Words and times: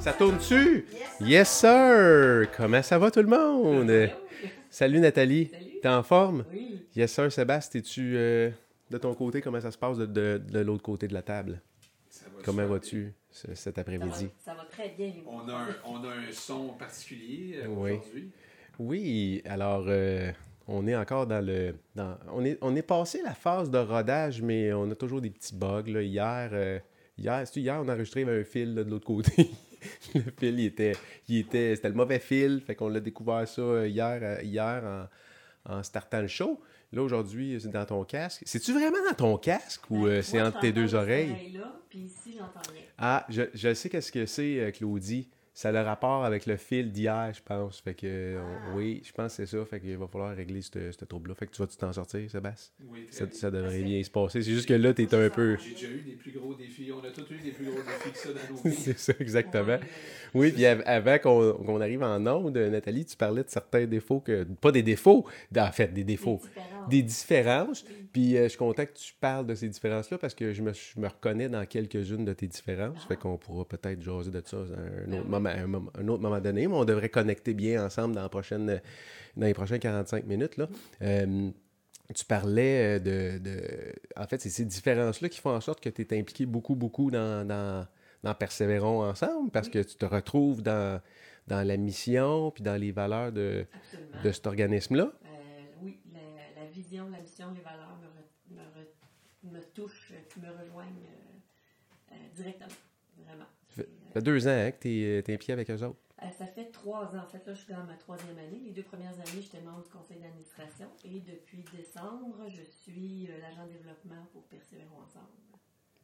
Ça 0.00 0.12
tourne-tu? 0.12 0.84
Yes. 1.20 1.48
sir! 1.60 2.48
Comment 2.56 2.82
ça 2.82 2.98
va 2.98 3.10
tout 3.10 3.20
le 3.22 3.28
monde? 3.28 4.10
Salut 4.70 5.00
Nathalie. 5.00 5.50
T'es 5.80 5.88
en 5.88 6.02
forme? 6.02 6.44
Oui. 6.52 6.82
Yes 6.96 7.12
sir, 7.12 7.30
Sébastien, 7.32 7.80
es-tu 7.80 8.14
euh, 8.16 8.50
de 8.90 8.98
ton 8.98 9.14
côté? 9.14 9.40
Comment 9.40 9.60
ça 9.60 9.70
se 9.70 9.78
passe 9.78 9.96
de, 9.98 10.06
de- 10.06 10.42
de 10.46 10.58
l'autre 10.60 10.82
côté 10.82 11.08
de 11.08 11.14
la 11.14 11.22
table? 11.22 11.60
Ça 12.10 12.26
va 12.34 12.42
Comment 12.44 12.66
vas-tu 12.66 13.12
ce- 13.30 13.54
cet 13.54 13.78
après-midi? 13.78 14.28
ça 14.44 14.54
va 14.54 14.64
très 14.70 14.90
bien. 14.96 15.12
On 15.26 15.48
a, 15.48 15.52
un, 15.54 15.66
on 15.86 15.96
a 16.04 16.08
un 16.12 16.32
son 16.32 16.68
particulier 16.68 17.60
euh, 17.62 17.66
Oui. 17.68 17.92
aujourd'hui. 17.92 18.30
Oui, 18.78 19.42
alors 19.46 19.84
euh, 19.88 20.30
on 20.66 20.86
est 20.86 20.96
encore 20.96 21.26
dans 21.26 21.44
le. 21.44 21.74
Dans, 21.94 22.16
on, 22.32 22.44
est, 22.44 22.58
on 22.60 22.74
est 22.74 22.82
passé 22.82 23.20
la 23.22 23.34
phase 23.34 23.70
de 23.70 23.78
rodage, 23.78 24.42
mais 24.42 24.72
on 24.72 24.90
a 24.90 24.94
toujours 24.94 25.20
des 25.20 25.30
petits 25.30 25.54
bugs. 25.54 25.84
Là. 25.86 26.02
Hier, 26.02 26.50
euh, 26.52 26.78
hier, 27.18 27.80
on 27.82 27.88
a 27.88 27.94
enregistré 27.94 28.22
un 28.22 28.44
fil 28.44 28.74
là, 28.74 28.84
de 28.84 28.90
l'autre 28.90 29.06
côté. 29.06 29.50
le 30.14 30.22
fil, 30.38 30.58
il 30.60 30.66
était, 30.66 30.96
il 31.28 31.38
était, 31.38 31.76
c'était 31.76 31.88
le 31.88 31.94
mauvais 31.94 32.18
fil, 32.18 32.60
fait 32.60 32.74
qu'on 32.74 32.88
l'a 32.88 33.00
découvert 33.00 33.46
ça 33.46 33.62
euh, 33.62 33.88
hier, 33.88 34.18
euh, 34.22 34.42
hier 34.42 35.08
en, 35.66 35.76
en 35.76 35.82
startant 35.82 36.20
le 36.20 36.28
show. 36.28 36.60
Là, 36.92 37.02
aujourd'hui, 37.02 37.58
c'est 37.60 37.70
dans 37.70 37.84
ton 37.84 38.04
casque. 38.04 38.42
C'est-tu 38.46 38.72
vraiment 38.72 39.02
dans 39.08 39.16
ton 39.16 39.36
casque 39.36 39.90
ou 39.90 40.06
euh, 40.06 40.22
c'est 40.22 40.40
entre 40.40 40.60
tes 40.60 40.72
deux 40.72 40.94
oreilles? 40.94 41.32
oreille-là, 41.32 41.80
Puis 41.88 41.98
ici, 42.00 42.36
j'entends 42.38 42.70
rien. 42.72 42.82
Ah, 42.96 43.26
je, 43.28 43.42
je 43.52 43.74
sais 43.74 43.88
qu'est-ce 43.88 44.12
que 44.12 44.26
c'est, 44.26 44.72
Claudie. 44.76 45.28
Ça 45.56 45.68
a 45.68 45.72
le 45.72 45.80
rapport 45.82 46.24
avec 46.24 46.46
le 46.46 46.56
fil 46.56 46.90
d'hier, 46.90 47.30
je 47.32 47.40
pense. 47.40 47.80
Fait 47.80 47.94
que, 47.94 48.06
euh, 48.08 48.40
on- 48.42 48.76
oui, 48.76 49.02
je 49.04 49.12
pense 49.12 49.36
que 49.36 49.46
c'est 49.46 49.56
ça. 49.56 49.64
Fait 49.64 49.78
qu'il 49.78 49.96
va 49.96 50.08
falloir 50.08 50.34
régler 50.34 50.60
ce 50.62 50.90
ce 50.90 51.04
trouble-là. 51.04 51.36
Fait 51.36 51.46
que 51.46 51.52
tu 51.52 51.62
vas-tu 51.62 51.76
t'en 51.76 51.92
sortir, 51.92 52.28
Sébastien? 52.28 52.74
Oui, 52.90 53.06
très 53.06 53.16
Ça, 53.18 53.26
bien. 53.26 53.34
ça 53.34 53.50
devrait 53.52 53.82
bien 53.82 54.02
se 54.02 54.10
passer. 54.10 54.42
C'est 54.42 54.50
juste 54.52 54.66
que 54.68 54.74
là, 54.74 54.92
t'es 54.92 55.14
un 55.14 55.30
peu... 55.30 55.56
J'ai 55.56 55.70
déjà 55.70 55.86
eu 55.86 56.00
des 56.02 56.16
plus 56.16 56.32
gros 56.32 56.54
défis. 56.54 56.90
On 56.92 56.98
a 57.06 57.10
tous 57.10 57.32
eu 57.32 57.38
des 57.38 57.52
plus 57.52 57.66
gros 57.66 57.76
défis 57.76 58.10
que 58.12 58.18
ça 58.18 58.28
dans 58.30 58.54
nos 58.54 58.62
vies. 58.68 58.74
c'est 58.82 58.98
ça, 58.98 59.12
exactement. 59.20 59.78
Oui, 60.34 60.50
puis 60.50 60.66
av- 60.66 60.82
avant 60.86 61.18
qu'on 61.18 61.80
arrive 61.80 62.02
en 62.02 62.26
onde, 62.26 62.56
Nathalie, 62.58 63.04
tu 63.06 63.16
parlais 63.16 63.44
de 63.44 63.48
certains 63.48 63.86
défauts 63.86 64.18
que... 64.20 64.42
Pas 64.60 64.72
des 64.72 64.82
défauts, 64.82 65.24
en 65.56 65.70
fait, 65.72 65.86
des 65.88 66.02
des 66.02 66.04
défauts. 66.04 66.40
différences. 66.42 66.73
Des 66.88 67.02
différences. 67.02 67.84
Puis 68.12 68.36
euh, 68.36 68.44
je 68.44 68.48
suis 68.48 68.58
content 68.58 68.84
que 68.84 68.92
tu 68.92 69.14
parles 69.20 69.46
de 69.46 69.54
ces 69.54 69.68
différences-là 69.68 70.18
parce 70.18 70.34
que 70.34 70.52
je 70.52 70.62
me, 70.62 70.72
reconnais 71.06 71.48
dans 71.48 71.64
quelques-unes 71.66 72.24
de 72.24 72.32
tes 72.32 72.46
différences. 72.46 72.98
Ah. 73.02 73.08
Fait 73.08 73.16
qu'on 73.16 73.36
pourra 73.36 73.64
peut-être 73.64 74.00
jaser 74.00 74.30
de 74.30 74.42
ça 74.44 74.56
à 74.56 75.10
un 75.10 75.12
autre, 75.12 76.20
moment, 76.20 76.40
donné, 76.40 76.66
mais 76.68 76.74
on 76.74 76.84
devrait 76.84 77.08
connecter 77.08 77.54
bien 77.54 77.84
ensemble 77.84 78.14
dans, 78.14 78.22
les 78.22 79.54
prochaines 79.54 79.80
45 79.80 80.26
minutes. 80.26 80.56
Là. 80.56 80.68
Euh, 81.02 81.50
tu 82.12 82.24
parlais 82.24 82.98
euh, 82.98 83.38
de, 83.38 83.94
En 84.16 84.26
fait, 84.26 84.40
c'est 84.40 84.50
ces 84.50 84.64
différences-là 84.64 85.28
qui 85.28 85.40
font 85.40 85.54
en 85.54 85.60
sorte 85.60 85.80
que 85.80 85.88
tu 85.88 86.02
es 86.02 86.18
impliqué 86.18 86.44
beaucoup, 86.44 86.74
beaucoup 86.74 87.10
dans, 87.10 87.46
dans, 87.46 87.86
Persévérons 88.38 89.04
ensemble 89.04 89.50
parce 89.50 89.68
que 89.68 89.80
tu 89.80 89.96
te 89.96 90.06
retrouves 90.06 90.62
dans, 90.62 91.00
la 91.46 91.76
mission 91.76 92.50
puis 92.50 92.62
dans 92.62 92.80
les 92.80 92.90
valeurs 92.90 93.32
de, 93.32 93.66
de 94.22 94.32
cet 94.32 94.46
organisme-là. 94.46 95.12
Euh, 95.12 95.28
oui, 95.82 96.00
la, 96.10 96.62
la 96.62 96.63
vision, 96.74 97.08
la 97.10 97.20
mission, 97.20 97.52
les 97.52 97.60
valeurs 97.60 97.96
me, 97.98 98.06
re- 98.06 98.62
me, 98.62 98.62
re- 98.62 99.52
me 99.54 99.60
touchent, 99.72 100.12
euh, 100.12 100.40
me 100.40 100.50
rejoignent 100.60 101.06
euh, 101.06 102.12
euh, 102.12 102.28
directement. 102.34 102.68
Vraiment. 103.18 103.46
C'est, 103.70 103.88
Ça 104.08 104.12
fait 104.14 104.22
deux 104.22 104.46
ans 104.48 104.50
hein, 104.50 104.70
que 104.72 104.80
tu 104.80 104.88
es, 104.88 105.18
impliqué 105.18 105.52
avec 105.52 105.70
eux 105.70 105.82
autres. 105.82 105.98
Euh, 106.22 106.30
ça 106.30 106.46
fait 106.46 106.70
trois 106.70 107.14
ans. 107.14 107.22
En 107.24 107.26
fait, 107.26 107.44
là, 107.46 107.54
je 107.54 107.60
suis 107.62 107.72
dans 107.72 107.84
ma 107.84 107.96
troisième 107.96 108.38
année. 108.38 108.60
Les 108.64 108.70
deux 108.72 108.82
premières 108.82 109.14
années, 109.14 109.40
j'étais 109.42 109.60
membre 109.60 109.82
du 109.84 109.90
conseil 109.90 110.18
d'administration. 110.18 110.88
Et 111.04 111.20
depuis 111.20 111.64
décembre, 111.76 112.48
je 112.48 112.62
suis 112.62 113.28
euh, 113.30 113.38
l'agent 113.40 113.66
développement 113.66 114.26
pour 114.32 114.42
Persévérons 114.44 114.98
Ensemble. 115.04 115.26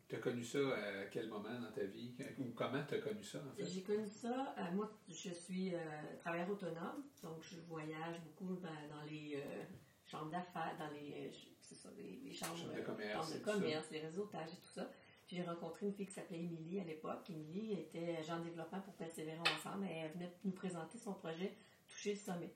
Tu 0.09 0.17
as 0.17 0.19
connu 0.19 0.43
ça 0.45 0.59
à 0.59 1.05
quel 1.11 1.29
moment 1.29 1.61
dans 1.61 1.71
ta 1.71 1.85
vie? 1.85 2.13
Ou 2.39 2.47
comment 2.57 2.83
tu 2.89 2.95
as 2.95 2.99
connu 2.99 3.23
ça, 3.23 3.39
en 3.39 3.55
fait? 3.57 3.65
J'ai 3.65 3.83
connu 3.83 4.09
ça. 4.09 4.55
euh, 4.59 4.73
moi, 4.75 4.91
je 5.09 5.31
suis 5.33 5.73
euh, 5.75 5.79
travailleur 6.19 6.51
autonome. 6.51 7.05
Donc, 7.23 7.43
je 7.43 7.61
voyage 7.69 8.17
beaucoup 8.25 8.57
dans, 8.57 8.69
dans 8.97 9.05
les 9.09 9.35
euh, 9.37 9.63
chambres 10.11 10.31
d'affaires, 10.31 10.75
dans 10.79 10.89
les, 10.89 11.29
euh, 11.29 11.31
ça, 11.61 11.89
les, 11.97 12.21
les 12.25 12.33
chambres, 12.33 12.57
de 12.75 12.81
euh, 12.81 12.83
commerce 12.83 13.33
de 13.33 13.39
commerce, 13.39 13.91
les 13.91 14.01
réseautages 14.01 14.49
et 14.53 14.57
tout 14.57 14.73
ça. 14.75 14.91
Puis 15.27 15.37
j'ai 15.37 15.43
rencontré 15.43 15.87
une 15.87 15.93
fille 15.93 16.07
qui 16.07 16.13
s'appelait 16.13 16.41
Émilie 16.41 16.81
à 16.81 16.85
l'époque. 16.85 17.31
Émilie 17.31 17.75
était 17.75 18.17
agent 18.17 18.39
de 18.41 18.45
développement 18.45 18.81
pour 18.81 18.95
Persévérons 18.95 19.43
Ensemble 19.43 19.87
et 19.87 19.95
elle 19.95 20.13
venait 20.13 20.33
nous 20.45 20.51
présenter 20.51 20.99
son 20.99 21.15
projet 21.15 21.57
Toucher 21.87 22.15
le 22.15 22.19
sommet. 22.19 22.55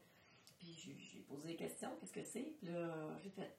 Puis 0.58 0.96
j'ai 1.12 1.20
posé 1.20 1.48
des 1.48 1.56
questions, 1.56 1.90
qu'est-ce 2.00 2.12
que 2.12 2.24
c'est? 2.24 2.54
Puis 2.58 2.68
là, 2.68 3.16
j'ai 3.22 3.30
fait, 3.30 3.56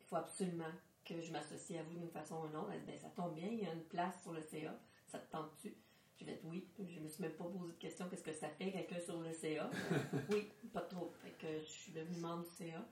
il 0.00 0.06
faut 0.06 0.16
absolument 0.16 0.72
que 1.04 1.20
je 1.20 1.32
m'associe 1.32 1.78
à 1.78 1.82
vous 1.82 1.98
d'une 1.98 2.10
façon 2.10 2.42
ou 2.42 2.46
d'une 2.46 2.56
autre. 2.56 2.70
Elle 2.72 2.80
dit, 2.80 2.86
ben, 2.86 2.98
ça 2.98 3.08
tombe 3.08 3.34
bien, 3.34 3.48
il 3.48 3.60
y 3.60 3.66
a 3.66 3.72
une 3.72 3.84
place 3.84 4.22
sur 4.22 4.32
le 4.32 4.42
CA, 4.42 4.78
ça 5.06 5.18
te 5.18 5.30
tente-tu? 5.30 5.74
J'ai 6.18 6.24
fait 6.24 6.40
oui, 6.44 6.66
je 6.78 7.00
me 7.00 7.08
suis 7.08 7.22
même 7.22 7.32
pas 7.32 7.44
posé 7.44 7.72
de 7.72 7.78
question, 7.78 8.08
qu'est-ce 8.08 8.24
que 8.24 8.32
ça 8.32 8.48
fait 8.48 8.72
quelqu'un 8.72 9.00
sur 9.00 9.20
le 9.20 9.32
CA? 9.32 9.70
oui, 10.30 10.48
pas 10.72 10.80
trop. 10.80 11.12
Fait 11.22 11.30
que 11.30 11.60
je 11.60 11.66
suis 11.66 11.92
devenue 11.92 12.18
membre 12.18 12.44
du 12.44 12.50
CA. 12.50 12.84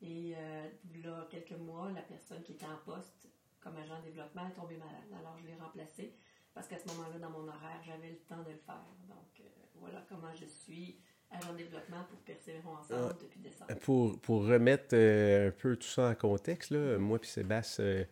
Et 0.00 0.34
euh, 0.36 0.68
là, 1.02 1.26
quelques 1.30 1.58
mois, 1.58 1.90
la 1.92 2.02
personne 2.02 2.42
qui 2.42 2.52
était 2.52 2.66
en 2.66 2.78
poste 2.84 3.28
comme 3.60 3.76
agent 3.76 3.98
de 4.00 4.04
développement 4.06 4.46
est 4.48 4.52
tombée 4.52 4.76
malade. 4.76 5.10
Alors, 5.18 5.36
je 5.40 5.46
l'ai 5.46 5.56
remplacée 5.56 6.14
parce 6.54 6.68
qu'à 6.68 6.78
ce 6.78 6.86
moment-là, 6.88 7.18
dans 7.18 7.30
mon 7.30 7.46
horaire, 7.48 7.80
j'avais 7.84 8.10
le 8.10 8.18
temps 8.18 8.42
de 8.42 8.50
le 8.50 8.58
faire. 8.58 8.84
Donc, 9.08 9.40
euh, 9.40 9.44
voilà 9.74 10.04
comment 10.08 10.34
je 10.34 10.46
suis 10.46 11.00
agent 11.30 11.52
de 11.52 11.58
développement 11.58 12.04
pour 12.08 12.18
Persévérons 12.20 12.76
Ensemble 12.76 13.14
depuis 13.20 13.40
décembre. 13.40 13.74
Pour, 13.80 14.20
pour 14.20 14.46
remettre 14.46 14.94
euh, 14.94 15.48
un 15.48 15.50
peu 15.50 15.76
tout 15.76 15.86
ça 15.86 16.08
en 16.10 16.14
contexte, 16.14 16.70
là, 16.70 16.98
moi 16.98 17.18
et 17.22 17.26
Sébastien, 17.26 17.84
euh, 17.84 18.04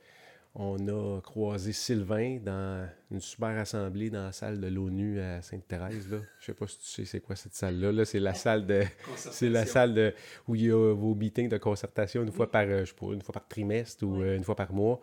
on 0.58 0.88
a 0.88 1.20
croisé 1.20 1.72
Sylvain 1.72 2.38
dans 2.42 2.88
une 3.10 3.20
super 3.20 3.50
assemblée 3.58 4.08
dans 4.08 4.24
la 4.24 4.32
salle 4.32 4.58
de 4.58 4.66
l'ONU 4.68 5.20
à 5.20 5.42
Sainte-Thérèse. 5.42 6.08
Je 6.40 6.44
sais 6.46 6.54
pas 6.54 6.66
si 6.66 6.78
tu 6.78 6.84
sais 6.86 7.04
c'est 7.04 7.20
quoi 7.20 7.36
cette 7.36 7.54
salle-là. 7.54 7.92
Là, 7.92 8.04
c'est 8.06 8.20
la 8.20 8.32
salle 8.32 8.66
de. 8.66 8.82
C'est 9.16 9.50
la 9.50 9.66
salle 9.66 9.92
de, 9.92 10.14
où 10.48 10.54
il 10.54 10.62
y 10.66 10.70
a 10.70 10.94
vos 10.94 11.14
meetings 11.14 11.50
de 11.50 11.58
concertation 11.58 12.22
une 12.22 12.32
fois 12.32 12.50
par, 12.50 12.62
euh, 12.62 12.80
je 12.80 12.90
sais 12.90 12.94
pas, 12.98 13.12
une 13.12 13.20
fois 13.20 13.34
par 13.34 13.46
trimestre 13.46 14.02
ou 14.04 14.16
Oui. 14.16 14.24
euh, 14.24 14.36
une 14.36 14.44
fois 14.44 14.56
par 14.56 14.72
mois. 14.72 15.00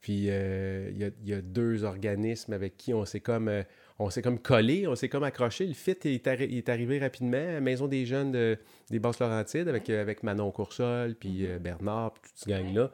Puis 0.00 0.26
euh, 0.30 0.88
il 0.92 0.98
y, 0.98 1.04
a, 1.04 1.10
il 1.22 1.28
y 1.28 1.34
a 1.34 1.40
deux 1.40 1.84
organismes 1.84 2.52
avec 2.52 2.76
qui 2.76 2.92
on 2.94 3.04
s'est 3.04 3.20
comme, 3.20 3.48
euh, 3.48 3.62
on 4.00 4.08
s'est 4.10 4.22
comme 4.22 4.38
collé, 4.40 4.86
on 4.88 4.94
s'est 4.96 5.08
comme 5.08 5.22
accroché. 5.24 5.66
Le 5.66 5.74
fit 5.74 5.92
est, 6.04 6.26
arri- 6.26 6.56
est 6.56 6.68
arrivé 6.68 6.98
rapidement 6.98 7.36
à 7.38 7.52
la 7.54 7.60
Maison 7.60 7.86
des 7.88 8.04
Jeunes 8.06 8.32
de- 8.32 8.58
des 8.90 8.98
Basses-Laurentides 8.98 9.68
avec, 9.68 9.88
euh, 9.90 10.00
avec 10.00 10.22
Manon 10.24 10.50
Coursol, 10.50 11.14
puis 11.14 11.46
euh, 11.46 11.58
Bernard, 11.60 12.14
puis 12.14 12.22
toute 12.22 12.38
cette 12.38 12.48
gang-là. 12.48 12.90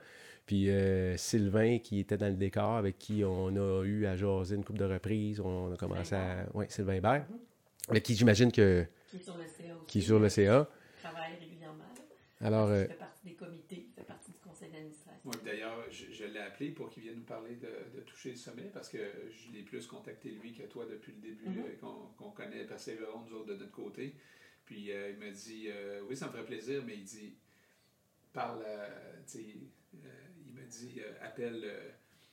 Puis 0.49 0.71
euh, 0.71 1.15
Sylvain 1.19 1.79
qui 1.79 2.01
était 2.01 2.17
dans 2.17 2.29
le 2.29 2.33
décor, 2.35 2.77
avec 2.77 2.99
qui 2.99 3.23
on 3.23 3.49
a 3.55 3.85
eu 3.85 4.07
à 4.07 4.17
jaser 4.17 4.57
une 4.57 4.65
couple 4.65 4.79
de 4.79 4.87
reprises. 4.87 5.41
On 5.41 5.71
a 5.75 5.77
commencé 5.77 6.15
à. 6.15 6.47
Oui, 6.55 6.65
Sylvain 6.71 6.95
Hébert. 6.95 7.27
Avec 7.91 8.03
qui 8.03 8.15
j'imagine 8.15 8.51
que. 8.51 8.87
Qui 9.11 9.17
est 9.19 9.21
sur 9.21 9.37
le 9.37 9.45
CA 9.45 9.77
aussi. 9.77 9.87
qui 9.87 9.99
est 9.99 10.01
sur 10.01 10.19
le 10.19 10.29
CA. 10.31 10.67
Qui 10.97 11.03
travaille 11.03 11.35
régulièrement. 11.39 11.85
Alors, 12.41 12.69
Il 12.71 12.73
euh, 12.77 12.87
fait 12.89 12.95
partie 12.95 13.27
des 13.27 13.35
comités, 13.35 13.87
il 13.91 13.93
fait 13.95 14.07
partie 14.09 14.31
du 14.33 14.39
conseil 14.39 14.71
d'administration. 14.71 15.21
Moi, 15.25 15.35
D'ailleurs, 15.45 15.85
je, 15.91 16.07
je 16.15 16.25
l'ai 16.25 16.39
appelé 16.41 16.71
pour 16.71 16.89
qu'il 16.89 17.03
vienne 17.03 17.17
nous 17.17 17.25
parler 17.25 17.57
de, 17.57 17.99
de 17.99 18.03
toucher 18.07 18.31
le 18.31 18.37
sommet 18.37 18.71
parce 18.73 18.89
que 18.89 18.97
je 18.99 19.53
l'ai 19.53 19.63
plus 19.65 19.87
contacté 19.87 20.31
lui 20.31 20.55
que 20.55 20.63
toi 20.63 20.87
depuis 20.91 21.13
le 21.13 21.21
début, 21.21 21.45
Mhm. 21.51 21.59
euh, 21.67 21.77
qu'on 21.79 22.25
qu'on 22.25 22.31
connaît 22.31 22.65
Persévérons, 22.65 23.21
nous 23.29 23.37
autres, 23.37 23.49
de 23.49 23.57
notre 23.57 23.71
côté. 23.73 24.15
Puis 24.65 24.93
euh, 24.93 25.11
il 25.11 25.19
m'a 25.19 25.31
dit 25.31 25.67
euh, 25.69 26.01
Oui, 26.09 26.17
ça 26.17 26.27
me 26.29 26.33
ferait 26.33 26.45
plaisir, 26.47 26.83
mais 26.87 26.95
il 26.95 27.05
dit 27.05 27.35
Parle, 28.33 28.63
euh, 28.67 28.89
dit 30.69 31.01
euh, 31.01 31.27
Appelle. 31.27 31.61
Euh, 31.65 31.91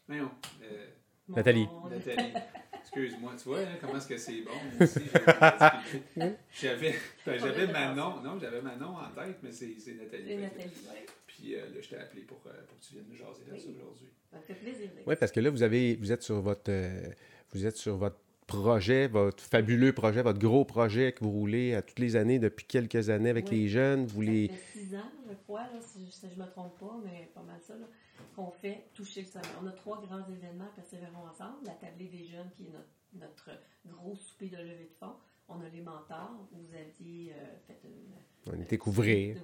voyons, 0.08 0.32
euh, 0.64 0.88
Nathalie. 1.30 1.68
Nathalie. 1.90 2.34
Excuse-moi, 2.82 3.34
tu 3.42 3.50
vois 3.50 3.60
hein, 3.62 3.78
comment 3.82 3.98
est-ce 3.98 4.08
que 4.08 4.18
c'est 4.18 4.42
bon 4.42 4.52
ici, 4.86 5.00
expliqué. 5.00 6.36
J'avais 6.54 6.96
ben, 7.26 7.40
j'avais 7.40 7.68
Manon, 7.68 8.22
non, 8.22 8.38
j'avais 8.40 8.62
Manon 8.62 8.96
en 8.98 9.10
tête, 9.10 9.38
mais 9.42 9.52
c'est 9.52 9.66
Nathalie. 9.68 10.24
C'est 10.28 10.36
Nathalie, 10.38 10.72
oui. 10.88 11.06
Puis 11.28 11.56
euh, 11.56 11.62
là, 11.66 11.82
je 11.82 11.90
t'ai 11.90 11.98
appelé 11.98 12.22
pour, 12.22 12.40
euh, 12.46 12.52
pour 12.68 12.78
que 12.80 12.84
tu 12.86 12.94
viennes 12.94 13.06
nous 13.10 13.16
jaser 13.16 13.44
là-dessus 13.50 13.68
Oui. 13.70 13.76
aujourd'hui. 13.78 14.08
Ça 14.32 14.38
me 14.38 14.42
fait 14.44 14.54
plaisir. 14.54 14.90
Oui, 15.06 15.16
parce 15.20 15.32
que 15.32 15.40
là, 15.40 15.50
vous 15.50 15.64
avez 15.64 15.96
vous 15.96 16.12
êtes 16.12 16.22
sur 16.22 16.40
votre 16.42 16.70
euh, 16.72 17.08
vous 17.52 17.66
êtes 17.66 17.76
sur 17.78 17.98
votre 17.98 18.18
projet, 18.48 19.08
votre 19.08 19.44
fabuleux 19.44 19.92
projet, 19.92 20.22
votre 20.22 20.40
gros 20.40 20.64
projet 20.64 21.12
que 21.12 21.24
vous 21.24 21.32
roulez 21.32 21.74
à 21.74 21.82
toutes 21.82 22.00
les 22.00 22.16
années 22.16 22.38
depuis 22.40 22.66
quelques 22.68 23.10
années 23.10 23.32
avec 23.32 23.50
Oui. 23.50 23.64
les 23.64 23.68
jeunes. 23.68 24.06
Vous 24.06 24.22
les. 24.22 24.50
Fait 24.50 24.80
six 24.80 24.96
ans, 24.96 25.12
je 25.28 25.34
crois, 25.44 25.62
là, 25.64 25.80
si, 25.82 26.06
je- 26.06 26.12
si 26.12 26.28
je 26.34 26.40
me 26.40 26.48
trompe 26.48 26.78
pas, 26.80 26.98
mais 27.04 27.30
pas 27.34 27.42
mal 27.42 27.60
ça, 27.62 27.74
là, 27.74 27.88
qu'on 28.36 28.52
fait 28.52 28.90
toucher 28.94 29.22
le 29.22 29.28
sommet. 29.28 29.48
On 29.62 29.68
a 29.68 29.72
trois 29.72 30.02
grands 30.02 30.28
événements, 30.28 30.68
Persévérons 30.76 31.28
ensemble. 31.28 31.66
La 31.66 31.74
tablée 31.74 32.08
des 32.08 32.26
jeunes, 32.26 32.50
qui 32.52 32.66
est 32.68 32.70
notre, 32.72 32.84
notre 33.14 33.50
gros 33.86 34.16
souper 34.16 34.50
de 34.50 34.58
levée 34.58 34.86
de 34.92 34.94
fonds. 35.00 35.16
On 35.48 35.62
a 35.62 35.70
les 35.70 35.82
mentors, 35.82 36.32
où 36.52 36.58
vous 36.58 36.74
aviez 36.76 37.34
euh, 37.34 37.58
fait 37.68 37.80
une... 37.84 38.16
On 38.52 38.60
était 38.60 38.78
couvrir. 38.80 39.38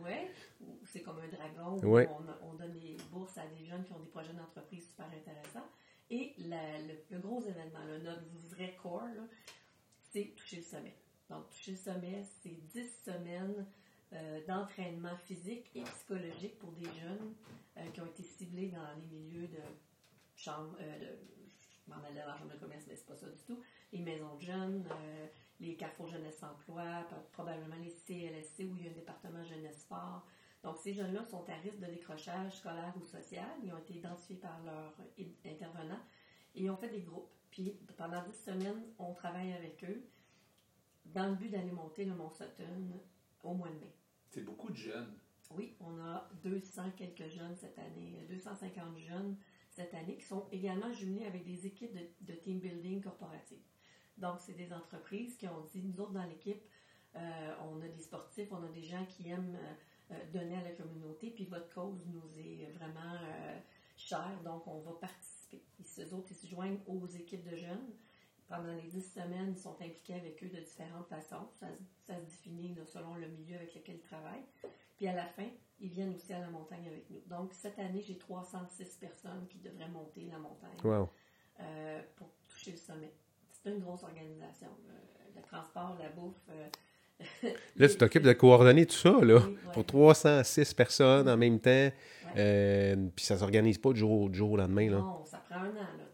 C'est 0.86 1.02
comme 1.02 1.20
un 1.20 1.28
dragon. 1.28 1.78
où 1.84 1.94
Ouais. 1.94 2.10
On, 2.42 2.48
on 2.50 2.54
donne 2.56 2.74
des 2.74 2.98
bourses 3.12 3.38
à 3.38 3.46
des 3.48 3.66
jeunes 3.66 3.84
qui 3.86 3.94
ont 3.94 4.00
des 4.00 4.10
projets 4.10 4.34
d'entreprise 4.34 4.88
super 4.88 5.06
intéressants. 5.08 5.68
Et 6.10 6.34
la- 6.40 6.80
le, 6.82 6.94
le 7.10 7.20
gros 7.20 7.42
événement, 7.42 7.80
là, 7.88 8.00
notre 8.00 8.24
vrai 8.50 8.76
core, 8.82 9.04
là, 9.16 9.24
c'est 10.12 10.34
toucher 10.36 10.58
le 10.58 10.64
sommet. 10.64 10.96
Donc, 11.30 11.50
toucher 11.52 11.72
le 11.72 11.78
sommet, 11.78 12.24
c'est 12.42 12.50
10 12.74 13.04
semaines 13.06 13.66
euh, 14.14 14.42
d'entraînement 14.48 15.16
physique 15.18 15.70
et 15.76 15.84
psychologique 15.84 16.58
pour 16.60 16.72
des 16.74 16.84
jeunes 16.86 17.34
euh, 17.82 17.90
qui 17.92 18.02
ont 18.02 18.06
été 18.06 18.24
ciblés 18.24 18.68
dans 18.68 18.88
les 18.96 19.18
milieux 19.18 19.48
de 19.48 19.62
chambre, 20.36 20.76
euh, 20.80 21.00
de, 21.00 21.20
je 21.86 21.94
m'en 21.94 22.04
allais 22.04 22.20
dans 22.20 22.28
la 22.28 22.38
chambre 22.38 22.54
de 22.54 22.60
commerce, 22.60 22.86
mais 22.88 22.96
c'est 22.96 23.08
pas 23.08 23.16
ça 23.16 23.28
du 23.28 23.42
tout, 23.44 23.60
les 23.92 24.02
maisons 24.02 24.36
de 24.36 24.42
jeunes, 24.42 24.86
euh, 24.90 25.28
les 25.60 25.76
carrefours 25.76 26.08
jeunesse 26.08 26.42
emploi, 26.44 27.08
probablement 27.32 27.76
les 27.76 27.92
CLSC 27.92 28.66
où 28.66 28.76
il 28.78 28.86
y 28.86 28.88
a 28.88 28.92
un 28.92 28.96
département 28.96 29.44
jeunesse 29.44 29.82
sport. 29.82 30.26
Donc, 30.64 30.78
ces 30.78 30.94
jeunes-là 30.94 31.24
sont 31.26 31.44
à 31.50 31.56
risque 31.56 31.80
de 31.80 31.88
décrochage 31.88 32.58
scolaire 32.58 32.94
ou 33.02 33.06
social. 33.06 33.50
Ils 33.64 33.74
ont 33.74 33.78
été 33.80 33.96
identifiés 33.96 34.36
par 34.36 34.62
leurs 34.64 34.94
intervenants 35.46 36.02
et 36.56 36.70
ont 36.70 36.78
fait 36.78 36.90
des 36.90 37.02
groupes. 37.02 37.32
Puis, 37.50 37.76
pendant 37.98 38.24
10 38.24 38.34
semaines, 38.34 38.84
on 39.00 39.14
travaille 39.14 39.54
avec 39.54 39.84
eux 39.84 40.04
dans 41.06 41.30
le 41.30 41.36
but 41.36 41.50
d'aller 41.50 41.72
monter 41.72 42.06
le 42.06 42.14
Mont 42.14 42.30
Sutton 42.30 43.00
au 43.44 43.54
mois 43.54 43.70
de 43.70 43.80
mai. 43.80 43.92
C'est 44.30 44.44
beaucoup 44.44 44.70
de 44.72 44.78
jeunes. 44.78 45.14
Oui, 45.56 45.76
on 45.80 46.00
a 46.00 46.30
200 46.44 46.92
quelques 46.98 47.28
jeunes 47.28 47.56
cette 47.56 47.78
année, 47.80 48.26
250 48.30 48.98
jeunes 48.98 49.36
cette 49.70 49.94
année 49.94 50.18
qui 50.18 50.26
sont 50.26 50.46
également 50.52 50.92
jumelés 50.92 51.26
avec 51.26 51.46
des 51.46 51.66
équipes 51.66 51.98
de, 52.22 52.34
team 52.34 52.60
building 52.60 53.02
corporative. 53.02 53.62
Donc, 54.18 54.40
c'est 54.40 54.54
des 54.54 54.72
entreprises 54.74 55.36
qui 55.38 55.48
ont 55.48 55.62
dit, 55.72 55.82
nous 55.82 56.00
autres 56.02 56.12
dans 56.12 56.26
l'équipe, 56.26 56.62
euh, 57.16 57.54
on 57.72 57.82
a 57.82 57.88
des 57.88 58.02
sportifs, 58.02 58.52
on 58.52 58.64
a 58.64 58.70
des 58.70 58.84
gens 58.84 59.06
qui 59.06 59.30
aiment 59.30 59.58
euh, 60.12 60.16
donner 60.34 60.58
à 60.58 60.64
la 60.64 60.72
communauté, 60.72 61.32
puis 61.32 61.46
votre 61.46 61.74
cause 61.74 62.06
nous 62.08 62.38
est 62.38 62.72
vraiment 62.72 63.16
euh, 63.24 63.58
chère, 63.96 64.40
donc 64.44 64.68
on 64.68 64.80
va 64.80 64.92
participer. 64.94 65.64
Et 65.80 65.84
ces 65.84 66.14
autres, 66.14 66.28
ils 66.32 66.36
se 66.36 66.48
joignent 66.48 66.80
aux 66.88 67.08
équipes 67.08 67.50
de 67.50 67.56
jeunes 67.56 67.94
pendant 68.52 68.74
les 68.74 68.90
dix 68.90 69.14
semaines, 69.14 69.54
ils 69.56 69.58
sont 69.58 69.76
impliqués 69.82 70.16
avec 70.16 70.44
eux 70.44 70.50
de 70.50 70.60
différentes 70.60 71.08
façons. 71.08 71.48
Ça, 71.60 71.68
se 72.06 72.20
définit 72.22 72.76
selon 72.86 73.16
le 73.16 73.28
milieu 73.28 73.56
avec 73.56 73.74
lequel 73.74 73.96
ils 73.96 74.02
travaillent. 74.02 74.46
Puis 74.98 75.08
à 75.08 75.16
la 75.16 75.26
fin, 75.26 75.48
ils 75.80 75.90
viennent 75.90 76.14
aussi 76.14 76.34
à 76.34 76.40
la 76.40 76.50
montagne 76.50 76.86
avec 76.86 77.10
nous. 77.10 77.22
Donc 77.28 77.54
cette 77.54 77.80
année, 77.80 78.04
j'ai 78.06 78.18
306 78.18 78.98
personnes 79.00 79.48
qui 79.50 79.60
devraient 79.60 79.88
monter 79.88 80.28
la 80.30 80.38
montagne 80.38 81.08
euh, 81.62 82.02
pour 82.18 82.28
toucher 82.50 82.72
le 82.72 82.78
sommet. 82.78 83.14
C'est 83.52 83.72
une 83.72 83.80
grosse 83.80 84.04
organisation. 84.04 84.68
le 85.36 85.42
transport, 85.42 85.98
la 86.00 86.10
bouffe. 86.10 86.36
Euh, 86.50 86.68
là, 87.78 87.88
tu 87.88 87.98
t'occupes 87.98 88.24
de 88.24 88.34
coordonner 88.34 88.86
tout 88.86 88.96
ça, 88.96 89.14
là, 89.22 89.42
pour 89.74 89.86
306 89.86 90.74
personnes 90.74 91.30
en 91.30 91.38
même 91.38 91.60
temps. 91.60 91.90
Euh, 92.38 92.96
puis 93.16 93.26
ça 93.26 93.38
s'organise 93.38 93.78
pas 93.78 93.94
du 93.94 94.00
jour, 94.00 94.22
au 94.22 94.34
jour 94.34 94.52
au 94.52 94.58
lendemain. 94.58 94.90
Là. 94.90 94.98
Non, 94.98 95.24
ça 95.26 95.38
prend 95.50 95.60
un 95.60 95.70
an. 95.70 95.74
Là. 95.98 96.11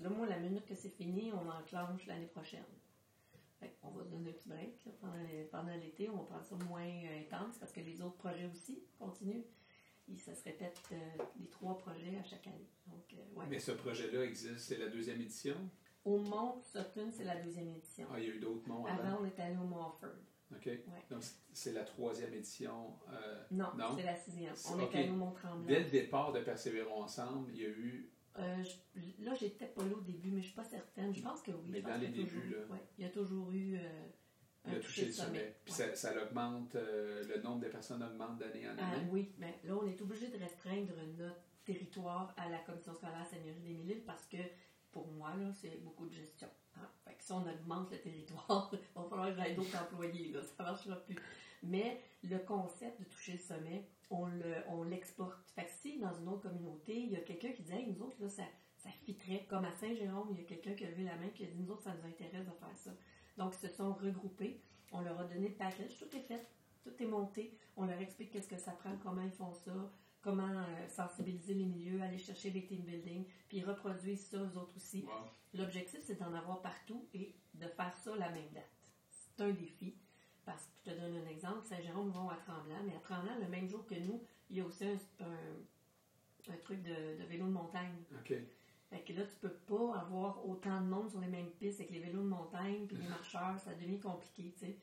Là, 0.00 0.08
moi, 0.08 0.26
la 0.26 0.38
minute 0.38 0.66
que 0.66 0.74
c'est 0.74 0.88
fini, 0.88 1.32
on 1.32 1.48
enclenche 1.48 2.06
l'année 2.06 2.26
prochaine. 2.26 2.64
on 3.82 3.90
va 3.90 4.04
se 4.04 4.08
donner 4.10 4.30
un 4.30 4.32
petit 4.32 4.48
break 4.48 4.88
pendant 5.50 5.74
l'été. 5.76 6.08
On 6.08 6.16
va 6.16 6.24
prendre 6.24 6.44
ça 6.44 6.56
moins 6.68 6.82
euh, 6.82 7.20
intense 7.20 7.58
parce 7.58 7.72
que 7.72 7.80
les 7.80 8.00
autres 8.00 8.16
projets 8.16 8.46
aussi 8.46 8.82
continuent. 8.98 9.44
Et 10.12 10.16
ça 10.16 10.34
se 10.34 10.42
répète 10.44 10.80
euh, 10.92 10.96
les 11.38 11.48
trois 11.48 11.78
projets 11.78 12.16
à 12.18 12.24
chaque 12.24 12.46
année. 12.46 12.68
Donc, 12.86 13.14
ouais. 13.36 13.46
Mais 13.48 13.58
ce 13.58 13.72
projet-là 13.72 14.24
existe, 14.24 14.58
c'est 14.58 14.78
la 14.78 14.88
deuxième 14.88 15.20
édition? 15.20 15.54
Au 16.04 16.18
Mont 16.18 16.60
Sutton, 16.62 17.10
c'est 17.12 17.24
la 17.24 17.36
deuxième 17.36 17.68
édition. 17.68 18.06
Ah, 18.10 18.18
il 18.18 18.26
y 18.26 18.30
a 18.30 18.34
eu 18.34 18.40
d'autres 18.40 18.66
monts 18.66 18.86
avant? 18.86 18.98
Avant, 18.98 19.18
on 19.22 19.26
était 19.26 19.42
allé 19.42 19.56
au 19.56 19.64
Mont 19.64 19.86
Offord. 19.86 20.16
OK. 20.52 20.68
Donc, 21.10 21.22
c'est 21.52 21.72
la 21.72 21.84
troisième 21.84 22.34
édition. 22.34 22.94
Euh, 23.12 23.44
non, 23.50 23.66
c'est 23.96 24.02
la 24.02 24.16
sixième. 24.16 24.54
On 24.72 24.80
est 24.80 24.94
allé 24.96 25.10
au 25.10 25.14
Mont-Tremblant. 25.14 25.66
Dès 25.66 25.80
le 25.84 25.90
départ 25.90 26.32
de 26.32 26.40
Persévérons 26.40 27.02
ensemble, 27.02 27.50
il 27.52 27.60
y 27.60 27.66
a 27.66 27.68
eu. 27.68 28.10
Euh, 28.38 28.62
je, 28.62 29.24
là, 29.24 29.34
j'étais 29.34 29.66
pas 29.66 29.82
là 29.82 29.94
au 29.94 30.00
début, 30.00 30.30
mais 30.30 30.40
je 30.40 30.46
suis 30.46 30.54
pas 30.54 30.64
certaine. 30.64 31.14
Je 31.14 31.20
pense 31.20 31.42
que 31.42 31.50
oui. 31.50 31.68
Mais 31.70 31.82
dans 31.82 31.96
les 31.96 32.08
débuts, 32.08 32.50
là. 32.50 32.58
Ouais, 32.70 32.82
il 32.98 33.04
y 33.04 33.06
a 33.06 33.10
toujours 33.10 33.50
eu. 33.52 33.76
Euh, 33.76 34.06
il 34.66 34.74
a 34.74 34.80
touché 34.80 35.06
le 35.06 35.12
sommet. 35.12 35.56
Puis 35.64 35.72
ça, 35.72 35.94
ça 35.94 36.12
augmente, 36.22 36.74
euh, 36.74 37.24
le 37.24 37.42
nombre 37.42 37.60
de 37.60 37.68
personnes 37.68 38.02
augmente 38.02 38.38
d'année 38.38 38.68
en 38.68 38.72
année. 38.72 39.08
oui, 39.10 39.32
mais 39.38 39.58
là, 39.64 39.74
on 39.74 39.86
est 39.86 40.00
obligé 40.00 40.28
de 40.28 40.38
restreindre 40.38 40.92
notre 41.18 41.34
territoire 41.64 42.34
à 42.36 42.48
la 42.48 42.58
commission 42.58 42.94
scolaire 42.94 43.26
Seigneurie 43.26 43.60
des 43.60 43.74
Mille 43.74 44.02
parce 44.04 44.26
que 44.26 44.36
pour 44.92 45.06
moi, 45.08 45.34
là, 45.36 45.52
c'est 45.52 45.82
beaucoup 45.82 46.06
de 46.06 46.12
gestion. 46.12 46.48
Hein. 46.76 46.88
Fait 47.04 47.14
que 47.14 47.24
si 47.24 47.32
on 47.32 47.46
augmente 47.48 47.90
le 47.90 47.98
territoire, 47.98 48.70
il 48.72 48.78
va 48.94 49.08
falloir 49.08 49.34
que 49.34 49.54
d'autres 49.56 49.76
employés, 49.82 50.32
là, 50.32 50.42
ça 50.42 50.62
ne 50.62 50.68
marchera 50.68 50.96
plus. 50.96 51.16
Mais 51.62 52.00
le 52.22 52.38
concept 52.38 53.00
de 53.00 53.04
toucher 53.04 53.32
le 53.32 53.38
sommet, 53.38 53.88
on 54.10 54.82
l'exporte. 54.82 55.50
fait 55.54 55.64
que 55.64 55.70
si 55.70 55.98
dans 55.98 56.12
une 56.14 56.28
autre 56.28 56.48
communauté, 56.48 56.98
il 56.98 57.12
y 57.12 57.16
a 57.16 57.20
quelqu'un 57.20 57.52
qui 57.52 57.62
dit 57.62 57.72
hey, 57.72 57.86
nous 57.86 58.02
autres, 58.02 58.20
là, 58.20 58.28
ça, 58.28 58.42
ça 58.76 58.90
fitterait, 58.90 59.46
comme 59.48 59.64
à 59.64 59.72
Saint-Jérôme, 59.72 60.28
il 60.32 60.38
y 60.38 60.44
a 60.44 60.48
quelqu'un 60.48 60.74
qui 60.74 60.84
a 60.84 60.90
levé 60.90 61.04
la 61.04 61.16
main 61.16 61.28
qui 61.28 61.44
a 61.44 61.46
dit 61.46 61.58
nous 61.58 61.70
autres, 61.70 61.82
ça 61.82 61.94
nous 61.94 62.08
intéresse 62.08 62.46
de 62.46 62.52
faire 62.52 62.76
ça. 62.76 62.90
Donc, 63.36 63.54
ils 63.54 63.68
se 63.68 63.74
sont 63.74 63.94
regroupés, 63.94 64.60
on 64.92 65.00
leur 65.00 65.18
a 65.20 65.24
donné 65.24 65.48
le 65.48 65.54
package, 65.54 65.96
tout 65.98 66.16
est 66.16 66.22
fait, 66.22 66.46
tout 66.82 66.92
est 67.00 67.06
monté, 67.06 67.56
on 67.76 67.84
leur 67.84 68.00
explique 68.00 68.30
qu'est-ce 68.30 68.48
que 68.48 68.58
ça 68.58 68.72
prend, 68.72 68.96
comment 69.02 69.22
ils 69.22 69.30
font 69.30 69.52
ça, 69.52 69.92
comment 70.22 70.48
euh, 70.48 70.88
sensibiliser 70.88 71.54
les 71.54 71.64
milieux, 71.64 72.02
aller 72.02 72.18
chercher 72.18 72.50
des 72.50 72.66
team 72.66 72.82
building, 72.82 73.24
puis 73.48 73.58
ils 73.58 73.64
reproduisent 73.64 74.26
ça 74.26 74.42
aux 74.42 74.56
autres 74.58 74.76
aussi. 74.76 75.04
L'objectif, 75.54 76.00
c'est 76.04 76.18
d'en 76.18 76.32
avoir 76.34 76.60
partout 76.62 77.08
et 77.14 77.34
de 77.54 77.66
faire 77.66 77.96
ça 77.96 78.14
la 78.16 78.30
même 78.30 78.50
date. 78.52 78.70
C'est 79.08 79.42
un 79.42 79.50
défi. 79.50 79.96
Parce 80.44 80.66
que 80.66 80.72
je 80.78 80.90
te 80.90 80.98
donne 80.98 81.16
un 81.16 81.26
exemple, 81.26 81.59
Saint-Jérôme 81.70 82.10
vont 82.10 82.28
à 82.28 82.36
Tremblant, 82.36 82.82
mais 82.84 82.96
à 82.96 82.98
Tremblant, 82.98 83.38
le 83.40 83.46
même 83.46 83.68
jour 83.68 83.86
que 83.86 83.94
nous, 83.94 84.20
il 84.50 84.56
y 84.56 84.60
a 84.60 84.64
aussi 84.64 84.84
un, 84.84 86.56
truc 86.62 86.82
de, 86.82 87.24
vélo 87.28 87.46
de 87.46 87.52
montagne. 87.52 87.94
OK. 88.12 88.34
Fait 88.90 89.00
que 89.02 89.12
là, 89.12 89.22
tu 89.22 89.36
peux 89.36 89.54
pas 89.68 90.00
avoir 90.00 90.44
autant 90.48 90.80
de 90.80 90.86
monde 90.86 91.08
sur 91.08 91.20
les 91.20 91.28
mêmes 91.28 91.50
pistes 91.60 91.78
avec 91.78 91.92
les 91.92 92.00
vélos 92.00 92.22
de 92.22 92.28
montagne 92.28 92.86
puis 92.88 92.96
les 92.96 93.08
marcheurs, 93.08 93.56
ça 93.60 93.72
devient 93.74 94.00
compliqué, 94.00 94.52
tu 94.58 94.66
sais. 94.66 94.76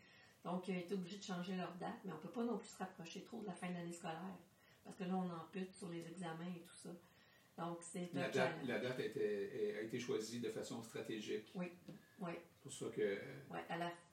Donc, 0.45 0.66
ils 0.69 0.75
ont 0.75 0.80
été 0.80 0.94
obligés 0.94 1.18
de 1.18 1.24
changer 1.24 1.57
leur 1.57 1.74
date, 1.75 2.00
mais 2.06 2.13
on 2.13 2.19
peut 2.19 2.30
pas 2.30 2.44
non 2.44 2.57
plus 2.57 2.69
se 2.69 2.78
rapprocher 2.78 3.22
trop 3.24 3.42
de 3.42 3.48
la 3.48 3.54
fin 3.54 3.68
de 3.68 3.74
l'année 3.74 3.92
scolaire. 3.92 4.38
Parce 4.86 4.95
que 4.95 5.04
là, 5.04 5.16
on 5.16 5.30
ampute 5.30 5.74
sur 5.74 5.90
les 5.90 6.07
examens 6.07 6.48
et 6.56 6.62
tout 6.62 6.75
ça. 6.75 6.90
Donc, 7.57 7.80
c'est 7.81 8.10
la 8.13 8.30
date, 8.30 8.66
la 8.66 8.80
date 8.80 9.00
a 9.00 9.04
été, 9.04 9.75
a 9.78 9.81
été 9.81 10.00
choisie 10.00 10.40
de 10.40 10.50
façon 10.51 10.81
stratégique. 10.81 11.51
Oui, 11.56 11.69
oui. 12.19 12.31
Pour 12.68 12.75
ça 12.75 12.86
que... 12.94 13.18
Oui, 13.50 13.60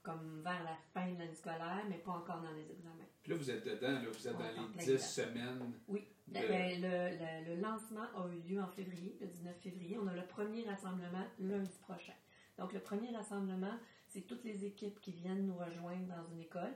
comme 0.00 0.42
vers 0.44 0.62
la 0.62 0.76
fin 0.92 1.10
de 1.10 1.18
l'année 1.18 1.34
scolaire, 1.34 1.82
mais 1.88 1.96
pas 1.96 2.12
encore 2.12 2.40
dans 2.40 2.52
les 2.52 2.70
examens. 2.70 3.04
Puis 3.20 3.32
là, 3.32 3.38
vous 3.38 3.50
êtes 3.50 3.64
dedans, 3.64 4.00
là, 4.00 4.08
vous 4.12 4.28
êtes 4.28 4.38
dans 4.38 4.78
les 4.78 4.96
10 4.96 4.98
semaines. 4.98 5.72
Oui. 5.88 6.06
Ben, 6.28 6.80
le, 6.80 7.54
le, 7.54 7.60
lancement 7.60 8.04
a 8.14 8.28
eu 8.28 8.38
lieu 8.48 8.62
en 8.62 8.68
février, 8.68 9.16
le 9.20 9.26
19 9.26 9.56
février. 9.60 9.98
On 10.00 10.06
a 10.06 10.14
le 10.14 10.24
premier 10.26 10.62
rassemblement 10.68 11.26
lundi 11.40 11.76
prochain. 11.80 12.12
Donc, 12.56 12.72
le 12.72 12.78
premier 12.78 13.10
rassemblement, 13.16 13.76
c'est 14.06 14.20
toutes 14.20 14.44
les 14.44 14.64
équipes 14.64 15.00
qui 15.00 15.10
viennent 15.10 15.46
nous 15.46 15.56
rejoindre 15.56 16.06
dans 16.06 16.24
une 16.32 16.40
école 16.40 16.74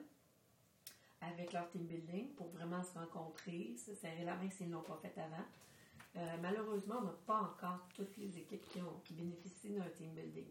avec 1.21 1.53
leur 1.53 1.69
team 1.69 1.87
building 1.87 2.35
pour 2.35 2.49
vraiment 2.49 2.83
se 2.83 2.99
rencontrer, 2.99 3.77
se 3.77 3.95
serrer 3.95 4.25
la 4.25 4.35
main 4.35 4.51
s'ils 4.51 4.69
ne 4.69 4.73
l'ont 4.73 4.83
pas 4.83 4.99
fait 5.01 5.17
avant. 5.21 5.45
Euh, 6.17 6.37
malheureusement, 6.43 6.97
on 6.99 7.05
n'a 7.05 7.17
pas 7.25 7.41
encore 7.41 7.87
toutes 7.95 8.17
les 8.17 8.37
équipes 8.37 8.69
qui, 8.69 8.81
ont, 8.81 9.01
qui 9.05 9.15
bénéficient 9.15 9.71
d'un 9.71 9.89
team 9.91 10.11
building. 10.15 10.47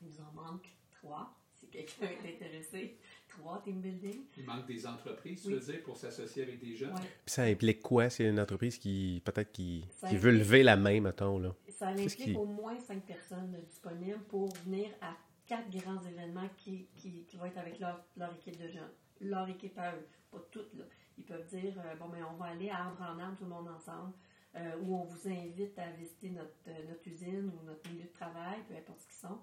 Il 0.00 0.08
nous 0.08 0.20
en 0.20 0.32
manque 0.32 0.68
trois, 0.90 1.34
si 1.52 1.68
quelqu'un 1.68 2.06
est 2.06 2.34
intéressé. 2.34 2.98
Trois 3.28 3.60
team 3.62 3.80
building. 3.80 4.24
Il 4.36 4.44
manque 4.44 4.66
des 4.66 4.86
entreprises, 4.86 5.42
tu 5.42 5.50
veux 5.50 5.60
dire, 5.60 5.82
pour 5.82 5.96
s'associer 5.96 6.44
avec 6.44 6.58
des 6.60 6.74
jeunes? 6.74 6.94
Puis 6.94 7.10
ça 7.26 7.42
implique 7.42 7.82
quoi? 7.82 8.08
C'est 8.08 8.24
une 8.24 8.40
entreprise 8.40 8.78
qui, 8.78 9.20
peut-être, 9.24 9.52
qui, 9.52 9.84
qui 10.08 10.16
veut 10.16 10.32
lever 10.32 10.62
la 10.62 10.76
main, 10.76 11.00
mettons, 11.00 11.38
là. 11.38 11.54
Ça 11.70 11.88
implique 11.88 12.38
au 12.38 12.46
moins 12.46 12.78
cinq 12.80 13.04
personnes 13.04 13.54
disponibles 13.68 14.22
pour 14.28 14.48
venir 14.64 14.88
à 15.02 15.14
quatre 15.46 15.68
grands 15.70 16.02
événements 16.02 16.48
qui, 16.56 16.88
qui, 16.96 17.24
qui 17.24 17.36
vont 17.36 17.44
être 17.44 17.58
avec 17.58 17.78
leur, 17.78 18.02
leur 18.16 18.32
équipe 18.34 18.56
de 18.56 18.68
jeunes 18.68 18.90
leur 19.20 19.48
équipe 19.48 19.78
à 19.78 19.94
eux, 19.94 20.06
pas 20.30 20.40
toutes. 20.50 20.74
Là. 20.74 20.84
Ils 21.18 21.24
peuvent 21.24 21.46
dire 21.46 21.74
euh, 21.78 21.94
bon, 21.96 22.08
ben, 22.08 22.24
on 22.30 22.36
va 22.36 22.46
aller 22.46 22.70
à 22.70 22.84
arbre 22.84 23.02
en 23.02 23.18
arbre, 23.18 23.36
tout 23.36 23.44
le 23.44 23.50
monde 23.50 23.68
ensemble, 23.68 24.12
euh, 24.56 24.76
ou 24.82 24.96
on 24.96 25.04
vous 25.04 25.28
invite 25.28 25.78
à 25.78 25.90
visiter 25.92 26.30
notre, 26.30 26.50
euh, 26.68 26.88
notre 26.88 27.06
usine 27.06 27.50
ou 27.54 27.64
notre 27.64 27.90
milieu 27.90 28.04
de 28.04 28.12
travail, 28.12 28.58
peu 28.68 28.74
importe 28.74 29.00
ce 29.00 29.06
qu'ils 29.06 29.28
sont. 29.28 29.38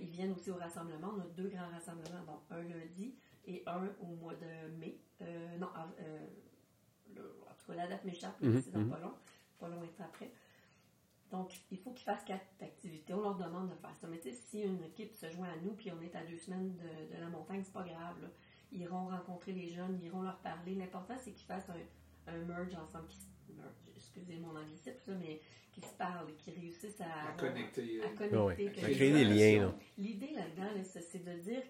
Ils 0.00 0.10
viennent 0.10 0.32
aussi 0.32 0.50
au 0.50 0.56
rassemblement. 0.56 1.12
On 1.16 1.20
a 1.20 1.26
deux 1.36 1.48
grands 1.48 1.68
rassemblements, 1.68 2.24
donc 2.26 2.40
un 2.50 2.62
lundi 2.62 3.14
et 3.46 3.62
un 3.66 3.88
au 4.00 4.06
mois 4.06 4.34
de 4.34 4.68
mai. 4.78 4.98
non, 5.58 5.66
en 5.66 7.54
tout 7.58 7.66
cas, 7.66 7.74
la 7.74 7.86
date 7.86 8.04
m'échappe, 8.04 8.40
mm-hmm, 8.40 8.62
c'est 8.62 8.72
dans 8.72 8.80
mm-hmm. 8.80 8.90
pas 8.90 8.98
long, 9.00 9.14
pas 9.58 9.68
long 9.68 9.82
après. 10.00 10.32
Donc, 11.30 11.52
il 11.70 11.78
faut 11.78 11.90
qu'ils 11.90 12.04
fassent 12.04 12.24
quatre 12.24 12.46
activités. 12.62 13.12
On 13.12 13.20
leur 13.20 13.36
demande 13.36 13.70
de 13.70 13.74
faire 13.74 13.94
ça. 14.00 14.06
Mais 14.06 14.18
tu 14.18 14.30
sais, 14.30 14.36
si 14.36 14.62
une 14.62 14.82
équipe 14.84 15.14
se 15.14 15.28
joint 15.30 15.48
à 15.48 15.56
nous, 15.56 15.72
puis 15.72 15.90
on 15.90 16.00
est 16.02 16.14
à 16.14 16.24
deux 16.24 16.38
semaines 16.38 16.76
de, 16.76 17.16
de 17.16 17.20
la 17.20 17.28
montagne, 17.28 17.62
c'est 17.64 17.72
pas 17.72 17.82
grave. 17.82 18.20
Là 18.22 18.28
ils 18.74 18.82
iront 18.82 19.06
rencontrer 19.06 19.52
les 19.52 19.68
jeunes, 19.68 19.98
ils 20.00 20.06
iront 20.06 20.22
leur 20.22 20.38
parler. 20.38 20.74
L'important, 20.74 21.14
c'est 21.18 21.32
qu'ils 21.32 21.46
fassent 21.46 21.70
un, 21.70 22.32
un, 22.32 22.38
merge 22.44 22.74
ensemble, 22.74 23.06
excusez 24.14 24.38
mon 24.38 24.56
anglicisme, 24.56 25.16
mais 25.20 25.40
qu'ils 25.72 25.84
se 25.84 25.94
parlent, 25.94 26.34
qu'ils 26.36 26.54
réussissent 26.54 27.00
à, 27.00 27.30
à 27.30 27.32
connecter, 27.32 28.00
à, 28.02 28.08
connecter, 28.10 28.68
à 28.68 28.90
créer 28.90 29.12
des 29.12 29.24
liens. 29.24 29.74
L'idée 29.98 30.30
là-dedans, 30.30 30.82
c'est 30.84 31.24
de 31.24 31.32
dire 31.40 31.62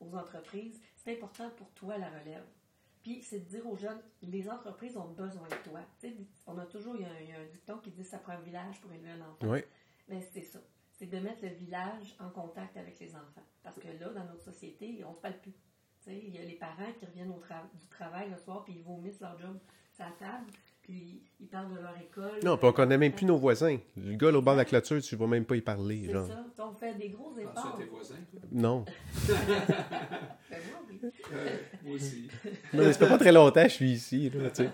aux 0.00 0.14
entreprises, 0.16 0.80
c'est 0.96 1.12
important 1.12 1.50
pour 1.50 1.70
toi 1.70 1.96
la 1.98 2.08
relève. 2.08 2.44
Puis 3.02 3.22
c'est 3.22 3.40
de 3.40 3.44
dire 3.44 3.66
aux 3.66 3.76
jeunes, 3.76 4.00
les 4.22 4.48
entreprises 4.48 4.96
ont 4.96 5.08
besoin 5.08 5.48
de 5.48 5.70
toi. 5.70 5.80
on 6.46 6.58
a 6.58 6.66
toujours, 6.66 6.94
il 6.96 7.02
y, 7.02 7.32
a, 7.32 7.40
un 7.40 7.46
dicton 7.46 7.78
qui 7.78 7.90
dit 7.90 8.04
ça 8.04 8.18
prend 8.18 8.32
un 8.32 8.40
village 8.40 8.80
pour 8.80 8.92
élever 8.92 9.10
un 9.10 9.20
enfant. 9.20 9.52
Oui. 9.52 9.60
Mais 10.08 10.20
c'est 10.32 10.42
ça. 10.42 10.60
C'est 10.92 11.06
de 11.06 11.18
mettre 11.18 11.42
le 11.42 11.50
village 11.50 12.14
en 12.20 12.30
contact 12.30 12.76
avec 12.76 12.98
les 13.00 13.14
enfants. 13.14 13.42
Parce 13.62 13.76
que 13.76 13.88
là, 13.88 14.10
dans 14.10 14.24
notre 14.24 14.42
société, 14.42 15.02
on 15.04 15.10
ne 15.10 15.14
se 15.16 15.20
parle 15.20 15.38
plus 15.38 15.52
il 16.06 16.34
y 16.34 16.38
a 16.38 16.44
les 16.44 16.54
parents 16.54 16.92
qui 16.98 17.06
reviennent 17.06 17.30
au 17.30 17.40
du 17.74 17.86
travail 17.88 18.30
le 18.30 18.36
soir 18.36 18.64
puis 18.64 18.74
ils 18.74 18.82
vomissent 18.82 19.20
leur 19.20 19.38
job 19.38 19.58
à 19.98 20.06
la 20.06 20.10
table, 20.12 20.50
puis 20.82 21.22
ils 21.40 21.46
parlent 21.46 21.70
de 21.74 21.80
leur 21.80 21.96
école. 22.00 22.40
Non, 22.44 22.56
puis 22.56 22.66
on 22.66 22.72
connaît 22.72 22.98
même 22.98 23.12
plus 23.12 23.26
nos 23.26 23.36
voisins. 23.38 23.78
Le 23.96 24.14
gars, 24.16 24.28
au 24.30 24.42
bord 24.42 24.54
de 24.54 24.58
la 24.58 24.64
clôture, 24.64 25.00
tu 25.02 25.14
ne 25.14 25.20
vas 25.20 25.26
même 25.26 25.44
pas 25.44 25.56
y 25.56 25.60
parler. 25.60 26.02
C'est 26.06 26.12
Genre. 26.12 26.26
ça. 26.26 26.44
On 26.70 26.72
fait 26.74 26.94
des 26.94 27.08
gros 27.10 27.32
efforts. 27.38 27.76
tes 27.76 27.84
voisins, 27.84 28.14
toi? 28.30 28.40
Non. 28.50 28.84
Ben, 30.50 30.58
moi, 30.70 30.80
oui. 30.90 31.00
Euh, 31.32 31.48
moi 31.84 31.94
aussi. 31.94 32.28
Non, 32.74 32.84
mais 32.84 32.92
ça 32.92 32.98
fait 32.98 33.08
pas 33.08 33.18
très 33.18 33.32
longtemps 33.32 33.62
que 33.62 33.68
je 33.68 33.74
suis 33.74 33.90
ici. 33.92 34.30
Là, 34.30 34.50
tu 34.50 34.64
sais. 34.64 34.70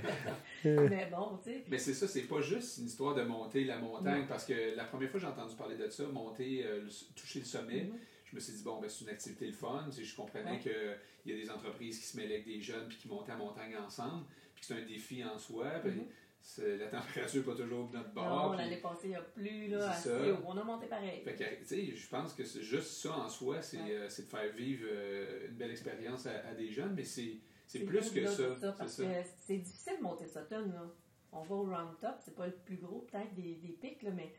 Mais 0.65 1.09
bon, 1.11 1.39
tu 1.43 1.51
sais. 1.53 1.65
Mais 1.71 1.79
c'est 1.79 1.95
ça, 1.95 2.09
c'est 2.09 2.23
pas 2.23 2.41
juste 2.41 2.79
une 2.79 2.87
histoire 2.87 3.15
de 3.15 3.23
monter 3.23 3.63
la 3.65 3.79
montagne, 3.79 4.25
parce 4.29 4.45
que 4.45 4.75
la 4.77 4.85
première 4.85 5.09
fois 5.11 5.21
que 5.21 5.27
j'ai 5.27 5.33
entendu 5.33 5.55
parler 5.55 5.77
de 5.77 5.89
ça, 5.89 6.05
monter, 6.07 6.65
euh, 6.67 6.81
le- 6.83 6.91
toucher 7.15 7.39
le 7.39 7.45
sommet, 7.45 7.85
Mhm. 7.85 7.93
je 8.25 8.35
me 8.37 8.41
suis 8.41 8.53
dit, 8.55 8.63
bon, 8.65 8.81
ben, 8.81 8.91
c'est 8.91 9.05
une 9.05 9.11
activité 9.11 9.47
le 9.47 9.53
fun. 9.53 9.85
Tu 9.91 9.99
sais, 9.99 10.05
Je 10.05 10.17
comprenais 10.17 10.51
Ouais. 10.53 10.59
qu'il 10.59 11.33
y 11.33 11.39
a 11.41 11.41
des 11.45 11.51
entreprises 11.51 11.99
qui 12.01 12.05
se 12.07 12.17
mêlaient 12.17 12.35
avec 12.35 12.47
des 12.47 12.61
jeunes 12.61 12.89
puis 12.89 12.99
qui 12.99 13.09
montaient 13.09 13.33
la 13.33 13.39
montagne 13.39 13.77
ensemble, 13.87 14.25
puis 14.61 14.67
c'est 14.67 14.75
un 14.75 14.87
défi 14.87 15.25
en 15.25 15.39
soi. 15.39 15.67
puis 15.83 15.91
Mhm. 15.93 16.07
c'est- 16.41 16.77
la 16.77 16.87
température 16.89 17.41
n'est 17.41 17.47
pas 17.47 17.55
toujours 17.63 17.89
de 17.89 17.97
notre 17.97 18.09
Non, 18.15 18.15
bord. 18.15 18.51
puis- 18.51 18.59
l'année 18.65 18.77
passée, 18.81 19.01
il 19.05 19.11
n'y 19.11 19.17
a 19.17 19.23
plus, 19.23 19.69
là, 19.69 19.91
assez 19.91 20.11
haut. 20.33 20.37
On 20.47 20.57
a 20.57 20.65
monté 20.65 20.87
pareil. 20.87 21.23
Fait 21.25 21.35
que, 21.35 21.45
je 21.97 22.09
pense 22.09 22.33
que 22.35 22.45
c'est 22.45 22.63
juste 22.63 22.91
ça 23.03 23.17
en 23.17 23.29
soi, 23.29 23.61
c'est 23.63 23.79
Ouais. 23.79 23.97
euh, 23.97 24.05
de 24.07 24.11
faire 24.23 24.53
vivre 24.53 24.87
euh, 24.91 25.49
une 25.49 25.55
belle 25.55 25.71
expérience 25.71 26.27
à, 26.27 26.47
à 26.49 26.55
des 26.55 26.71
jeunes, 26.71 26.95
mais 26.95 27.05
c'est 27.05 27.39
plus 27.87 28.11
que 28.11 28.27
ça. 28.27 28.51
de 28.51 28.55
C'est 28.61 28.77
parce 28.77 28.93
ça. 28.93 29.05
que 29.05 29.11
c'est 29.41 29.59
difficile 29.59 29.95
de 29.99 30.03
monter 30.03 30.27
Sutton, 30.27 30.67
là. 30.73 30.87
On 31.33 31.43
va 31.43 31.55
au 31.57 31.65
round 31.65 31.99
top, 32.01 32.15
c'est 32.21 32.35
pas 32.35 32.47
le 32.47 32.55
plus 32.55 32.77
gros 32.77 33.01
peut-être 33.11 33.35
des, 33.35 33.57
des 33.57 33.73
pics, 33.81 34.03
là, 34.03 34.11
mais 34.11 34.33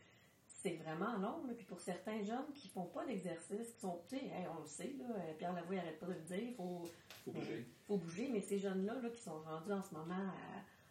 c'est 0.62 0.76
vraiment 0.76 1.16
long. 1.18 1.46
là. 1.46 1.54
Puis 1.56 1.64
pour 1.64 1.80
certains 1.80 2.22
jeunes 2.22 2.52
qui 2.54 2.68
font 2.68 2.84
pas 2.86 3.04
d'exercice, 3.06 3.72
qui 3.74 3.80
sont, 3.80 4.00
tu 4.08 4.16
sais, 4.18 4.24
hey, 4.26 4.46
on 4.56 4.60
le 4.60 4.66
sait, 4.66 4.94
là, 4.98 5.06
euh, 5.16 5.34
Pierre 5.38 5.52
Lavoie 5.54 5.76
n'arrête 5.76 5.98
pas 5.98 6.06
de 6.06 6.12
le 6.14 6.20
dire, 6.20 6.38
il 6.42 6.54
faut, 6.54 6.82
Faut 7.24 7.30
bouger. 7.32 7.66
faut 7.86 7.96
bouger, 7.96 8.28
mais 8.32 8.40
ces 8.40 8.58
jeunes-là 8.58 8.94
là, 9.00 9.08
qui 9.10 9.20
sont 9.20 9.40
rendus 9.40 9.72
en 9.72 9.82
ce 9.82 9.94
moment 9.94 10.14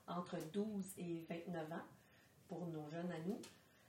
à- 0.08 0.18
entre 0.18 0.38
12 0.52 0.94
et 0.98 1.26
29 1.30 1.72
ans, 1.72 1.86
pour 2.48 2.66
nos 2.68 2.90
jeunes 2.90 3.12
à 3.12 3.20
nous, 3.28 3.40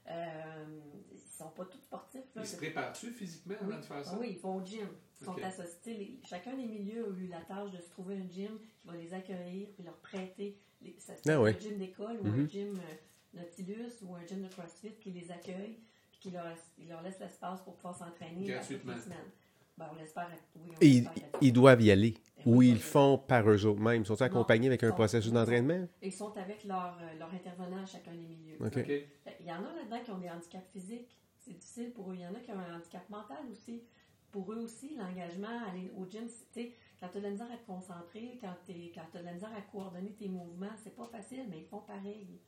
euh, 0.07 0.79
ils 1.11 1.19
sont 1.19 1.49
pas 1.49 1.65
tous 1.65 1.79
sportifs. 1.79 2.21
Là, 2.35 2.41
Ils 2.43 2.47
se 2.47 2.57
préparent-tu 2.57 3.11
physiquement 3.11 3.55
avant 3.61 3.77
de 3.77 3.81
faire 3.85 4.03
ça? 4.05 4.17
oui, 4.19 4.33
ils 4.33 4.39
vont 4.39 4.57
au 4.57 4.65
gym. 4.65 4.87
Ils 5.19 5.25
sont 5.25 5.43
associés. 5.43 5.97
les- 5.97 6.19
chacun 6.27 6.55
des 6.55 6.65
milieux 6.65 7.05
a 7.05 7.17
eu 7.19 7.27
la 7.27 7.41
tâche 7.41 7.71
de 7.71 7.77
se 7.77 7.89
trouver 7.89 8.15
un 8.17 8.27
gym 8.27 8.57
qui 8.59 8.87
va 8.87 8.95
les 8.95 9.13
accueillir 9.13 9.67
puis 9.75 9.83
leur 9.83 9.97
prêter. 9.97 10.57
Les, 10.81 10.95
ça 10.99 11.13
Ah 11.13 11.31
être 11.31 11.41
ouais. 11.41 11.55
un 11.55 11.59
gym 11.59 11.77
d'école 11.77 12.19
ou 12.21 12.27
Mhm. 12.27 12.43
un 12.43 12.47
gym 12.47 12.75
euh, 12.79 12.93
Nautilus 13.33 14.01
ou 14.03 14.15
un 14.15 14.25
gym 14.25 14.41
de 14.41 14.47
CrossFit 14.47 14.93
qui 14.99 15.11
les 15.11 15.31
accueille 15.31 15.79
puis 16.11 16.19
qui 16.19 16.31
leur, 16.31 16.45
il 16.77 16.89
leur 16.89 17.01
laisse 17.01 17.19
l'espace 17.19 17.61
pour 17.61 17.75
pouvoir 17.75 17.95
s'entraîner 17.95 18.53
à 18.53 18.59
toutes 18.59 18.69
les 18.71 18.77
Gratuitement. 18.77 18.97
semaines. 19.01 19.31
Ben, 19.77 19.89
on 19.91 19.95
l'espère. 19.95 20.29
Oui, 20.55 20.69
on 20.75 20.81
Et 20.81 20.87
ils, 20.87 21.09
ils 21.41 21.53
doivent 21.53 21.81
y 21.81 21.91
aller. 21.91 22.15
Ou 22.45 22.61
ils 22.61 22.73
le 22.73 22.79
font 22.79 23.17
par 23.19 23.47
eux 23.49 23.65
autres 23.65 23.79
mêmes. 23.79 24.01
Ils 24.01 24.05
sont 24.05 24.21
accompagnés 24.21 24.67
avec 24.67 24.83
un 24.83 24.91
processus 24.91 25.31
d'entraînement? 25.31 25.87
Ils 26.01 26.11
sont 26.11 26.35
avec 26.37 26.63
leur, 26.65 26.97
euh, 27.01 27.19
leur 27.19 27.33
intervenant 27.33 27.83
à 27.83 27.85
chacun 27.85 28.11
des 28.13 28.25
milieux. 28.25 28.57
OK. 28.59 28.77
OK. 28.77 28.85
Fait, 28.85 29.37
Il 29.39 29.45
y 29.45 29.51
en 29.51 29.63
a 29.63 29.73
là-dedans 29.75 29.99
qui 30.03 30.11
ont 30.11 30.17
des 30.17 30.29
handicaps 30.29 30.67
physiques. 30.71 31.17
C'est 31.37 31.53
difficile 31.53 31.91
pour 31.91 32.11
eux. 32.11 32.15
Il 32.15 32.21
y 32.21 32.27
en 32.27 32.33
a 32.33 32.39
qui 32.39 32.51
ont 32.51 32.59
un 32.59 32.77
handicap 32.77 33.07
mental 33.09 33.37
aussi. 33.51 33.83
Pour 34.31 34.51
eux 34.53 34.57
aussi, 34.57 34.95
l'engagement, 34.95 35.65
aller 35.67 35.91
au 35.97 36.05
gym, 36.09 36.27
c'est- 36.27 36.45
tu 36.51 36.73
quand 36.99 37.07
tu 37.09 37.17
as 37.17 37.19
de 37.19 37.25
la 37.25 37.31
misère 37.31 37.51
à 37.51 37.57
te 37.57 37.65
concentrer, 37.65 38.37
quand 38.41 38.53
tu 38.65 38.71
as 38.71 39.19
de 39.19 39.25
la 39.25 39.33
misère 39.33 39.51
à 39.57 39.61
coordonner 39.61 40.11
tes 40.13 40.27
mouvements, 40.29 40.69
c'est 40.83 40.95
pas 40.95 41.05
facile, 41.07 41.45
mais 41.49 41.59
ils 41.59 41.65
font 41.65 41.81
pareil. 41.81 42.39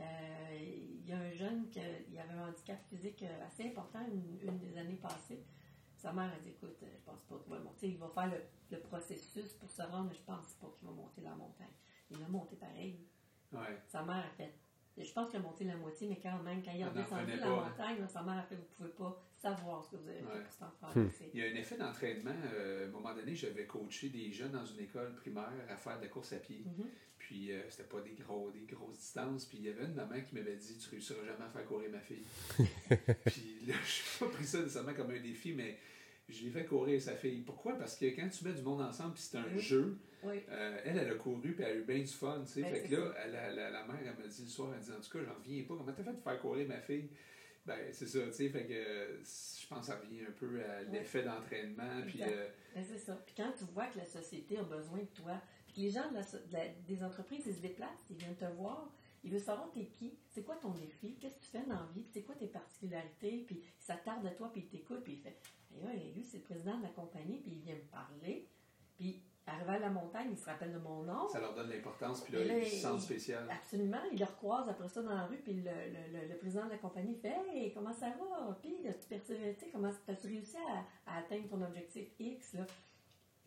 Euh, 0.00 0.58
Il 0.60 1.06
y 1.08 1.12
a 1.12 1.18
un 1.18 1.30
jeune 1.32 1.68
qui 1.70 1.80
avait 1.80 2.32
un 2.32 2.48
handicap 2.48 2.78
physique 2.88 3.22
euh, 3.24 3.46
assez 3.46 3.66
important 3.66 4.00
une, 4.12 4.38
une 4.48 4.58
des 4.58 4.76
années 4.78 4.96
passées. 4.96 5.44
Sa 5.96 6.12
mère 6.12 6.32
a 6.32 6.38
dit 6.40 6.50
Écoute, 6.50 6.78
euh, 6.82 6.86
je 6.96 7.04
pense 7.04 7.22
pas 7.24 7.36
qu'il 7.38 7.52
va 7.52 7.58
monter. 7.58 7.88
Il 7.88 7.98
va 7.98 8.08
faire 8.08 8.28
le, 8.28 8.40
le 8.76 8.80
processus 8.82 9.52
pour 9.54 9.70
se 9.70 9.82
rendre, 9.82 10.08
mais 10.10 10.14
je 10.14 10.22
pense 10.22 10.54
pas 10.54 10.72
qu'il 10.76 10.86
va 10.88 10.94
monter 10.94 11.20
la 11.22 11.34
montagne. 11.34 11.74
Il 12.10 12.22
a 12.22 12.28
monté 12.28 12.56
pareil. 12.56 13.00
Ouais. 13.52 13.80
Sa 13.88 14.02
mère 14.02 14.24
a 14.26 14.30
fait. 14.36 14.54
Je 14.96 15.12
pense 15.12 15.30
qu'il 15.30 15.38
a 15.38 15.42
monté 15.42 15.64
la 15.64 15.76
moitié, 15.76 16.08
mais 16.08 16.18
quand 16.20 16.42
même, 16.42 16.62
quand 16.62 16.72
il 16.74 16.82
a 16.82 16.88
revenait 16.88 17.36
la 17.36 17.46
pas, 17.46 17.48
hein. 17.48 17.68
montagne, 17.70 18.08
sa 18.08 18.22
mère 18.22 18.38
a 18.38 18.42
fait 18.42 18.56
Vous 18.56 18.64
pouvez 18.76 18.90
pas 18.90 19.22
savoir 19.30 19.82
ce 19.84 19.90
que 19.92 19.96
vous 19.96 20.08
avez 20.08 20.18
fait 20.20 20.26
Ouais. 20.26 20.42
pour 20.42 20.52
cet 20.52 20.62
enfant. 20.62 20.88
Hmm. 20.94 21.08
Il 21.32 21.40
y 21.40 21.42
a 21.42 21.46
un 21.46 21.54
effet 21.54 21.76
d'entraînement. 21.78 22.34
euh, 22.52 22.84
à 22.84 22.88
un 22.88 22.90
moment 22.90 23.14
donné, 23.14 23.34
j'avais 23.34 23.66
coaché 23.66 24.10
des 24.10 24.30
jeunes 24.30 24.52
dans 24.52 24.64
une 24.66 24.80
école 24.80 25.14
primaire 25.14 25.50
à 25.70 25.76
faire 25.76 25.96
de 25.98 26.02
la 26.02 26.08
course 26.08 26.32
à 26.34 26.38
pied. 26.38 26.64
Mhm. 26.66 26.86
Puis 27.30 27.52
euh, 27.52 27.60
c'était 27.70 27.84
pas 27.84 28.00
des, 28.00 28.10
gros, 28.20 28.50
des 28.50 28.66
grosses 28.74 28.98
distances. 28.98 29.44
Puis 29.44 29.58
il 29.58 29.64
y 29.66 29.68
avait 29.68 29.84
une 29.84 29.94
maman 29.94 30.20
qui 30.20 30.34
m'avait 30.34 30.56
dit 30.56 30.76
Tu 30.78 30.90
réussiras 30.90 31.24
jamais 31.24 31.44
à 31.44 31.48
faire 31.48 31.64
courir 31.64 31.88
ma 31.90 32.00
fille. 32.00 32.24
puis 33.26 33.60
là, 33.68 33.74
je 33.84 34.24
n'ai 34.24 34.28
pas 34.30 34.34
pris 34.34 34.44
ça 34.44 34.58
nécessairement 34.58 34.94
comme 34.94 35.10
un 35.12 35.20
défi, 35.20 35.52
mais 35.52 35.78
je 36.28 36.42
l'ai 36.44 36.50
fait 36.50 36.64
courir 36.64 37.00
sa 37.00 37.14
fille. 37.14 37.42
Pourquoi? 37.42 37.78
Parce 37.78 37.96
que 37.96 38.06
quand 38.06 38.28
tu 38.28 38.44
mets 38.44 38.52
du 38.54 38.62
monde 38.62 38.80
ensemble, 38.82 39.14
puis 39.14 39.22
c'est 39.22 39.38
un 39.38 39.44
Oui. 39.54 39.60
jeu, 39.60 39.96
Oui. 40.24 40.40
euh, 40.48 40.80
elle, 40.84 40.98
elle 40.98 41.10
a 41.12 41.14
couru, 41.14 41.52
puis 41.52 41.62
elle 41.64 41.70
a 41.70 41.74
eu 41.76 41.84
bien 41.84 41.98
du 42.00 42.06
fun. 42.08 42.42
tu 42.44 42.52
sais. 42.54 42.62
Ben, 42.62 42.74
fait 42.74 42.88
que 42.88 42.96
là, 42.96 43.14
elle- 43.24 43.30
la, 43.32 43.52
la- 43.52 43.70
la 43.70 43.86
mère, 43.86 43.96
elle 44.00 44.06
m'a 44.20 44.28
dit 44.28 44.42
le 44.42 44.48
soir 44.48 44.72
Elle 44.74 44.80
dit 44.82 44.90
En 44.90 45.00
tout 45.00 45.10
cas, 45.18 45.24
j'en 45.24 45.34
reviens 45.34 45.62
pas. 45.62 45.74
Comment 45.76 45.92
t'as 45.92 46.02
fait 46.02 46.12
de 46.12 46.20
faire 46.20 46.40
courir 46.40 46.66
ma 46.66 46.80
fille? 46.80 47.10
Ben, 47.64 47.78
c'est 47.92 48.06
ça, 48.08 48.18
tu 48.26 48.32
sais, 48.32 48.48
fait 48.48 48.64
que 48.64 48.72
euh, 48.72 49.18
je 49.22 49.66
pense 49.68 49.80
que 49.86 49.92
ça 49.92 50.00
revient 50.00 50.22
un 50.26 50.32
peu 50.32 50.60
à 50.64 50.82
l'effet 50.84 51.22
d'entraînement, 51.22 52.02
puis 52.08 52.22
euh, 52.22 52.48
Ben, 52.74 52.82
c'est 52.84 52.98
ça. 52.98 53.14
Puis 53.24 53.34
quand 53.36 53.52
tu 53.56 53.64
vois 53.72 53.86
que 53.86 53.98
la 53.98 54.06
société 54.06 54.56
a 54.58 54.62
besoin 54.64 54.98
de 54.98 55.04
toi, 55.22 55.40
les 55.76 55.90
gens 55.90 56.08
de 56.10 56.14
la 56.14 56.22
so- 56.22 56.38
de 56.48 56.52
la- 56.52 56.68
des 56.86 57.02
entreprises, 57.04 57.42
ils 57.46 57.54
se 57.54 57.60
déplacent, 57.60 58.04
ils 58.10 58.16
viennent 58.16 58.36
te 58.36 58.44
voir, 58.44 58.90
ils 59.22 59.30
veulent 59.30 59.40
savoir 59.40 59.70
t'es 59.72 59.86
qui, 59.86 60.18
c'est 60.28 60.44
quoi 60.44 60.56
ton 60.56 60.70
défi, 60.70 61.16
qu'est-ce 61.20 61.34
que 61.36 61.40
tu 61.44 61.50
fais 61.50 61.62
dans 61.66 61.74
la 61.80 61.88
vie, 61.94 62.06
c'est 62.12 62.22
quoi 62.22 62.34
tes 62.34 62.46
particularités, 62.46 63.44
puis 63.46 63.62
il 63.62 63.82
s'attarde 63.82 64.24
à 64.26 64.30
toi, 64.30 64.50
puis 64.52 64.62
il 64.62 64.68
t'écoute, 64.68 65.02
puis 65.04 65.14
il 65.14 65.18
fait 65.18 65.38
Et 65.76 65.80
là, 65.84 65.92
lui, 65.94 66.24
c'est 66.24 66.38
le 66.38 66.42
président 66.44 66.76
de 66.78 66.82
la 66.82 66.88
compagnie, 66.88 67.38
puis 67.38 67.52
il 67.52 67.60
vient 67.60 67.74
me 67.76 67.90
parler, 67.92 68.48
puis 68.96 69.22
arrivé 69.46 69.70
à 69.70 69.78
la 69.78 69.90
montagne, 69.90 70.28
il 70.32 70.38
se 70.38 70.44
rappelle 70.46 70.72
de 70.72 70.78
mon 70.78 71.02
nom. 71.02 71.28
ça 71.28 71.40
leur 71.40 71.54
donne 71.54 71.70
l'importance, 71.70 72.22
puis 72.22 72.32
là, 72.34 72.44
là, 72.44 72.58
ils 72.58 72.66
se 72.66 72.76
sentent 72.82 72.98
il- 73.00 73.02
spécial. 73.04 73.48
Absolument. 73.50 73.98
Il 74.12 74.18
le 74.18 74.24
recroise 74.24 74.68
après 74.68 74.88
ça 74.88 75.02
dans 75.02 75.14
la 75.14 75.26
rue, 75.26 75.38
puis 75.38 75.54
le, 75.54 75.62
le- 75.62 76.18
le- 76.20 76.28
le 76.28 76.38
président 76.38 76.64
de 76.66 76.70
la 76.70 76.78
compagnie 76.78 77.14
fait 77.16 77.36
Hey, 77.52 77.72
comment 77.72 77.92
ça 77.92 78.10
va 78.10 78.56
Puis, 78.62 78.76
tu 78.82 79.08
persévéré, 79.08 79.54
tu 79.54 79.64
sais, 79.66 79.70
comment 79.70 79.88
as-tu 80.08 80.26
réussi 80.26 80.56
à, 80.56 80.84
à 81.12 81.18
atteindre 81.18 81.48
ton 81.48 81.62
objectif 81.62 82.08
X 82.18 82.54
là? 82.54 82.66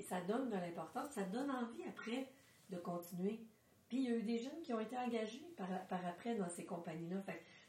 Et 0.04 0.06
ça 0.06 0.20
donne 0.20 0.50
de 0.50 0.56
l'importance, 0.56 1.12
ça 1.12 1.24
donne 1.24 1.50
envie 1.50 1.84
après 1.88 2.28
de 2.70 2.76
continuer. 2.78 3.40
Puis, 3.88 4.00
il 4.00 4.04
y 4.04 4.08
a 4.12 4.18
eu 4.18 4.24
des 4.24 4.38
jeunes 4.38 4.62
qui 4.62 4.74
ont 4.74 4.80
été 4.82 4.98
engagés 4.98 5.46
par, 5.56 5.68
par 5.88 6.06
après 6.06 6.36
dans 6.36 6.50
ces 6.50 6.66
compagnies-là. 6.66 7.24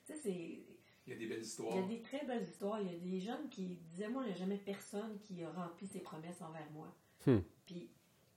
Il 0.09 0.65
y 1.07 1.13
a 1.13 1.17
des 1.17 1.27
belles 1.27 1.39
Il 1.39 1.43
y 1.43 1.47
histoires. 1.47 1.77
a 1.77 1.83
des 1.83 2.03
très 2.03 2.25
belles 2.27 2.43
histoires. 2.43 2.81
Il 2.81 2.93
y 2.93 2.97
a 2.97 2.99
des 2.99 3.21
jeunes 3.21 3.49
qui 3.51 3.77
disaient 3.77 4.09
Moi, 4.09 4.25
il 4.25 4.29
n'y 4.29 4.33
a 4.33 4.37
jamais 4.37 4.57
personne 4.57 5.17
qui 5.21 5.45
a 5.45 5.51
rempli 5.53 5.87
ses 5.87 6.01
promesses 6.01 6.43
envers 6.43 6.69
moi. 6.73 6.93
Hmm. 7.25 7.41
Puis, 7.67 7.89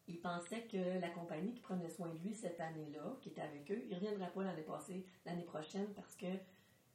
il 0.07 0.19
pensait 0.19 0.61
que 0.63 0.99
la 1.01 1.09
compagnie 1.09 1.53
qui 1.53 1.61
prenait 1.61 1.89
soin 1.89 2.09
de 2.09 2.19
lui 2.19 2.35
cette 2.35 2.59
année-là, 2.59 3.17
qui 3.21 3.29
était 3.29 3.41
avec 3.41 3.71
eux, 3.71 3.81
il 3.83 3.89
ne 3.89 3.95
reviendrait 3.95 4.31
pas 4.31 4.43
l'année 4.43 4.61
passée, 4.61 5.05
l'année 5.25 5.43
prochaine, 5.43 5.87
parce 5.95 6.15
que 6.15 6.27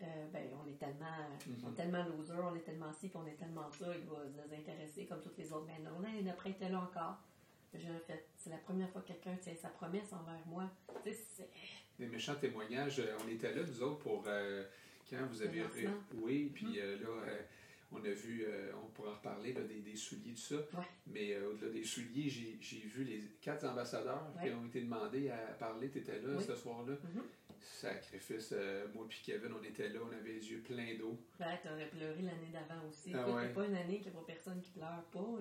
euh, 0.03 0.27
ben, 0.33 0.49
on 0.63 0.69
est 0.69 0.79
tellement, 0.79 1.07
Mhm. 1.47 1.57
on 1.67 1.73
est 1.73 1.75
tellement 1.77 2.05
loser, 2.05 2.35
on 2.43 2.55
est 2.55 2.61
tellement 2.61 2.93
ci, 2.93 3.09
puis 3.09 3.19
on 3.23 3.27
est 3.27 3.35
tellement 3.39 3.71
ça, 3.71 3.87
il 3.97 4.05
va 4.07 4.25
se 4.27 4.49
désintéresser 4.49 5.07
comme 5.07 5.21
toutes 5.21 5.39
les 5.39 5.53
autres. 5.53 5.67
Mais 5.67 5.79
non, 5.83 6.01
l'année 6.01 6.23
d'après, 6.23 6.51
il 6.51 6.53
était 6.53 6.69
là 6.69 6.81
encore. 6.81 7.19
Fait, 7.73 8.27
c'est 8.37 8.51
la 8.51 8.59
première 8.59 8.91
fois 8.91 9.01
que 9.01 9.09
quelqu'un 9.09 9.35
tient 9.37 9.55
sa 9.55 9.69
promesse 9.69 10.13
envers 10.13 10.47
moi. 10.47 10.71
Des 11.99 12.07
méchants 12.07 12.35
témoignages. 12.35 12.99
Euh, 13.01 13.17
On 13.25 13.29
était 13.29 13.55
là, 13.55 13.63
nous 13.67 13.83
autres, 13.83 13.99
pour 14.01 14.25
euh, 14.27 14.65
quand 15.09 15.25
vous 15.31 15.43
avez. 15.43 15.63
Oui, 16.15 16.51
puis 16.55 16.67
Mhm. 16.67 16.75
euh, 16.79 16.97
là, 16.99 17.33
on 17.93 18.05
a 18.05 18.11
vu, 18.11 18.45
euh, 18.47 18.73
on 18.83 18.89
pourra 18.89 19.11
en 19.11 19.15
reparler, 19.15 19.53
là, 19.53 19.61
des, 19.63 19.81
des 19.81 19.97
souliers, 19.97 20.33
tout 20.33 20.41
ça. 20.41 20.57
Ouais. 20.57 20.85
Mais 21.07 21.33
euh, 21.35 21.51
au-delà 21.51 21.71
des 21.73 21.85
souliers, 21.85 22.29
j'ai 22.29 22.79
vu 22.81 23.05
les 23.05 23.21
quatre 23.41 23.65
ambassadeurs 23.65 24.33
qui 24.43 24.51
ont 24.51 24.67
été 24.67 24.81
demandés 24.81 25.29
à 25.31 25.37
parler. 25.59 25.91
Tu 25.91 25.99
étais 25.99 26.21
là 26.21 26.35
Oui. 26.37 26.45
ce 26.47 26.55
soir-là. 26.57 26.95
Mhm. 26.95 27.23
Sacrifice, 27.61 28.51
euh, 28.53 28.87
moi 28.93 29.07
puis 29.09 29.21
Kevin, 29.25 29.53
on 29.59 29.63
était 29.63 29.89
là, 29.89 30.01
on 30.05 30.13
avait 30.13 30.33
les 30.33 30.51
yeux 30.51 30.61
pleins 30.63 30.97
d'eau. 30.99 31.17
Ben, 31.39 31.57
t'aurais 31.63 31.87
pleuré 31.89 32.21
l'année 32.23 32.51
d'avant 32.53 32.89
aussi. 32.89 33.13
Ah 33.15 33.29
ouais. 33.31 33.43
c'est 33.47 33.55
pas 33.55 33.67
une 33.67 33.77
année 33.77 34.01
qu'il 34.01 34.11
n'y 34.11 34.17
a 34.19 34.21
pas 34.21 34.27
personne 34.27 34.61
qui 34.61 34.71
pleure 34.71 35.05
pas. 35.13 35.39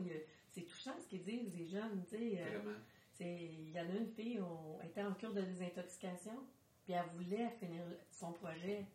C'est 0.49 0.61
touchant 0.61 0.95
ce 1.01 1.07
qu'ils 1.07 1.23
disent, 1.23 1.55
les 1.57 1.65
jeunes, 1.67 2.03
tu 2.09 2.17
sais. 2.17 2.39
euh, 2.39 2.59
Vraiment. 2.59 2.77
Il 3.19 3.71
y 3.71 3.79
en 3.79 3.83
a 3.89 3.93
une 3.97 4.07
fille, 4.07 4.39
on 4.39 4.81
était 4.85 5.03
en 5.03 5.13
cure 5.13 5.33
de 5.33 5.41
désintoxication, 5.41 6.33
puis 6.83 6.93
elle 6.93 7.05
voulait 7.15 7.49
finir 7.59 7.81
son 8.11 8.31
projet. 8.33 8.85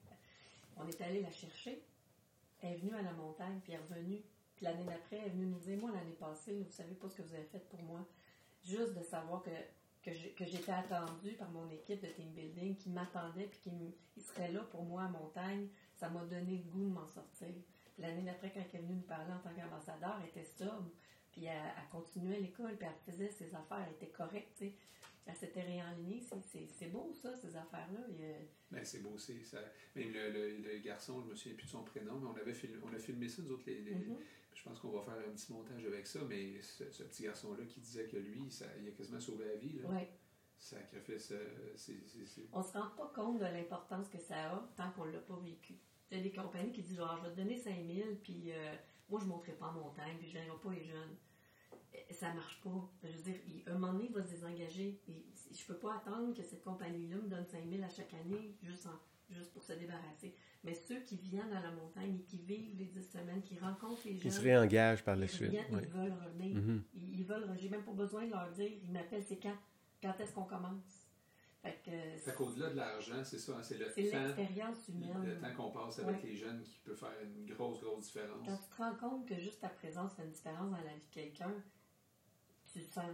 On 0.76 0.86
est 0.88 1.00
allé 1.00 1.20
la 1.20 1.30
chercher. 1.30 1.80
Elle 2.60 2.72
est 2.72 2.76
venue 2.76 2.94
à 2.94 3.02
la 3.02 3.12
montagne, 3.12 3.60
puis 3.62 3.72
elle 3.72 3.80
est 3.80 3.94
revenue. 3.94 4.22
Puis 4.54 4.64
l'année 4.64 4.84
d'après, 4.84 5.16
elle 5.18 5.26
est 5.26 5.30
venue 5.30 5.46
nous 5.46 5.58
dire 5.58 5.78
Moi, 5.78 5.90
l'année 5.92 6.16
passée, 6.18 6.62
vous 6.62 6.72
savez 6.72 6.94
pas 6.94 7.08
ce 7.08 7.16
que 7.16 7.22
vous 7.22 7.34
avez 7.34 7.44
fait 7.44 7.68
pour 7.68 7.82
moi. 7.82 8.06
Juste 8.62 8.94
de 8.94 9.02
savoir 9.02 9.42
que, 9.42 9.50
que 10.02 10.44
j'étais 10.44 10.72
attendue 10.72 11.32
par 11.32 11.50
mon 11.50 11.68
équipe 11.70 12.00
de 12.00 12.08
team 12.08 12.30
building, 12.32 12.76
qui 12.76 12.90
m'attendait, 12.90 13.46
puis 13.46 13.60
qui 14.12 14.20
seraient 14.20 14.52
là 14.52 14.60
pour 14.70 14.84
moi 14.84 15.04
à 15.04 15.08
montagne, 15.08 15.68
ça 15.94 16.08
m'a 16.08 16.24
donné 16.24 16.58
le 16.58 16.70
goût 16.70 16.84
de 16.84 16.92
m'en 16.92 17.06
sortir. 17.06 17.54
L'année 17.98 18.22
d'après, 18.22 18.50
quand 18.50 18.60
elle 18.72 18.80
est 18.80 18.82
venue 18.82 18.96
nous 18.96 19.02
parler 19.02 19.32
en 19.32 19.38
tant 19.38 19.54
qu'ambassadeur, 19.54 20.18
elle 20.20 20.28
était 20.28 20.44
sobre. 20.44 20.90
Puis 21.32 21.44
elle, 21.44 21.56
elle 21.76 21.88
continuait 21.90 22.40
l'école, 22.40 22.76
puis 22.76 22.88
elle 22.88 23.12
faisait 23.12 23.28
ses 23.28 23.54
affaires, 23.54 23.84
elle 23.86 23.94
était 23.94 24.12
correcte. 24.12 24.62
Elle 25.26 25.34
s'était 25.36 25.62
réenlignée. 25.62 26.20
C'est- 26.20 26.40
C'est 26.42 26.66
c'est 26.68 26.86
beau, 26.86 27.12
ça, 27.12 27.34
ces 27.36 27.56
affaires-là. 27.56 28.00
A- 28.00 28.44
Ben, 28.70 28.84
c'est 28.84 29.00
beau 29.00 29.10
aussi. 29.10 29.44
Ça... 29.44 29.58
Même 29.94 30.12
le, 30.12 30.30
le- 30.30 30.56
le 30.58 30.78
garçon, 30.78 31.20
je 31.22 31.26
me 31.26 31.34
souviens 31.34 31.56
plus 31.56 31.66
de 31.66 31.70
son 31.70 31.82
prénom, 31.82 32.18
mais 32.20 32.28
on 32.28 32.36
avait 32.36 32.54
filmé, 32.54 32.78
on 32.84 32.94
a 32.94 32.98
filmé 32.98 33.28
ça, 33.28 33.42
nous 33.42 33.52
autres, 33.52 33.64
les, 33.66 33.80
les- 33.80 33.94
Mhm. 33.94 34.16
Je 34.54 34.62
pense 34.62 34.78
qu'on 34.80 34.90
va 34.90 35.02
faire 35.02 35.18
un 35.18 35.32
petit 35.32 35.52
montage 35.52 35.84
avec 35.84 36.06
ça, 36.06 36.20
mais 36.26 36.60
ce, 36.62 36.90
ce 36.90 37.02
petit 37.02 37.24
garçon-là 37.24 37.64
qui 37.66 37.78
disait 37.80 38.06
que 38.06 38.16
lui, 38.16 38.50
ça, 38.50 38.64
il 38.80 38.88
a 38.88 38.90
quasiment 38.92 39.20
sauvé 39.20 39.44
la 39.46 39.56
vie. 39.56 39.72
Là. 39.80 39.88
Ouais. 39.90 40.08
sacrifice. 40.58 41.32
euh, 41.32 41.72
c'est- 41.76 42.00
c'est- 42.06 42.24
c'est- 42.26 42.48
On 42.52 42.62
se 42.62 42.72
rend 42.72 42.88
pas 42.96 43.12
compte 43.14 43.38
de 43.38 43.44
l'importance 43.44 44.08
que 44.08 44.18
ça 44.18 44.52
a 44.54 44.68
tant 44.74 44.90
qu'on 44.92 45.04
l'a 45.04 45.18
pas 45.18 45.38
vécu. 45.44 45.74
Il 46.10 46.16
y 46.16 46.20
a 46.20 46.22
des 46.22 46.32
compagnies 46.32 46.72
qui 46.72 46.82
disent 46.82 46.96
genre, 46.96 47.18
je 47.18 47.24
vais 47.28 47.30
te 47.32 47.36
donner 47.36 47.58
5000, 47.58 48.18
puis 48.22 48.52
euh, 48.52 48.74
moi, 49.10 49.20
je 49.20 49.26
ne 49.26 49.30
monterai 49.30 49.52
pas 49.52 49.66
en 49.66 49.72
montagne, 49.72 50.16
puis 50.18 50.28
je 50.30 50.38
n'irai 50.38 50.56
pas 50.62 50.72
les 50.72 50.84
jeunes. 50.84 51.14
Ça 52.10 52.32
marche 52.34 52.60
pas. 52.62 52.88
Je 53.02 53.08
veux 53.16 53.22
dire, 53.22 53.36
il- 53.46 53.62
un 53.68 53.74
moment 53.78 53.92
donné, 53.92 54.06
il 54.06 54.12
va 54.12 54.22
se 54.22 54.30
désengager. 54.30 55.00
Et 55.08 55.26
je 55.52 55.64
peux 55.66 55.78
pas 55.78 55.96
attendre 55.96 56.34
que 56.34 56.42
cette 56.42 56.62
compagnie-là 56.62 57.16
me 57.16 57.28
donne 57.28 57.44
5000 57.46 57.82
à 57.82 57.88
chaque 57.88 58.14
année 58.14 58.54
juste, 58.62 58.86
en- 58.86 59.34
juste 59.34 59.52
pour 59.52 59.62
se 59.62 59.72
débarrasser. 59.72 60.34
Mais 60.62 60.74
ceux 60.74 61.00
qui 61.00 61.16
viennent 61.16 61.52
à 61.52 61.60
la 61.62 61.70
montagne 61.72 62.16
et 62.16 62.22
qui 62.22 62.38
vivent 62.38 62.76
les 62.78 62.86
10 62.86 63.02
semaines, 63.10 63.42
qui 63.42 63.58
rencontrent 63.58 64.00
les 64.04 64.14
Qui 64.16 64.20
jeunes, 64.22 64.32
se 64.32 64.40
réengage 64.40 65.04
par 65.04 65.16
la 65.16 65.24
ils 65.26 65.28
suite. 65.28 65.52
ouais. 65.52 65.66
ils 65.70 65.88
veulent 65.88 66.12
revenir. 66.24 66.56
Mhm. 66.56 66.82
Ils, 66.94 67.20
ils 67.20 67.24
veulent, 67.24 67.48
j'ai 67.58 67.68
même 67.68 67.84
pas 67.84 67.92
besoin 67.92 68.24
de 68.24 68.30
leur 68.30 68.50
dire, 68.52 68.70
ils 68.82 68.92
m'appellent, 68.92 69.24
c'est 69.24 69.38
quand? 69.40 69.56
Quand 70.02 70.14
est-ce 70.20 70.32
qu'on 70.32 70.44
commence? 70.44 71.02
Fait 71.62 71.80
que 71.84 72.18
Fait 72.20 72.34
qu'au-delà 72.34 72.70
de 72.70 72.76
l'argent, 72.76 73.24
c'est 73.24 73.38
ça, 73.38 73.60
c'est 73.62 73.78
le 73.78 73.86
temps, 73.86 73.92
l'expérience 73.96 74.88
humaine. 74.88 75.24
le 75.24 75.38
temps 75.40 75.54
qu'on 75.56 75.70
passe 75.70 75.98
avec 75.98 76.22
Ouais. 76.22 76.28
les 76.28 76.36
jeunes 76.36 76.62
qui 76.62 76.78
peut 76.84 76.94
faire 76.94 77.12
une 77.24 77.46
grosse, 77.46 77.80
grosse 77.80 78.04
différence. 78.04 78.46
Quand 78.46 78.56
tu 78.56 78.68
te 78.70 78.76
rends 78.76 78.94
compte 78.94 79.26
que 79.28 79.36
juste 79.36 79.60
ta 79.60 79.68
présence 79.70 80.14
fait 80.14 80.22
une 80.24 80.30
différence 80.30 80.70
dans 80.70 80.76
la 80.76 80.82
vie 80.94 81.00
de 81.08 81.12
quelqu'un, 81.14 81.52
tu, 82.80 82.92
sens, 82.92 83.04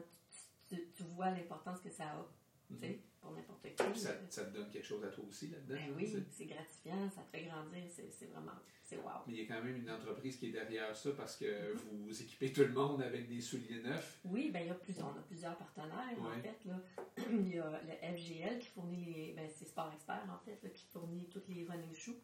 tu, 0.68 0.76
tu- 0.96 1.02
vois 1.14 1.30
l'importance 1.30 1.80
que 1.80 1.90
ça 1.90 2.04
a, 2.04 2.26
tu 2.68 2.78
sais, 2.80 2.98
pour 3.20 3.30
n'importe 3.32 3.62
qui. 3.62 4.00
Ça, 4.00 4.10
ça 4.28 4.44
te 4.46 4.54
donne 4.56 4.68
quelque 4.70 4.86
chose 4.86 5.04
à 5.04 5.08
toi 5.08 5.24
aussi 5.28 5.48
là-dedans. 5.48 5.74
ben 5.74 5.86
tu 6.08 6.16
oui, 6.16 6.24
c'est 6.30 6.46
gratifiant, 6.46 7.10
ça 7.10 7.22
te 7.22 7.36
fait 7.36 7.44
grandir, 7.44 7.84
c'est 7.88 8.10
c'est 8.10 8.26
vraiment, 8.26 8.52
c'est 8.82 8.96
wow. 8.96 9.22
Mais 9.26 9.34
il 9.34 9.40
y 9.42 9.44
a 9.44 9.54
quand 9.54 9.62
même 9.62 9.76
une 9.76 9.90
entreprise 9.90 10.36
qui 10.36 10.46
est 10.48 10.52
derrière 10.52 10.96
ça 10.96 11.10
parce 11.16 11.36
que 11.36 11.74
vous 11.74 12.22
équipez 12.22 12.52
tout 12.52 12.62
le 12.62 12.72
monde 12.72 13.02
avec 13.02 13.28
des 13.28 13.40
souliers 13.40 13.80
neufs. 13.82 14.20
Oui, 14.24 14.50
ben 14.50 14.60
il 14.60 14.66
y 14.68 14.70
a 14.70 14.74
plusieurs, 14.74 15.06
on 15.08 15.18
a 15.18 15.22
plusieurs 15.22 15.56
partenaires 15.56 16.16
en 16.18 16.40
fait. 16.42 16.64
Là. 16.64 16.80
il 17.30 17.48
y 17.54 17.58
a 17.58 17.80
le 17.82 18.16
FGL 18.16 18.58
qui 18.58 18.68
fournit 18.68 19.04
les, 19.04 19.32
ben 19.34 19.48
c'est 19.54 19.66
Sport 19.66 19.92
Expert 19.94 20.26
en 20.28 20.38
fait, 20.44 20.58
là, 20.62 20.70
qui 20.70 20.84
fournit 20.86 21.28
tous 21.28 21.42
les 21.48 21.64
running 21.64 21.94
shoes, 21.94 22.16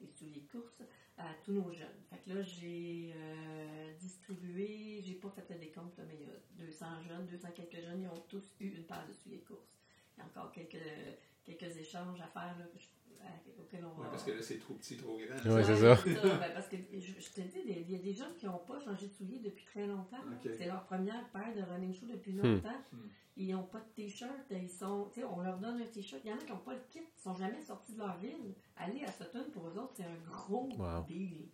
les 0.00 0.08
souliers 0.08 0.40
de 0.40 0.50
course 0.58 0.82
à 1.18 1.28
tous 1.44 1.52
nos 1.52 1.70
jeunes. 1.72 2.02
Fait 2.10 2.18
que 2.18 2.34
là 2.34 2.42
j'ai 2.42 3.12
euh, 3.16 3.92
distribué, 3.98 5.00
j'ai 5.02 5.14
pas 5.14 5.30
fait 5.30 5.46
le 5.50 5.58
décompte, 5.58 5.96
là, 5.98 6.04
mais 6.08 6.16
il 6.20 6.26
y 6.26 6.30
a 6.30 6.66
200 6.66 6.86
jeunes, 7.08 7.26
200 7.26 7.48
quelques 7.54 7.80
jeunes, 7.82 8.02
ils 8.02 8.08
ont 8.08 8.22
tous 8.28 8.54
eu 8.60 8.68
une 8.68 8.84
paire 8.84 9.06
de 9.08 9.12
souliers 9.12 9.38
de 9.38 9.44
course. 9.44 9.68
Il 10.16 10.20
y 10.20 10.22
a 10.22 10.26
encore 10.26 10.52
quelques, 10.52 10.76
quelques 11.44 11.76
échanges 11.78 12.20
à 12.20 12.26
faire 12.26 12.56
là, 12.58 12.64
auxquels 13.58 13.84
on 13.84 13.98
Ouais, 13.98 14.04
va. 14.04 14.10
parce 14.10 14.24
que 14.24 14.30
là, 14.32 14.42
c'est 14.42 14.58
trop 14.58 14.74
petit, 14.74 14.96
trop 14.96 15.18
grand. 15.18 15.54
Ouais, 15.54 15.64
c'est 15.64 15.76
ça. 15.76 15.94
Ben, 16.38 16.52
parce 16.54 16.68
que 16.68 16.76
je, 16.76 17.12
je 17.20 17.30
te 17.32 17.40
dis, 17.40 17.58
il 17.66 17.90
y 17.90 17.94
a 17.94 17.98
des 17.98 18.12
gens 18.12 18.30
qui 18.38 18.46
n'ont 18.46 18.58
pas 18.58 18.78
changé 18.80 19.08
de 19.08 19.12
souliers 19.12 19.40
depuis 19.40 19.64
très 19.64 19.86
longtemps. 19.86 20.22
C'est 20.42 20.66
leur 20.66 20.84
première 20.84 21.28
paire 21.30 21.54
de 21.54 21.62
running 21.62 21.92
shoes 21.94 22.06
depuis 22.06 22.32
Hmm. 22.32 22.42
longtemps. 22.42 22.80
Hmm. 22.92 23.08
Ils 23.38 23.52
n'ont 23.52 23.64
pas 23.64 23.80
de 23.80 23.88
t-shirt. 23.94 24.32
Ils 24.50 24.70
sont, 24.70 25.10
tu 25.12 25.20
sais, 25.20 25.26
on 25.26 25.40
leur 25.42 25.58
donne 25.58 25.80
un 25.82 25.86
t-shirt. 25.86 26.22
Il 26.24 26.30
y 26.30 26.32
en 26.32 26.36
a 26.36 26.40
qui 26.40 26.52
n'ont 26.52 26.58
pas 26.58 26.72
le 26.72 26.80
kit. 26.88 27.00
Ils 27.00 27.20
sont 27.20 27.34
jamais 27.34 27.60
sortis 27.60 27.92
de 27.92 27.98
leur 27.98 28.16
ville. 28.18 28.54
Aller 28.78 29.04
à 29.04 29.12
Sutton, 29.12 29.35
c'est 29.96 30.04
un 30.04 30.30
gros 30.30 30.68
Wow. 30.76 31.04
deal. 31.06 31.48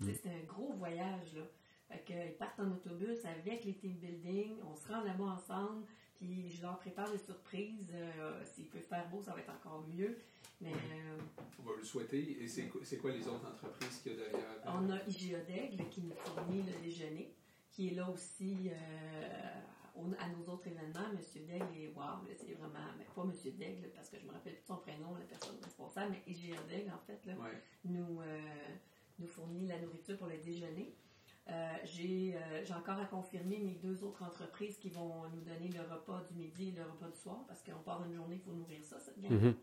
C'est 0.00 0.26
un 0.26 0.42
gros 0.46 0.72
voyage. 0.74 1.34
Là. 1.34 1.42
Fait 1.88 2.00
que, 2.04 2.12
ils 2.12 2.36
partent 2.36 2.60
en 2.60 2.70
autobus 2.72 3.24
avec 3.24 3.64
les 3.64 3.74
team 3.74 3.92
building. 3.94 4.56
On 4.70 4.74
se 4.74 4.88
rend 4.88 5.02
là-bas 5.02 5.24
ensemble. 5.24 5.84
Puis 6.16 6.50
je 6.50 6.62
leur 6.62 6.78
prépare 6.78 7.10
des 7.10 7.18
surprises. 7.18 7.92
Euh, 7.94 8.42
S'il 8.44 8.66
peut 8.66 8.80
faire 8.80 9.08
beau, 9.08 9.22
ça 9.22 9.32
va 9.32 9.40
être 9.40 9.50
encore 9.52 9.84
mieux. 9.94 10.18
Mais 10.60 10.72
euh, 10.72 11.18
On 11.60 11.62
va 11.70 11.76
le 11.76 11.84
souhaiter. 11.84 12.42
Et 12.42 12.48
c'est 12.48 12.68
quoi, 12.68 12.80
c'est 12.84 12.96
quoi 12.98 13.10
les 13.12 13.26
autres 13.28 13.46
entreprises 13.46 14.00
qu'il 14.02 14.12
y 14.12 14.14
a 14.14 14.18
derrière? 14.18 14.46
On 14.66 14.88
a 14.90 14.98
IGA 15.08 15.40
d'Aigle 15.40 15.88
qui 15.90 16.00
nous 16.02 16.14
fournit 16.14 16.62
le 16.62 16.72
déjeuner, 16.82 17.34
qui 17.70 17.88
est 17.88 17.94
là 17.94 18.08
aussi 18.10 18.70
euh, 18.70 19.60
au- 19.96 20.12
à 20.18 20.28
nos 20.28 20.52
autres 20.52 20.66
événements. 20.68 21.08
Monsieur 21.16 21.42
Daigle 21.42 21.76
est 21.76 21.88
wow, 21.94 22.24
c'est 22.36 22.54
vraiment, 22.54 22.78
mais 22.98 23.04
pas 23.14 23.24
Monsieur 23.24 23.52
Daigle 23.52 23.90
parce 23.94 24.08
que 24.08 24.18
je 24.18 24.26
me 24.26 24.32
rappelle 24.32 24.54
plus 24.54 24.62
de 24.62 24.66
son 24.66 24.76
prénom, 24.76 25.14
la 25.14 25.24
personne 25.24 25.56
responsable, 25.62 26.12
mais 26.12 26.32
IGA 26.32 26.56
d'Aigle 26.68 26.92
en 26.92 26.98
fait 27.06 27.24
là, 27.26 27.34
Ouais. 27.34 27.62
nous, 27.84 28.20
euh, 28.22 28.40
nous 29.18 29.26
fournit 29.26 29.66
la 29.66 29.78
nourriture 29.80 30.18
pour 30.18 30.26
le 30.28 30.38
déjeuner. 30.38 30.94
Euh, 31.48 31.72
J'ai 31.84 32.36
euh, 32.36 32.64
j'ai 32.64 32.74
encore 32.74 32.98
à 32.98 33.04
confirmer 33.06 33.58
mes 33.58 33.74
deux 33.74 34.02
autres 34.02 34.24
entreprises 34.24 34.78
qui 34.78 34.90
vont 34.90 35.28
nous 35.28 35.42
donner 35.42 35.68
le 35.68 35.80
repas 35.82 36.22
du 36.30 36.34
midi 36.34 36.68
et 36.70 36.72
le 36.72 36.82
repas 36.82 37.08
du 37.08 37.16
soir 37.16 37.44
parce 37.46 37.62
qu'on 37.62 37.78
part 37.82 38.04
une 38.04 38.14
journée, 38.14 38.34
il 38.36 38.40
faut 38.40 38.52
nourrir 38.52 38.82
ça, 38.82 38.98
cette 38.98 39.20
gang 39.20 39.30
Mhm. 39.32 39.54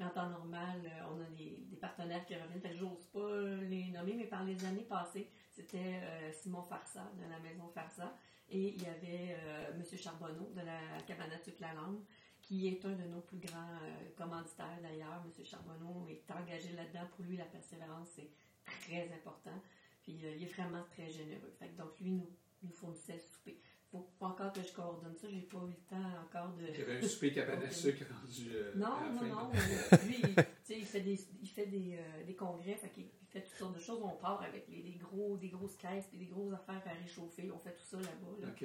mais 0.00 0.06
en 0.06 0.10
temps 0.10 0.30
normal, 0.30 0.80
euh, 0.86 1.12
on 1.12 1.20
a 1.20 1.28
des, 1.36 1.58
des 1.68 1.76
partenaires 1.76 2.24
qui 2.24 2.34
reviennent. 2.34 2.60
Fait 2.62 2.70
que 2.70 2.76
j'ose 2.76 3.04
pas 3.12 3.40
les 3.68 3.90
nommer, 3.90 4.14
mais 4.14 4.24
par 4.26 4.44
les 4.44 4.64
années 4.64 4.84
passées, 4.84 5.28
c'était 5.50 6.00
euh, 6.02 6.32
Simon 6.32 6.62
Farsa 6.62 7.10
de 7.18 7.28
la 7.28 7.38
maison 7.40 7.68
Farsa 7.68 8.16
et 8.50 8.74
il 8.74 8.82
y 8.82 8.86
avait 8.86 9.36
euh, 9.44 9.72
M. 9.74 9.98
Charbonneau 9.98 10.50
de 10.54 10.60
la 10.60 11.02
cabane 11.06 11.32
à 11.32 11.38
sucre 11.38 11.60
la 11.60 11.74
Langue, 11.74 12.00
qui 12.40 12.68
est 12.68 12.84
un 12.84 12.92
de 12.92 13.04
nos 13.04 13.20
plus 13.20 13.38
grands 13.38 13.76
euh, 13.82 14.10
commanditaires 14.16 14.80
d'ailleurs. 14.82 15.22
M. 15.24 15.44
Charbonneau 15.44 16.06
est 16.08 16.30
engagé 16.30 16.72
là-dedans. 16.72 17.06
Pour 17.14 17.24
lui, 17.24 17.36
la 17.36 17.44
persévérance, 17.44 18.08
c'est 18.16 18.30
très 18.64 19.12
important. 19.12 19.62
Puis 20.02 20.18
euh, 20.24 20.34
il 20.36 20.44
est 20.44 20.52
vraiment 20.52 20.82
très 20.90 21.10
généreux. 21.10 21.52
Donc 21.76 21.98
lui 22.00 22.12
nous, 22.12 22.30
nous 22.62 22.72
fournissait 22.72 23.14
le 23.14 23.20
souper. 23.20 23.60
Faut 23.90 24.06
pas 24.18 24.26
encore 24.26 24.52
que 24.52 24.62
je 24.62 24.72
coordonne 24.72 25.16
ça, 25.16 25.28
j'ai 25.30 25.40
pas 25.40 25.56
eu 25.58 25.70
le 25.70 25.74
temps 25.88 26.10
encore 26.22 26.52
de. 26.56 26.66
Il 26.68 26.78
y 26.78 26.82
avait 26.82 26.98
un 26.98 27.08
souper 27.08 27.32
cabane 27.32 27.62
à 27.62 27.70
sucre 27.70 28.04
rendu 28.12 28.50
euh, 28.54 28.72
à 28.74 28.76
Non, 28.76 29.00
la 29.00 29.10
non, 29.10 29.18
fin. 29.20 29.26
non. 29.28 29.50
euh, 29.54 29.96
lui, 30.06 30.16
il, 30.22 30.34
tu 30.34 30.42
sais, 30.62 30.78
il 30.78 30.84
fait 30.84 31.00
des, 31.00 31.18
il 31.40 31.48
fait 31.48 31.66
des, 31.66 31.96
euh, 31.98 32.24
des 32.24 32.34
congrès, 32.34 32.74
fait 32.74 32.90
qu'il 32.90 33.04
il 33.04 33.26
fait 33.28 33.40
toutes 33.42 33.56
sortes 33.56 33.74
de 33.74 33.80
choses. 33.80 34.00
On 34.02 34.16
part 34.16 34.42
avec 34.42 34.68
les, 34.68 34.82
des, 34.82 34.92
gros, 34.98 35.36
des 35.38 35.48
grosses 35.48 35.76
caisses 35.76 36.06
et 36.12 36.18
des 36.18 36.26
grosses 36.26 36.52
affaires 36.52 36.82
à 36.86 36.90
réchauffer. 37.02 37.50
On 37.50 37.58
fait 37.58 37.72
tout 37.74 37.84
ça 37.84 37.96
là-bas. 37.96 38.36
Là. 38.42 38.48
OK. 38.50 38.64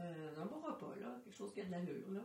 Euh, 0.00 0.42
un 0.42 0.46
bon 0.46 0.60
repas, 0.60 0.94
là. 1.00 1.18
Quelque 1.24 1.34
chose 1.36 1.52
qui 1.54 1.60
a 1.62 1.64
de 1.64 1.70
l'allure, 1.70 2.10
là. 2.10 2.20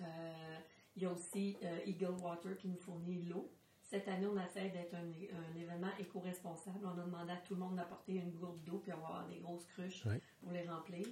Euh, 0.00 0.58
il 0.96 1.02
y 1.02 1.06
a 1.06 1.12
aussi 1.12 1.56
euh, 1.62 1.78
Eagle 1.86 2.16
Water 2.22 2.56
qui 2.56 2.68
nous 2.68 2.76
fournit 2.78 3.22
l'eau. 3.24 3.52
Cette 3.82 4.08
année, 4.08 4.26
on 4.26 4.38
essaie 4.40 4.70
d'être 4.70 4.94
un, 4.94 5.04
un 5.08 5.56
événement 5.60 5.90
éco-responsable. 5.98 6.78
On 6.84 6.98
a 6.98 7.04
demandé 7.04 7.32
à 7.32 7.36
tout 7.36 7.54
le 7.54 7.60
monde 7.60 7.76
d'apporter 7.76 8.14
une 8.14 8.30
gourde 8.30 8.62
d'eau, 8.64 8.78
puis 8.78 8.92
avoir 8.92 9.26
des 9.28 9.38
grosses 9.40 9.66
cruches 9.66 10.04
pour 10.40 10.52
les 10.52 10.62
remplir. 10.68 11.06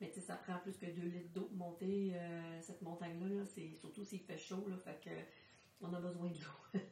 Mais 0.00 0.08
tu 0.10 0.16
sais, 0.16 0.20
ça 0.26 0.36
prend 0.36 0.58
plus 0.58 0.76
que 0.76 0.86
2 0.86 1.02
litres 1.08 1.32
d'eau 1.32 1.42
pour 1.46 1.56
monter 1.56 2.12
euh, 2.14 2.60
cette 2.60 2.82
montagne-là. 2.82 3.28
là. 3.28 3.44
C'est 3.46 3.74
surtout 3.80 4.04
s'il 4.04 4.20
fait 4.20 4.36
chaud, 4.38 4.64
là, 4.68 4.76
fait 4.76 5.00
que 5.02 5.10
on 5.80 5.92
a 5.94 6.00
besoin 6.00 6.28
de 6.28 6.34
l'eau. 6.34 6.80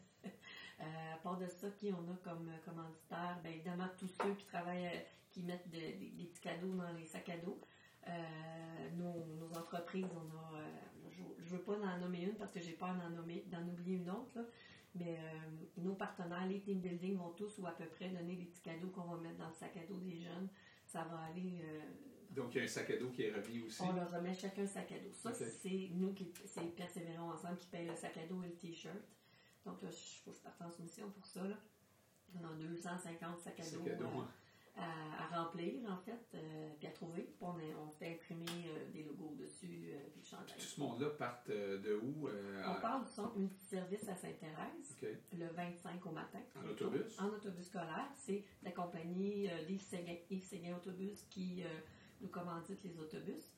Euh, 0.80 1.14
à 1.14 1.16
part 1.18 1.38
de 1.38 1.46
ça, 1.46 1.68
qui 1.78 1.92
on 1.92 2.12
a 2.12 2.16
comme 2.24 2.48
euh, 2.48 2.58
commanditaire? 2.64 3.38
Ben, 3.44 3.52
évidemment, 3.52 3.86
tous 3.96 4.08
ceux 4.08 4.34
qui 4.34 4.44
travaillent, 4.44 5.06
qui 5.30 5.42
mettent 5.44 5.70
de- 5.70 5.78
des- 5.78 6.24
petits 6.26 6.40
cadeaux 6.40 6.74
dans 6.74 6.92
les 6.92 7.04
sacs 7.06 7.28
à 7.28 7.36
dos. 7.38 7.60
Nos, 8.96 9.48
entreprises, 9.56 10.08
on 10.12 10.36
a, 10.36 10.60
je, 11.10 11.22
je 11.44 11.56
veux 11.56 11.62
pas 11.62 11.74
en 11.78 11.98
nommer 11.98 12.22
une 12.24 12.34
parce 12.34 12.50
que 12.50 12.60
j'ai 12.60 12.72
peur 12.72 12.92
d'en 12.96 13.68
oublier 13.68 13.96
une 13.98 14.10
autre, 14.10 14.36
là. 14.36 14.42
mais 14.96 15.16
nos 15.76 15.94
partenaires, 15.94 16.44
les 16.46 16.60
team 16.60 16.80
building, 16.80 17.16
vont 17.16 17.30
tous 17.30 17.56
ou 17.60 17.66
à 17.68 17.72
peu 17.72 17.86
près 17.86 18.08
donner 18.08 18.34
des 18.34 18.44
petits 18.46 18.62
cadeaux 18.62 18.88
qu'on 18.88 19.02
va 19.04 19.16
mettre 19.18 19.38
dans 19.38 19.48
le 19.48 19.54
sac 19.54 19.76
à 19.76 19.86
dos 19.86 19.98
des 20.00 20.18
jeunes. 20.18 20.48
Ça 20.86 21.04
va 21.04 21.20
aller. 21.20 21.62
Donc, 22.34 22.54
il 22.54 22.58
y 22.58 22.60
a 22.60 22.64
un 22.64 22.68
sac 22.68 22.90
à 22.90 22.96
dos 22.96 23.10
qui 23.10 23.22
est 23.22 23.32
remis 23.32 23.60
aussi. 23.62 23.82
on 23.82 23.92
leur 23.92 24.10
remet 24.10 24.34
chacun 24.34 24.62
un 24.62 24.66
sac 24.66 24.90
à 24.92 24.98
dos. 24.98 25.12
Ça, 25.12 25.32
c'est 25.32 25.88
nous 25.92 26.12
qui, 26.12 26.32
c'est 26.46 26.74
Persévérons 26.74 27.30
ensemble 27.30 27.56
qui 27.58 27.68
paye 27.68 27.86
le 27.86 27.94
sac 27.94 28.16
à 28.16 28.26
dos 28.26 28.42
et 28.42 28.48
le 28.48 28.54
t-shirt. 28.54 28.94
Donc 29.64 29.80
là, 29.82 29.88
il 29.90 30.22
faut 30.24 30.30
que 30.32 30.36
je 30.36 30.42
parte 30.42 30.60
en 30.62 30.70
soumission 30.70 31.08
pour 31.10 31.24
ça. 31.26 31.42
Là. 31.44 31.56
On 32.40 32.44
a 32.44 32.52
250 32.54 33.38
sacs 33.38 33.60
à 33.60 33.62
Sac 33.62 33.78
dos, 33.78 33.90
à 33.90 33.94
dos, 33.94 34.04
euh, 34.04 34.20
hein. 34.20 34.28
à, 34.76 35.22
à 35.36 35.44
remplir, 35.44 35.74
en 35.88 35.96
fait, 35.98 36.26
euh, 36.34 36.70
puis 36.78 36.88
à 36.88 36.90
trouver. 36.90 37.22
Puis 37.22 37.36
on, 37.42 37.56
est- 37.60 37.74
on 37.76 37.88
fait 37.90 38.14
imprimer 38.14 38.66
euh, 38.68 38.90
des 38.92 39.04
logos 39.04 39.36
dessus, 39.38 39.92
euh, 39.92 39.98
puis 40.12 40.20
le 40.20 40.26
chandail. 40.26 40.56
Tout 40.58 40.60
ce 40.64 40.80
monde-là 40.80 41.10
part 41.10 41.42
de 41.46 42.00
où? 42.02 42.28
On 42.66 42.80
part 42.80 43.04
du 43.04 43.10
centre 43.12 43.38
multiservice 43.38 44.08
à 44.08 44.16
Sainte-Thérèse 44.16 44.96
le 45.32 45.46
25 45.46 46.04
au 46.06 46.10
matin. 46.10 46.40
En 46.60 46.68
autobus? 46.68 47.18
En 47.20 47.28
autobus 47.28 47.66
scolaire. 47.66 48.08
C'est 48.16 48.42
la 48.64 48.72
compagnie 48.72 49.48
Séguin, 49.78 50.16
Yves 50.30 50.42
Séguin 50.44 50.74
Autobus 50.76 51.22
qui 51.30 51.62
nous 52.20 52.28
commandite 52.28 52.82
les 52.84 52.98
autobus. 52.98 53.52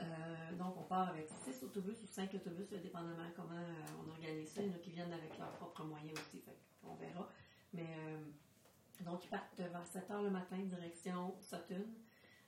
Euh, 0.00 0.56
donc, 0.56 0.76
on 0.76 0.82
part 0.82 1.08
avec 1.08 1.28
6 1.28 1.64
autobus 1.64 1.96
ou 2.02 2.06
5 2.06 2.32
autobus, 2.34 2.68
dépendamment 2.70 3.30
comment 3.34 3.54
euh, 3.54 4.04
on 4.04 4.10
organise 4.10 4.48
ça. 4.48 4.62
Il 4.62 4.68
y 4.68 4.70
en 4.70 4.74
a 4.74 4.78
qui 4.78 4.90
viennent 4.90 5.12
avec 5.12 5.36
leurs 5.38 5.52
propres 5.52 5.84
moyens 5.84 6.12
aussi, 6.12 6.42
on 6.84 6.94
verra. 6.94 7.28
Mais 7.72 7.86
euh, 7.98 8.18
donc, 9.04 9.24
ils 9.24 9.28
partent 9.28 9.58
vers 9.58 9.86
7 9.86 10.08
h 10.08 10.22
le 10.22 10.30
matin, 10.30 10.58
direction 10.58 11.34
Sutton. 11.40 11.84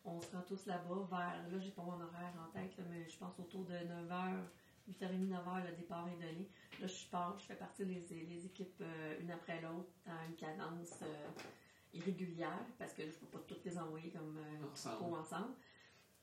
On 0.04 0.20
se 0.20 0.34
rend 0.34 0.42
tous 0.42 0.66
là-bas 0.66 1.06
vers, 1.10 1.48
là, 1.50 1.58
j'ai 1.58 1.70
pas 1.70 1.82
mon 1.82 2.00
horaire 2.00 2.32
en 2.38 2.50
tête, 2.52 2.74
mais 2.90 3.08
je 3.08 3.18
pense 3.18 3.38
autour 3.38 3.64
de 3.64 3.72
9 3.72 4.08
h, 4.08 4.34
8h30, 4.88 5.28
9 5.28 5.46
h, 5.46 5.70
le 5.70 5.76
départ 5.76 6.08
est 6.08 6.26
donné. 6.26 6.48
Là, 6.80 6.86
je 6.86 7.06
pars, 7.10 7.38
je 7.38 7.44
fais 7.44 7.56
partie 7.56 7.84
les, 7.84 8.06
les 8.08 8.46
équipes 8.46 8.82
une 9.20 9.30
après 9.30 9.60
l'autre 9.60 9.92
à 10.06 10.24
une 10.26 10.36
cadence 10.36 11.02
euh, 11.94 11.98
irrégulière 11.98 12.64
parce 12.78 12.92
que 12.92 13.02
je 13.02 13.12
peux 13.12 13.26
pas 13.26 13.42
toutes 13.46 13.64
les 13.64 13.78
envoyer 13.78 14.10
comme 14.10 14.36
euh, 14.38 14.66
Ensemble. 14.72 14.96
trop 14.96 15.16
ensemble. 15.16 15.54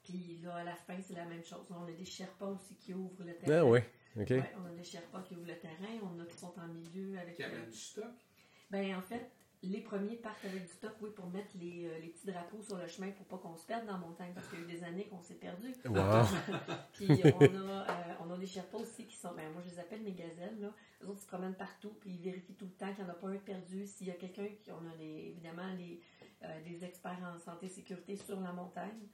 Puis 0.03 0.39
là, 0.41 0.56
à 0.56 0.63
la 0.63 0.75
fin, 0.75 0.95
c'est 1.01 1.15
la 1.15 1.25
même 1.25 1.43
chose. 1.43 1.65
On 1.69 1.84
a 1.86 1.91
des 1.91 2.06
Sherpas 2.06 2.47
aussi 2.47 2.75
qui 2.75 2.93
ouvrent 2.93 3.23
le 3.23 3.36
terrain. 3.36 3.60
Ah 3.60 3.65
oui, 3.65 3.80
OK. 4.19 4.30
Ouais, 4.30 4.53
on 4.62 4.65
a 4.65 4.69
des 4.71 4.84
Sherpas 4.84 5.21
qui 5.23 5.36
ouvrent 5.36 5.47
le 5.47 5.58
terrain. 5.60 5.99
On 6.03 6.19
a 6.21 6.25
qui 6.25 6.38
sont 6.38 6.53
en 6.58 6.67
milieu 6.67 7.17
avec. 7.19 7.36
Qui 7.36 7.43
euh, 7.43 7.47
amène 7.47 7.69
du 7.69 7.77
stock. 7.77 8.06
ben, 8.69 8.95
en 8.95 9.01
fait, 9.01 9.30
les 9.63 9.82
premiers 9.82 10.15
partent 10.15 10.46
avec 10.46 10.62
du 10.62 10.67
stock, 10.72 10.93
oui, 11.02 11.10
pour 11.15 11.28
mettre 11.28 11.50
les, 11.56 11.86
euh, 11.88 12.00
les 12.00 12.10
petits 12.10 12.28
drapeaux 12.28 12.62
sur 12.62 12.78
le 12.78 12.88
chemin 12.88 13.10
pour 13.12 13.26
pas 13.26 13.38
qu'on 13.38 13.56
se 13.56 13.65
perde 13.65 13.86
dans 13.88 13.93
la 13.93 13.98
montagne, 13.98 14.32
parce 14.34 14.48
qu'il 14.48 14.60
y 14.60 14.62
a 14.62 14.65
eu 14.65 14.72
des 14.72 14.84
années 14.84 15.08
qu'on 15.08 15.22
s'est 15.22 15.34
perdu. 15.36 15.74
Wow. 15.86 15.96
puis 16.93 17.08
on 17.10 17.39
a, 17.41 17.82
euh, 17.89 18.13
on 18.26 18.32
a 18.32 18.38
des 18.38 18.46
Sherpas 18.46 18.78
aussi 18.78 19.06
qui 19.06 19.15
sont, 19.15 19.34
ben, 19.36 19.52
moi 19.54 19.62
je 19.65 19.72
les 19.72 19.80
appelle 19.80 20.02
mes 20.04 20.13
gazelles, 20.13 20.60
là. 20.62 20.72
Les 21.02 21.08
autres 21.08 21.20
ils 21.20 21.24
se 21.24 21.28
promènent 21.28 21.56
partout, 21.56 21.93
puis 22.00 22.12
ils 22.12 22.22
vérifient 22.22 22.54
tout 22.56 22.65
le 22.65 22.72
temps 22.72 22.93
qu'il 22.93 23.04
n'y 23.04 23.10
en 23.10 23.13
a 23.13 23.15
pas 23.17 23.30
un 23.30 23.38
perdu. 23.38 23.86
S'il 23.88 24.08
y 24.08 24.12
a 24.12 24.15
quelqu'un 24.15 24.48
qui, 24.63 24.72
on 24.72 24.88
a 24.88 24.96
les- 25.00 25.30
évidemment 25.30 25.74
les, 25.78 26.02
euh, 26.43 26.63
des 26.63 26.86
experts 26.86 27.20
en 27.36 27.39
santé 27.39 27.65
et 27.65 27.70
sécurité 27.70 28.15
sur 28.15 28.39
la 28.39 28.52
montagne. 28.54 29.08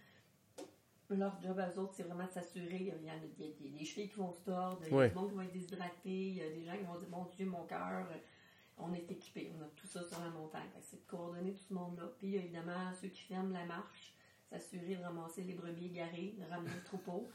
Leur 1.10 1.40
job 1.42 1.60
à 1.60 1.70
eux 1.70 1.80
autres, 1.80 1.94
c'est 1.96 2.04
vraiment 2.04 2.26
de 2.26 2.32
s'assurer. 2.32 2.78
Il 2.80 2.88
y, 2.88 2.92
a, 2.92 2.96
il 2.96 3.06
y 3.06 3.10
a 3.10 3.18
des, 3.38 3.70
des 3.70 3.86
chevilles 3.86 4.10
qui 4.10 4.16
vont 4.16 4.32
se 4.32 4.42
tordre, 4.42 4.80
il 4.88 4.92
y 4.92 4.94
a 4.94 4.98
Ouais. 4.98 5.10
du 5.10 5.16
monde 5.16 5.30
qui 5.30 5.36
va 5.36 5.44
être 5.46 5.52
déshydraté, 5.52 6.10
il 6.10 6.34
y 6.38 6.42
a 6.42 6.50
des 6.50 6.64
gens 6.64 6.76
qui 6.76 6.84
vont 6.86 6.98
dire 6.98 7.10
Mon 7.10 7.26
Dieu, 7.26 7.46
mon 7.46 7.64
cœur, 7.66 8.08
on 8.78 8.94
est 8.94 9.12
équipés, 9.12 9.52
on 9.58 9.64
a 9.64 9.68
tout 9.76 9.88
ça 9.88 10.04
sur 10.04 10.20
la 10.20 10.30
montagne. 10.30 10.70
C'est 10.82 11.02
de 11.02 11.06
coordonner 11.08 11.54
tout 11.54 11.64
ce 11.68 11.74
monde-là. 11.74 12.12
Puis 12.18 12.28
il 12.28 12.34
y 12.34 12.38
a 12.38 12.42
évidemment 12.42 12.94
ceux 13.00 13.10
qui 13.10 13.22
ferment 13.22 13.54
la 13.54 13.66
marche, 13.66 14.16
s'assurer 14.50 14.96
de 14.96 15.04
ramasser 15.04 15.44
les 15.44 15.54
brebis 15.54 15.88
égarées, 15.88 16.36
de 16.38 16.50
ramener 16.50 16.74
le 16.74 16.84
troupeau. 16.84 17.30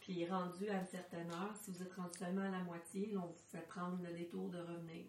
Puis 0.00 0.26
rendu 0.26 0.68
à 0.68 0.80
une 0.80 0.86
certaine 0.86 1.30
heure, 1.30 1.54
si 1.62 1.70
vous 1.70 1.82
êtes 1.82 1.94
rendu 1.94 2.18
seulement 2.18 2.42
à 2.42 2.50
la 2.50 2.62
moitié, 2.64 3.06
là, 3.12 3.20
on 3.22 3.28
vous 3.28 3.44
fait 3.50 3.66
prendre 3.68 4.02
le 4.02 4.12
détour 4.12 4.48
de 4.48 4.58
revenir. 4.58 5.06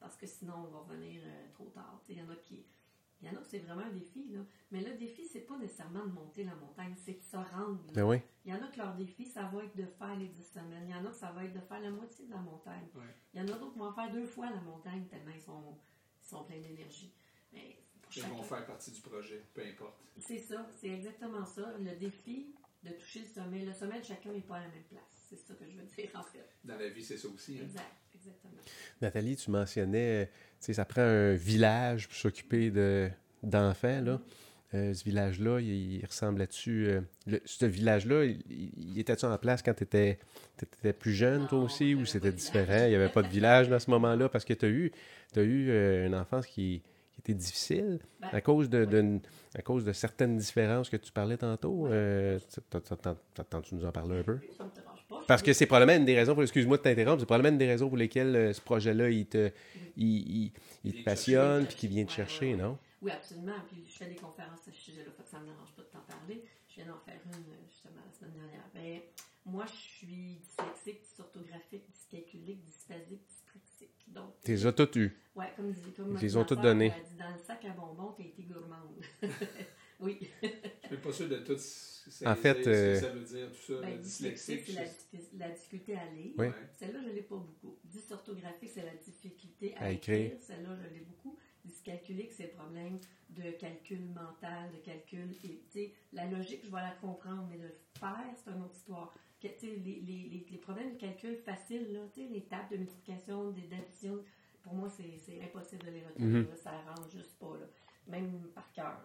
Parce 0.00 0.16
que 0.16 0.26
sinon, 0.26 0.54
on 0.56 0.70
va 0.70 0.78
revenir 0.80 1.20
euh, 1.24 1.48
trop 1.54 1.66
tard. 1.66 2.02
Il 2.08 2.18
y 2.18 2.22
en 2.22 2.28
a 2.28 2.34
qui. 2.36 2.64
Il 3.22 3.28
y 3.28 3.30
en 3.30 3.34
a 3.34 3.36
que 3.40 3.46
c'est 3.46 3.60
vraiment 3.60 3.82
un 3.82 3.90
défi, 3.92 4.28
là. 4.30 4.40
Mais 4.72 4.80
le 4.82 4.94
défi, 4.94 5.24
c'est 5.24 5.40
pas 5.46 5.56
nécessairement 5.56 6.04
de 6.04 6.10
monter 6.12 6.42
la 6.44 6.54
montagne, 6.56 6.94
c'est 6.96 7.14
de 7.18 7.22
se 7.22 7.36
rendre. 7.36 7.78
là. 7.86 7.92
Ben 7.94 8.04
oui. 8.04 8.16
Il 8.44 8.52
y 8.52 8.54
en 8.54 8.62
a 8.62 8.66
que 8.66 8.78
leur 8.78 8.94
défi, 8.96 9.24
ça 9.26 9.44
va 9.44 9.62
être 9.64 9.76
de 9.76 9.86
faire 9.86 10.16
les 10.16 10.26
10 10.28 10.42
semaines. 10.44 10.84
Il 10.88 10.90
y 10.90 10.94
en 10.94 11.04
a 11.04 11.08
que 11.10 11.14
ça 11.16 11.30
va 11.30 11.44
être 11.44 11.52
de 11.52 11.60
faire 11.60 11.80
la 11.80 11.90
moitié 11.90 12.26
de 12.26 12.30
la 12.32 12.38
montagne. 12.38 12.88
Ouais. 12.96 13.02
Il 13.32 13.38
y 13.40 13.42
en 13.42 13.46
a 13.48 13.56
d'autres 13.58 13.72
qui 13.72 13.78
vont 13.78 13.86
en 13.86 13.92
faire 13.92 14.10
deux 14.12 14.26
fois 14.26 14.50
la 14.50 14.60
montagne 14.60 15.04
tellement 15.06 15.30
ils 15.34 15.40
sont, 15.40 15.78
ils 16.22 16.28
sont 16.28 16.42
pleins 16.44 16.60
d'énergie. 16.60 17.14
Mais 17.52 17.78
Ils 18.16 18.22
vont 18.24 18.42
faire 18.42 18.66
partie 18.66 18.90
du 18.90 19.00
projet, 19.00 19.42
peu 19.54 19.62
importe. 19.64 19.98
C'est 20.18 20.38
ça, 20.38 20.66
c'est 20.80 20.88
exactement 20.90 21.44
ça. 21.46 21.72
Le 21.78 21.94
défi 21.96 22.54
de 22.82 22.90
toucher 22.90 23.20
le 23.20 23.26
sommet. 23.26 23.64
Le 23.64 23.72
sommet 23.72 24.00
de 24.00 24.04
chacun 24.04 24.32
n'est 24.32 24.40
pas 24.40 24.56
à 24.56 24.60
la 24.62 24.68
même 24.68 24.82
place. 24.90 25.26
C'est 25.30 25.36
ça 25.38 25.54
que 25.54 25.64
je 25.64 25.76
veux 25.76 25.84
dire 25.84 26.10
en 26.14 26.22
fait. 26.24 26.46
Dans 26.64 26.76
la 26.76 26.88
vie, 26.88 27.04
c'est 27.04 27.16
ça 27.16 27.28
aussi. 27.28 27.56
hein. 27.58 27.62
Exact, 27.62 28.01
exactement. 28.22 28.52
Nathalie, 29.00 29.36
tu 29.36 29.50
mentionnais, 29.50 30.22
euh, 30.22 30.24
tu 30.26 30.30
sais, 30.60 30.72
ça 30.74 30.84
prend 30.84 31.02
un 31.02 31.34
village 31.34 32.08
pour 32.08 32.16
s'occuper 32.16 32.70
de, 32.70 33.08
d'enfants, 33.42 34.00
là. 34.00 34.20
Euh, 34.74 34.94
ce 34.94 35.04
village-là, 35.04 35.60
il, 35.60 35.96
il 35.98 36.06
ressemblait-tu... 36.06 36.86
euh, 36.86 37.00
le- 37.26 37.42
ce 37.44 37.66
village-là, 37.66 38.24
il, 38.24 38.40
il 38.78 38.98
était-tu 38.98 39.26
en 39.26 39.36
place 39.36 39.60
quand 39.62 39.74
tu 39.74 39.82
étais, 39.84 40.18
plus 40.98 41.12
jeune, 41.12 41.46
toi 41.46 41.58
aussi, 41.58 41.94
ou 41.94 42.06
c'était 42.06 42.32
différent? 42.32 42.84
Il 42.84 42.88
n'y 42.88 42.94
avait 42.94 43.10
pas 43.10 43.22
de 43.22 43.28
village 43.38 43.68
dans 43.68 43.78
ce 43.78 43.90
moment-là, 43.90 44.30
parce 44.30 44.46
que 44.46 44.54
tu 44.54 44.64
as 44.64 44.68
eu, 44.70 44.90
t'as 45.34 45.42
eu 45.42 45.68
euh, 45.68 46.06
une 46.06 46.14
enfance 46.14 46.46
qui, 46.46 46.80
qui 47.12 47.20
était 47.20 47.34
difficile 47.34 47.98
Ben, 48.22 48.28
à 48.32 48.40
cause 48.40 48.70
de, 48.70 48.78
oui. 48.80 48.86
de- 48.86 49.20
à 49.58 49.60
cause 49.60 49.84
de 49.84 49.92
certaines 49.92 50.38
différences 50.38 50.88
que 50.88 50.96
tu 50.96 51.12
parlais 51.12 51.36
tantôt. 51.36 51.88
T'as- 52.70 53.16
T'attends-tu 53.34 53.74
nous 53.74 53.84
en 53.84 53.92
parler 53.92 54.20
un 54.20 54.22
peu? 54.22 54.38
Parce 55.26 55.42
que 55.42 55.52
c'est 55.52 55.66
probablement 55.66 55.98
une 55.98 56.04
des 56.04 56.14
raisons, 56.16 56.34
pour, 56.34 56.42
excuse-moi 56.42 56.76
de 56.78 56.82
t'interrompre, 56.82 57.20
c'est 57.20 57.26
probablement 57.26 57.52
une 57.52 57.58
des 57.58 57.66
raisons 57.66 57.88
pour 57.88 57.96
lesquelles 57.98 58.34
euh, 58.36 58.52
ce 58.52 58.60
projet-là, 58.60 59.10
il 59.10 59.26
te, 59.26 59.50
il, 59.96 60.44
il- 60.46 60.52
il 60.84 60.92
te 60.94 61.02
passionne, 61.04 61.66
puis 61.66 61.76
qu'il 61.76 61.90
vient 61.90 62.04
te 62.04 62.12
chercher, 62.12 62.54
non? 62.56 62.78
Oui, 63.00 63.10
absolument. 63.12 63.54
Puis 63.68 63.84
je 63.88 63.92
fais 63.96 64.06
des 64.08 64.14
conférences 64.16 64.60
à 64.68 64.70
ce 64.72 64.76
sujet-là, 64.76 65.10
fait 65.16 65.22
que 65.24 65.28
ça 65.30 65.38
ne 65.38 65.42
me 65.44 65.48
dérange 65.50 65.72
pas 65.76 65.82
de 65.82 65.88
t'en 65.88 66.00
parler. 66.00 66.44
Je 66.68 66.74
viens 66.76 66.86
d'en 66.92 66.98
faire 67.04 67.20
une 67.26 67.32
euh, 67.52 67.56
justement 67.70 68.00
la 68.04 68.12
semaine 68.18 68.32
dernière. 68.34 68.64
Ben, 68.74 69.00
moi, 69.44 69.64
je 69.66 69.72
suis 69.76 70.40
dyslexique, 70.40 71.02
dysorthographique, 71.02 71.84
dyscalculique, 71.92 72.64
dysphasique, 72.64 73.22
dyspraxique. 73.28 74.04
Donc, 74.08 74.34
Tu 74.44 74.52
les 74.52 74.66
as 74.66 74.72
toutes 74.72 74.96
eues. 74.96 75.16
ouais, 75.34 75.46
comme 75.56 75.72
dit, 75.72 75.80
comme 75.96 76.16
Ils 76.22 76.38
ont 76.38 76.46
sœur, 76.46 76.58
données. 76.58 76.92
elle 76.96 77.02
dit, 77.04 77.16
dans 77.18 77.30
le 77.30 77.42
sac 77.44 77.64
à 77.64 77.70
bonbons, 77.70 78.14
t'as 78.16 78.24
été 78.24 78.42
gourmande. 78.44 79.02
oui. 80.00 80.18
Je 80.42 80.86
suis 80.88 80.96
pas 80.96 81.12
sûr 81.12 81.28
de 81.28 81.36
tout 81.38 81.56
En 82.26 82.34
fait, 82.36 82.64
ce 82.64 82.68
euh, 82.68 82.94
que 82.94 83.00
ça 83.00 83.08
veut 83.10 83.24
dire, 83.24 83.48
tout 83.50 83.72
ça. 83.74 83.80
Ben, 83.80 83.90
le 83.96 83.98
dyslexique, 84.02 84.62
c'est 84.66 84.72
la 84.74 84.84
difficulté 85.82 85.96
à 85.96 86.10
lire. 86.12 86.32
Oui. 86.38 86.46
Ouais. 86.46 86.52
Celle-là, 86.72 87.00
je 87.02 87.08
ne 87.08 87.14
l'ai 87.14 87.22
pas 87.22 87.36
beaucoup. 87.36 87.78
Dysorthographique, 87.84 88.70
c'est 88.70 88.84
la 88.84 88.94
difficulté 88.94 89.74
à, 89.76 89.84
À 89.84 89.90
écrire. 89.90 90.26
écrire. 90.26 90.42
Celle-là, 90.42 90.76
je 90.76 90.94
l'ai 90.94 91.00
beaucoup. 91.00 91.36
Dyscalculique, 91.64 92.32
c'est 92.32 92.44
le 92.44 92.50
problème 92.50 92.98
de 93.30 93.50
calcul 93.52 94.04
mental, 94.06 94.70
de 94.72 94.78
calcul. 94.78 95.34
Et, 95.44 95.94
la 96.12 96.26
logique, 96.26 96.60
je 96.64 96.70
vais 96.70 96.80
la 96.80 96.94
comprendre, 97.00 97.46
mais 97.50 97.58
de 97.58 97.64
le 97.64 97.74
faire, 97.98 98.24
c'est 98.36 98.50
une 98.50 98.62
autre 98.62 98.74
histoire. 98.74 99.14
Que, 99.40 99.48
les, 99.62 99.76
les, 99.76 100.46
les, 100.50 100.58
problèmes 100.58 100.94
de 100.94 100.98
calcul 100.98 101.36
faciles, 101.36 101.92
là, 101.92 102.00
les 102.16 102.42
tables 102.42 102.70
de 102.70 102.76
multiplication, 102.78 103.50
des 103.50 103.62
d'addition, 103.62 104.22
pour 104.62 104.74
moi, 104.74 104.88
c'est 104.88 105.42
impossible 105.42 105.84
de 105.84 105.90
les 105.90 106.04
retenir. 106.04 106.28
Mhm. 106.28 106.48
là. 106.48 106.56
Ça 106.56 106.70
rentre 106.82 107.10
juste 107.10 107.36
pas. 107.38 107.56
Là. 107.58 107.66
Même 108.08 108.48
par 108.54 108.72
cœur, 108.72 109.00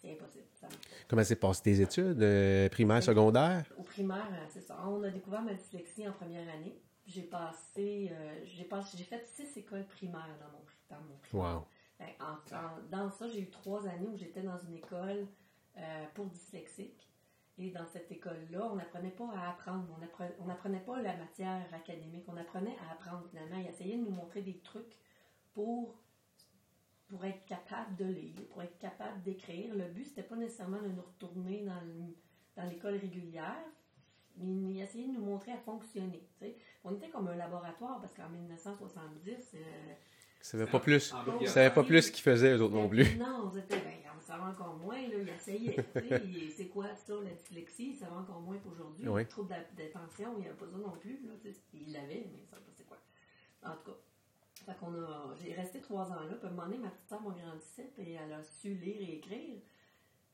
c'est 0.00 0.12
impossible. 0.12 0.44
Ça. 0.60 0.68
Comment 1.08 1.24
s'est 1.24 1.36
passé 1.36 1.62
tes 1.62 1.80
études, 1.80 2.22
euh, 2.22 2.68
primaire, 2.68 3.02
secondaire? 3.02 3.64
Au 3.78 3.82
primaire, 3.82 4.28
euh, 4.32 4.46
c'est 4.48 4.60
ça. 4.62 4.78
On 4.86 5.02
a 5.02 5.10
découvert 5.10 5.42
ma 5.42 5.54
dyslexie 5.54 6.06
en 6.08 6.12
première 6.12 6.48
année. 6.54 6.80
J'ai 7.06 7.22
passé, 7.22 8.10
euh, 8.12 8.40
j'ai 8.44 8.64
passé, 8.64 8.96
j'ai 8.98 9.04
fait 9.04 9.24
six 9.26 9.56
écoles 9.56 9.84
primaires 9.86 10.36
dans 10.38 10.50
mon, 10.52 10.64
dans 10.88 11.04
mon 11.08 11.16
primaire. 11.18 11.56
Wow. 11.56 11.66
Ben, 11.98 12.08
en- 12.20 12.56
en- 12.56 12.80
dans 12.90 13.10
ça, 13.10 13.28
j'ai 13.28 13.40
eu 13.40 13.50
trois 13.50 13.86
années 13.86 14.08
où 14.12 14.16
j'étais 14.16 14.42
dans 14.42 14.58
une 14.58 14.74
école 14.74 15.26
euh, 15.78 16.04
pour 16.14 16.26
dyslexiques. 16.26 17.06
Et 17.58 17.70
dans 17.70 17.84
cette 17.86 18.10
école-là, 18.10 18.68
on 18.72 18.76
n'apprenait 18.76 19.10
pas 19.10 19.28
à 19.36 19.50
apprendre. 19.50 19.84
On 19.98 20.02
appre- 20.04 20.32
on 20.40 20.46
n'apprenait 20.46 20.80
pas 20.80 21.00
la 21.02 21.14
matière 21.16 21.62
académique. 21.74 22.24
On 22.28 22.36
apprenait 22.38 22.76
à 22.88 22.92
apprendre 22.92 23.26
finalement. 23.28 23.58
Ils 23.58 23.68
essayaient 23.68 23.98
de 23.98 24.04
nous 24.04 24.10
montrer 24.10 24.40
des 24.40 24.58
trucs 24.60 24.96
pour, 25.52 25.94
pour 27.10 27.24
être 27.24 27.44
capable 27.44 27.96
de 27.96 28.04
lire, 28.06 28.34
pour 28.50 28.62
être 28.62 28.78
capable 28.78 29.20
d'écrire. 29.22 29.74
Le 29.74 29.84
but, 29.88 30.04
c'était 30.04 30.22
pas 30.22 30.36
nécessairement 30.36 30.80
de 30.80 30.88
nous 30.88 31.02
retourner 31.02 31.64
dans 31.64 31.80
le- 31.80 32.14
dans 32.56 32.64
l'école 32.68 32.94
régulière. 32.96 33.64
mais 34.36 34.46
Ils 34.46 34.80
essayaient 34.80 35.08
de 35.08 35.12
nous 35.12 35.24
montrer 35.24 35.52
à 35.52 35.58
fonctionner. 35.58 36.22
On 36.84 36.94
était 36.94 37.08
comme 37.10 37.28
un 37.28 37.36
laboratoire 37.36 38.00
parce 38.00 38.14
qu'en 38.14 38.28
1970, 38.30 39.54
euh, 39.54 39.58
Ils 40.40 40.44
savaient 40.44 40.66
pas 40.66 40.80
plus. 40.80 41.12
Ils 41.40 41.48
savaient 41.48 41.74
pas 41.74 41.82
plus 41.84 42.02
ce 42.02 42.12
qu'ils 42.12 42.22
faisaient, 42.22 42.52
eux 42.56 42.62
autres 42.62 42.74
non 42.74 42.88
plus. 42.88 43.16
non, 43.18 43.50
c'était, 43.52 43.76
ben, 43.80 43.96
on 44.16 44.20
savait 44.20 44.42
encore 44.44 44.76
moins, 44.78 44.96
là, 45.02 45.14
il 45.20 45.28
essayait. 45.28 45.74
tu 45.92 46.00
sais, 46.00 46.22
il- 46.24 46.50
c'est 46.52 46.68
quoi 46.68 46.94
ça, 46.94 47.14
la 47.22 47.30
dyslexie? 47.32 47.90
Il 47.90 47.96
savait 47.96 48.16
encore 48.16 48.40
moins 48.40 48.56
qu'aujourd'hui. 48.58 49.08
Oui. 49.08 49.26
Trop 49.26 49.42
d'a- 49.44 49.64
d'attention, 49.76 50.34
il 50.36 50.42
n'y 50.42 50.46
avait 50.46 50.56
pas 50.56 50.66
ça 50.70 50.78
non 50.78 50.92
plus. 50.98 51.18
Là, 51.26 51.32
tu 51.42 51.52
sais, 51.52 51.58
il 51.74 51.92
l'avait, 51.92 52.26
mais 52.32 52.38
pas 52.50 52.56
c'est 52.74 52.86
quoi. 52.86 52.98
En 53.62 53.72
tout 53.76 53.90
cas, 53.90 53.96
fait 54.64 54.76
qu'on 54.78 54.94
a, 54.94 55.34
j'ai 55.42 55.52
resté 55.52 55.80
trois 55.80 56.10
ans 56.10 56.20
là. 56.20 56.34
Puis 56.34 56.46
à 56.46 56.50
un 56.50 56.52
moment 56.52 56.66
donné, 56.66 56.78
ma 56.78 56.90
petite 56.90 57.08
soeur 57.08 57.22
m'a 57.22 57.30
grandissait, 57.30 57.90
puis 57.94 58.12
elle 58.12 58.32
a 58.32 58.42
su 58.42 58.74
lire 58.74 59.00
et 59.00 59.16
écrire. 59.16 59.60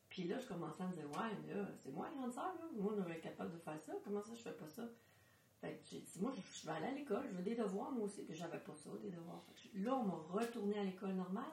Puis 0.08 0.24
là, 0.24 0.38
je 0.38 0.46
commençais 0.46 0.82
à 0.82 0.86
me 0.86 0.94
dire, 0.94 1.10
ouais, 1.10 1.54
là, 1.54 1.66
c'est 1.82 1.92
moi 1.92 2.08
la 2.08 2.16
grande 2.16 2.32
sœur, 2.32 2.54
là. 2.58 2.64
Moi, 2.74 2.94
on 2.96 3.10
est 3.10 3.20
capable 3.20 3.52
de 3.52 3.58
faire 3.58 3.78
ça. 3.80 3.92
Comment 4.04 4.22
ça, 4.22 4.34
je 4.34 4.42
fais 4.42 4.52
pas 4.52 4.68
ça? 4.68 4.88
Fait 5.60 5.72
que 5.72 5.84
j'ai 5.90 6.00
dit, 6.00 6.20
moi, 6.20 6.32
je, 6.32 6.66
vais 6.66 6.72
aller 6.72 6.86
à 6.86 6.92
l'école, 6.92 7.26
je 7.30 7.36
veux 7.36 7.42
des 7.42 7.54
devoirs, 7.54 7.90
moi 7.92 8.04
aussi. 8.04 8.22
Puis 8.22 8.36
j'avais 8.36 8.58
pas 8.58 8.74
ça, 8.74 8.90
des 9.02 9.10
devoirs. 9.10 9.42
Là, 9.74 9.94
on 9.94 10.04
m'a 10.04 10.40
retourné 10.40 10.78
à 10.78 10.84
l'école 10.84 11.12
normale, 11.12 11.44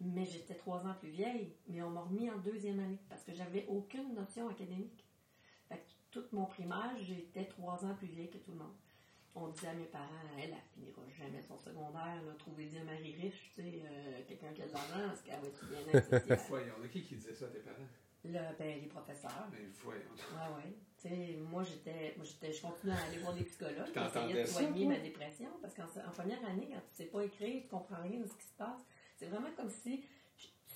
mais 0.00 0.24
j'étais 0.24 0.54
trois 0.54 0.86
ans 0.86 0.94
plus 0.98 1.10
vieille. 1.10 1.54
Mais 1.68 1.82
on 1.82 1.90
m'a 1.90 2.02
remis 2.02 2.30
en 2.30 2.38
deuxième 2.38 2.80
année 2.80 2.98
parce 3.08 3.22
que 3.22 3.32
j'avais 3.32 3.66
aucune 3.68 4.14
notion 4.14 4.48
académique. 4.48 5.06
Fait 5.68 5.78
que 5.78 5.90
tout 6.10 6.24
mon 6.32 6.46
primaire, 6.46 6.96
j'étais 6.98 7.46
trois 7.46 7.84
ans 7.84 7.94
plus 7.94 8.08
vieille 8.08 8.30
que 8.30 8.38
tout 8.38 8.52
le 8.52 8.58
monde. 8.58 8.74
On 9.36 9.48
disait 9.48 9.68
à 9.68 9.74
mes 9.74 9.86
parents, 9.86 10.06
elle, 10.38 10.50
elle 10.50 10.62
finira 10.72 11.02
jamais 11.18 11.42
son 11.42 11.58
secondaire, 11.58 12.22
là, 12.24 12.32
trouvez-y 12.38 12.78
un 12.78 12.84
mari 12.84 13.16
riche, 13.20 13.50
tu 13.54 13.62
sais, 13.62 13.82
euh, 13.84 14.20
quelqu'un 14.28 14.52
qui 14.52 14.62
a 14.62 14.66
de 14.66 14.72
l'argent, 14.72 15.08
parce 15.08 15.22
qu'elle 15.22 15.40
va 15.40 15.46
être 15.48 15.66
bien 15.66 16.00
associée. 16.00 16.36
Voyons, 16.48 16.74
il 16.78 16.82
y 16.82 16.86
a 16.86 16.88
qui 16.88 17.02
qui 17.02 17.16
disait 17.16 17.34
ça 17.34 17.46
à 17.46 17.48
tes 17.48 17.58
parents? 17.58 17.88
Là, 18.26 18.52
ben, 18.58 18.80
les 18.80 18.86
professeurs. 18.86 19.48
Ben, 19.50 19.70
voyons. 19.82 20.00
Ouais, 20.00 20.56
ouais. 20.56 20.72
Tu 20.96 21.08
sais, 21.08 21.36
moi, 21.50 21.62
j'étais, 21.64 22.14
moi, 22.16 22.24
j'étais, 22.24 22.52
je 22.52 22.62
continuais 22.62 22.94
à 22.94 23.02
aller 23.02 23.18
voir 23.18 23.34
des 23.34 23.44
psychologues, 23.44 23.90
essayaient 23.94 24.42
de 24.42 24.46
soigner 24.46 24.86
ma 24.86 24.98
dépression, 24.98 25.50
parce 25.60 25.74
qu'en 25.74 25.82
en 25.84 26.10
première 26.10 26.44
année, 26.46 26.68
quand 26.70 26.80
tu 26.90 26.94
sais 26.94 27.06
pas 27.06 27.24
écrire, 27.24 27.62
tu 27.62 27.68
comprends 27.68 28.02
rien 28.02 28.20
de 28.20 28.26
ce 28.26 28.34
qui 28.34 28.46
se 28.46 28.56
passe, 28.56 28.80
c'est 29.16 29.26
vraiment 29.26 29.50
comme 29.56 29.68
si 29.68 30.04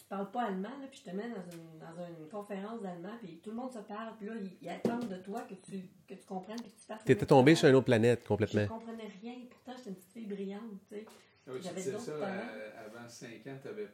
parles 0.08 0.30
pas 0.30 0.42
allemand, 0.44 0.68
là, 0.80 0.86
puis 0.90 1.02
je 1.04 1.10
te 1.10 1.14
mets 1.16 1.28
dans 1.28 1.42
une, 1.50 1.78
dans 1.78 2.04
une 2.22 2.28
conférence 2.28 2.80
d'allemand, 2.82 3.12
puis 3.20 3.40
tout 3.42 3.50
le 3.50 3.56
monde 3.56 3.72
se 3.72 3.78
parle, 3.80 4.16
puis 4.16 4.26
là, 4.26 4.34
ils, 4.40 4.56
ils 4.62 4.68
attendent 4.68 5.08
de 5.08 5.16
toi 5.18 5.42
que 5.42 5.54
tu, 5.54 5.88
que 6.06 6.14
tu 6.14 6.24
comprennes, 6.26 6.60
puis 6.60 6.70
que 6.72 6.78
tu 6.80 6.86
fasses... 6.86 7.04
T'étais 7.04 7.26
tombé 7.26 7.54
sur 7.54 7.68
une 7.68 7.74
autre 7.74 7.86
planète, 7.86 8.20
Je 8.22 8.28
complètement. 8.28 8.66
comprenais 8.66 9.10
rien, 9.20 9.34
pourtant, 9.50 9.72
j'étais 9.76 9.90
une 9.90 9.96
petite 9.96 10.12
fille 10.12 10.26
brillante, 10.26 10.62
tu 10.88 10.96
sais. 10.96 11.06
Oui, 11.46 11.58
tu 11.60 11.62
J'avais 11.64 11.80
ça 11.80 12.12
talents. 12.18 12.42
avant 12.86 13.08
5 13.08 13.28
ans, 13.46 13.58
tu 13.62 13.68
avais 13.68 13.88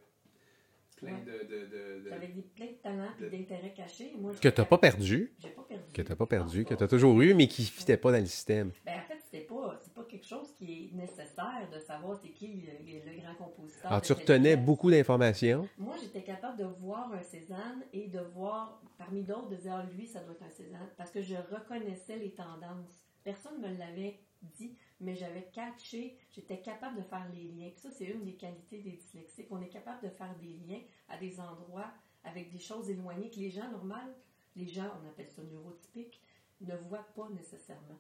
plein 1.05 1.15
Ouais. 1.15 1.25
de. 1.25 1.47
de, 1.47 1.61
de, 1.67 2.05
de- 2.05 2.09
J'avais 2.11 2.29
des, 2.29 2.43
plein 2.43 2.67
de 2.67 2.77
talents 2.83 3.13
de- 3.21 3.29
d'intérêts 3.29 3.75
cachés. 3.75 4.11
et 4.15 4.17
Moi, 4.19 4.31
Que 4.33 4.37
j'étais 4.37 4.53
t'as 4.53 4.65
pas 4.65 4.79
perdu, 4.79 5.33
J'ai 5.39 5.49
pas 5.51 5.63
perdu. 5.63 5.93
que 5.93 6.03
t'as 6.03 6.17
pas 6.17 6.27
perdu, 6.27 6.65
que 6.65 6.71
pas. 6.75 6.77
t'as 6.77 6.89
toujours 6.89 7.21
eu, 7.23 7.35
mais 7.35 7.47
qui 7.49 7.63
ne 7.63 7.67
fitait 7.67 7.97
pas 7.97 8.13
dans 8.13 8.19
le 8.19 8.27
système. 8.27 8.73
Ben, 8.85 8.93
en 8.93 9.03
fait, 9.03 9.19
c'était 9.25 9.45
pas, 9.45 9.79
c'est 9.83 9.93
pas 9.95 10.05
quelque 10.05 10.27
chose 10.27 10.53
qui 10.57 10.91
est 10.93 10.97
nécessaire 10.97 11.69
de 11.73 11.79
savoir 11.81 12.19
c'est 12.23 12.31
qui 12.31 12.49
le, 12.49 13.11
le 13.11 13.17
grand 13.21 13.35
compositeur. 13.35 13.91
Alors, 13.91 14.03
tu 14.03 14.13
retenais 14.13 14.57
beaucoup 14.57 14.91
d'informations. 14.91 15.69
Moi, 15.79 15.97
j'étais 16.01 16.23
capable 16.23 16.59
de 16.59 16.65
voir 16.65 17.13
un 17.13 17.23
Cézanne 17.23 17.85
et 17.93 18.09
de 18.09 18.21
voir, 18.21 18.83
parmi 18.99 19.23
d'autres, 19.23 19.49
de 19.51 19.57
dire, 19.57 19.75
ah, 19.75 19.87
lui, 19.97 20.07
ça 20.07 20.21
doit 20.21 20.33
être 20.35 20.43
un 20.45 20.51
Cézanne, 20.51 20.89
parce 20.97 21.11
que 21.11 21.21
je 21.23 21.35
reconnaissais 21.35 22.17
les 22.17 22.33
tendances. 22.35 23.04
Personne 23.25 23.61
ne 23.61 23.69
me 23.69 23.77
l'avait 23.79 24.21
dit, 24.43 24.77
mais 25.01 25.17
j'avais 25.17 25.45
catché, 25.53 26.17
j'étais 26.31 26.61
capable 26.61 26.99
de 26.99 27.03
faire 27.03 27.27
les 27.33 27.45
liens. 27.45 27.71
Puis 27.71 27.81
ça, 27.81 27.91
c'est 27.91 28.05
une 28.05 28.25
des 28.25 28.35
qualités 28.35 28.79
des 28.83 28.93
dyslexiques. 28.93 29.49
On 29.51 29.61
est 29.63 29.69
capable 29.69 30.03
de 30.03 30.11
faire 30.11 30.35
des 30.37 30.53
liens 30.67 30.83
à 31.09 31.17
des 31.19 31.41
endroits 31.41 31.91
avec 32.25 32.51
des 32.51 32.59
choses 32.59 32.91
éloignées 32.91 33.31
que 33.31 33.37
les 33.41 33.51
gens 33.51 33.71
normales, 33.71 34.15
les 34.57 34.69
gens, 34.69 34.91
on 35.03 35.09
appelle 35.09 35.29
ça 35.29 35.43
neurotypiques, 35.43 36.21
ne 36.61 36.77
voient 36.77 37.07
pas 37.17 37.29
nécessairement. 37.31 37.99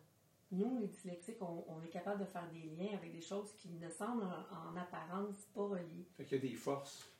Nous, 0.52 0.78
les 0.78 0.86
dyslexiques, 0.88 1.40
on, 1.42 1.64
on 1.68 1.82
est 1.82 1.88
capable 1.88 2.20
de 2.20 2.26
faire 2.26 2.48
des 2.52 2.62
liens 2.76 2.94
avec 2.96 3.12
des 3.12 3.20
choses 3.20 3.52
qui 3.56 3.70
ne 3.70 3.88
semblent 3.88 4.22
en, 4.24 4.70
en 4.70 4.76
apparence 4.76 5.40
pas 5.54 5.62
reliées. 5.66 6.06
Fait 6.16 6.24
qu'il 6.24 6.36
y 6.36 6.40
a 6.46 6.50
des 6.50 6.54
forces, 6.54 7.10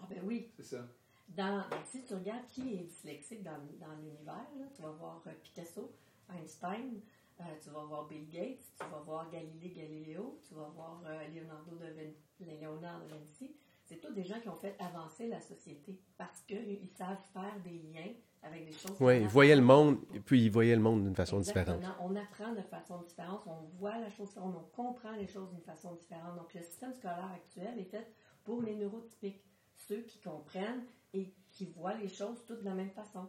Ah 0.00 0.06
ben 0.08 0.20
oui, 0.24 0.48
c'est 0.56 0.62
ça. 0.62 0.86
dans, 1.28 1.64
ben, 1.68 1.82
si 1.84 2.02
tu 2.04 2.14
regardes 2.14 2.46
qui 2.46 2.74
est 2.74 2.84
dyslexique 2.84 3.42
dans, 3.42 3.58
dans 3.78 3.94
l'univers, 3.96 4.46
tu 4.74 4.82
vas 4.82 4.92
voir 4.92 5.22
euh, 5.26 5.32
Picasso, 5.42 5.92
Einstein, 6.30 7.00
euh, 7.40 7.44
tu 7.62 7.70
vas 7.70 7.84
voir 7.84 8.06
Bill 8.06 8.28
Gates, 8.28 8.64
tu 8.78 8.86
vas 8.90 9.00
voir 9.04 9.30
Galilée 9.30 9.70
Galileo, 9.70 10.38
tu 10.46 10.54
vas 10.54 10.68
voir 10.68 11.02
euh, 11.06 11.28
Leonardo 11.28 11.76
da 11.76 11.90
Vin- 11.90 12.14
Léonard 12.40 13.00
da 13.00 13.06
Vinci. 13.16 13.56
C'est 13.84 14.00
tous 14.00 14.12
des 14.12 14.24
gens 14.24 14.38
qui 14.40 14.48
ont 14.48 14.56
fait 14.56 14.76
avancer 14.78 15.28
la 15.28 15.40
société 15.40 15.98
parce 16.18 16.40
qu'ils 16.42 16.90
savent 16.96 17.22
faire 17.32 17.58
des 17.64 17.78
liens 17.78 18.12
avec 18.42 18.66
des 18.66 18.72
choses. 18.72 18.96
Oui, 19.00 19.20
ils 19.22 19.26
voyaient 19.28 19.56
le 19.56 19.62
monde, 19.62 19.98
et 20.14 20.20
puis 20.20 20.44
ils 20.44 20.50
voyaient 20.50 20.76
le 20.76 20.82
monde 20.82 21.04
d'une 21.04 21.14
façon 21.16 21.38
Exactement. 21.38 21.76
différente. 21.78 21.96
On 22.00 22.14
apprend 22.16 22.52
de 22.52 22.60
façon 22.62 23.00
différente, 23.02 23.40
on 23.46 23.62
voit 23.78 23.98
la 23.98 24.10
chose 24.10 24.28
différente, 24.28 24.54
on 24.56 24.76
comprend 24.76 25.12
les 25.12 25.26
choses 25.26 25.48
d'une 25.50 25.62
façon 25.62 25.94
différente. 25.94 26.36
Donc, 26.36 26.52
le 26.54 26.60
système 26.60 26.92
scolaire 26.92 27.30
actuel 27.34 27.78
est 27.78 27.84
fait 27.84 28.06
pour 28.44 28.60
les 28.62 28.74
neurotypiques, 28.76 29.42
ceux 29.74 30.02
qui 30.02 30.20
comprennent 30.20 30.84
et 31.14 31.32
qui 31.48 31.64
voient 31.66 31.94
les 31.94 32.08
choses 32.08 32.44
toutes 32.46 32.60
de 32.60 32.64
la 32.66 32.74
même 32.74 32.90
façon. 32.90 33.26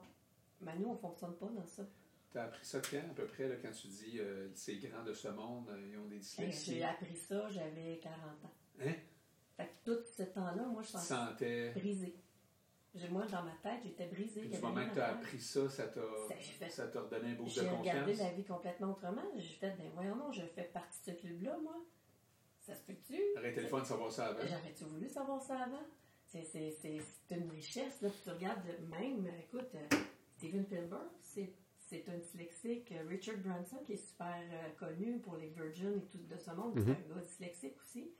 Mais 0.61 0.77
nous, 0.77 0.89
on 0.89 0.93
ne 0.93 0.97
fonctionne 0.97 1.35
pas 1.37 1.47
dans 1.47 1.65
ça. 1.65 1.83
Tu 2.31 2.37
as 2.37 2.43
appris 2.43 2.65
ça 2.65 2.79
quand, 2.79 2.97
à 2.97 3.13
peu 3.15 3.25
près, 3.25 3.47
là, 3.47 3.55
quand 3.61 3.71
tu 3.71 3.87
dis 3.87 4.19
euh, 4.19 4.49
ces 4.53 4.77
grands 4.77 5.03
de 5.03 5.13
ce 5.13 5.29
monde, 5.29 5.67
euh, 5.69 5.87
ils 5.91 5.97
ont 5.97 6.05
des 6.05 6.17
Et 6.17 6.19
dyslexies? 6.19 6.75
J'ai 6.75 6.83
appris 6.83 7.15
ça, 7.15 7.49
j'avais 7.49 7.99
40 8.01 8.19
ans. 8.45 8.51
Hein? 8.81 8.93
Fait 9.57 9.65
que 9.65 9.91
tout 9.91 10.03
ce 10.15 10.23
temps-là, 10.23 10.63
moi, 10.67 10.81
je 10.83 10.97
sentais. 10.97 11.71
brisée. 11.71 12.15
Moi, 13.11 13.25
dans 13.27 13.43
ma 13.43 13.53
tête, 13.63 13.81
j'étais 13.83 14.07
brisée. 14.07 14.41
Du 14.47 14.59
moment 14.59 14.87
que 14.87 14.93
tu 14.93 14.99
as 14.99 15.09
appris 15.13 15.39
ça, 15.39 15.69
ça 15.69 15.87
t'a 15.87 16.01
Ça, 16.69 16.85
redonné 17.01 17.31
un 17.31 17.35
boost 17.35 17.57
de 17.57 17.61
J'ai 17.61 17.69
regardé 17.69 18.11
confiance. 18.11 18.27
la 18.29 18.33
vie 18.33 18.43
complètement 18.45 18.91
autrement. 18.91 19.23
J'ai 19.37 19.53
fait, 19.55 19.71
ben 19.77 19.89
voyons 19.93 20.15
non, 20.15 20.31
je 20.31 20.41
fais 20.41 20.63
partie 20.63 20.99
de 21.01 21.15
ce 21.15 21.21
club-là, 21.21 21.57
moi. 21.61 21.75
Ça 22.61 22.75
se 22.75 22.81
peut-tu? 22.83 23.15
Été 23.43 23.61
le 23.61 23.67
fun 23.67 23.79
de 23.81 23.85
savoir 23.85 24.11
ça 24.11 24.27
avant. 24.27 24.41
J'aurais-tu 24.41 24.83
voulu 24.85 25.07
savoir 25.07 25.41
ça 25.41 25.59
avant? 25.59 25.83
C'est, 26.25 26.43
une 27.31 27.49
richesse, 27.51 28.01
là. 28.01 28.09
Puis 28.09 28.19
tu 28.23 28.29
regardes 28.29 28.65
même, 28.89 29.27
écoute, 29.39 29.69
euh, 29.75 29.95
Steven 30.37 30.63
Spielberg, 30.65 31.07
c'est, 31.21 31.53
c'est 31.89 32.07
un 32.09 32.17
dyslexique. 32.17 32.91
Euh, 32.91 33.03
Richard 33.07 33.37
Branson, 33.37 33.77
qui 33.85 33.93
est 33.93 33.97
super 33.97 34.35
euh, 34.51 34.69
connu 34.77 35.19
pour 35.19 35.37
les 35.37 35.47
Virgin 35.47 35.97
et 35.97 36.05
tout 36.05 36.17
de 36.19 36.37
ce 36.37 36.51
monde, 36.51 36.75
Mhm. 36.75 36.85
c'est 36.85 36.91
un 36.91 37.15
gars 37.15 37.21
dyslexique 37.21 37.75
aussi. 37.81 38.11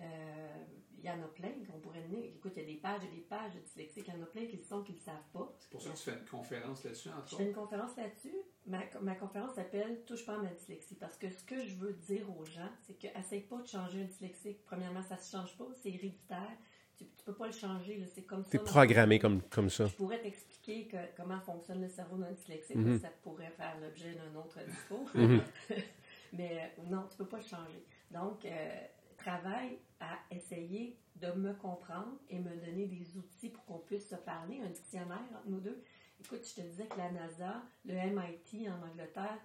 Euh, 0.00 0.64
Il 1.02 1.06
y 1.06 1.10
en 1.10 1.22
a 1.22 1.28
plein 1.28 1.52
qu'on 1.66 1.80
pourrait 1.80 2.02
donner. 2.02 2.26
Écoute, 2.36 2.52
il 2.56 2.60
y 2.60 2.64
a 2.64 2.68
des 2.68 2.76
pages 2.78 3.00
et 3.04 3.14
des 3.16 3.22
pages 3.22 3.54
de 3.54 3.60
dyslexiques. 3.60 4.04
Il 4.06 4.12
y 4.14 4.16
en 4.18 4.22
a 4.22 4.26
plein 4.26 4.44
qui 4.46 4.58
le 4.58 4.62
sont, 4.62 4.82
qui 4.82 4.92
ne 4.92 4.98
le 4.98 5.02
savent 5.02 5.28
pas. 5.32 5.50
C'est 5.58 5.70
pour 5.70 5.80
ça 5.80 5.90
que 5.92 5.96
tu 5.96 6.02
fais 6.02 6.12
une 6.18 6.26
conférence 6.26 6.84
là-dessus, 6.84 7.08
entre 7.08 7.28
Je 7.30 7.36
fais 7.36 7.46
une 7.46 7.54
conférence 7.54 7.96
là-dessus. 7.96 8.34
Ma, 8.66 8.80
ma 9.00 9.14
conférence 9.14 9.54
s'appelle 9.54 10.02
Touche 10.04 10.26
pas 10.26 10.34
à 10.34 10.42
ma 10.42 10.50
dyslexie. 10.50 10.96
Parce 10.96 11.16
que 11.16 11.30
ce 11.30 11.42
que 11.42 11.64
je 11.64 11.74
veux 11.76 11.94
dire 11.94 12.28
aux 12.38 12.44
gens, 12.44 12.68
c'est 12.82 12.98
que 12.98 13.06
essaye 13.18 13.40
pas 13.40 13.62
de 13.62 13.66
changer 13.66 14.02
un 14.02 14.04
dyslexique. 14.04 14.62
Premièrement, 14.66 15.02
ça 15.02 15.16
se 15.16 15.34
change 15.34 15.56
pas, 15.56 15.68
c'est 15.82 15.88
héréditaire. 15.88 16.52
Tu, 16.98 17.06
tu 17.06 17.24
peux 17.24 17.34
pas 17.34 17.46
le 17.46 17.52
changer, 17.54 18.04
c'est 18.14 18.24
comme 18.24 18.44
ça. 18.44 18.58
Dans- 18.58 18.64
programmé 18.64 19.18
comme, 19.18 19.40
comme 19.48 19.70
ça. 19.70 19.86
Je 19.86 19.94
pourrais 19.96 20.20
t'expliquer 20.20 20.49
que- 20.62 21.16
comment 21.16 21.40
fonctionne 21.40 21.80
le 21.82 21.88
cerveau 21.88 22.16
d'un 22.16 22.32
dyslexique. 22.32 22.76
Mhm. 22.76 22.98
Ça 22.98 23.08
pourrait 23.22 23.50
faire 23.50 23.78
l'objet 23.80 24.14
d'un 24.14 24.34
autre 24.38 24.58
discours. 24.64 25.10
Mhm. 25.14 25.40
Mais 26.32 26.72
euh, 26.78 26.82
non, 26.88 27.06
tu 27.10 27.16
peux 27.16 27.26
pas 27.26 27.38
le 27.38 27.42
changer. 27.42 27.84
Donc, 28.10 28.44
euh, 28.44 28.80
travaille 29.16 29.78
à 30.00 30.18
essayer 30.30 30.96
de 31.16 31.32
me 31.32 31.52
comprendre 31.54 32.18
et 32.28 32.38
me 32.38 32.54
donner 32.56 32.86
des 32.86 33.16
outils 33.16 33.50
pour 33.50 33.64
qu'on 33.64 33.78
puisse 33.78 34.08
se 34.08 34.14
parler, 34.16 34.60
un 34.62 34.70
dictionnaire 34.70 35.18
entre 35.34 35.46
nous 35.48 35.60
deux. 35.60 35.82
Écoute, 36.22 36.40
je 36.46 36.60
te 36.62 36.66
disais 36.66 36.86
que 36.86 36.96
la 36.98 37.10
NASA, 37.10 37.62
le 37.84 37.94
MIT 37.94 38.68
en 38.70 38.82
Angleterre 38.86 39.38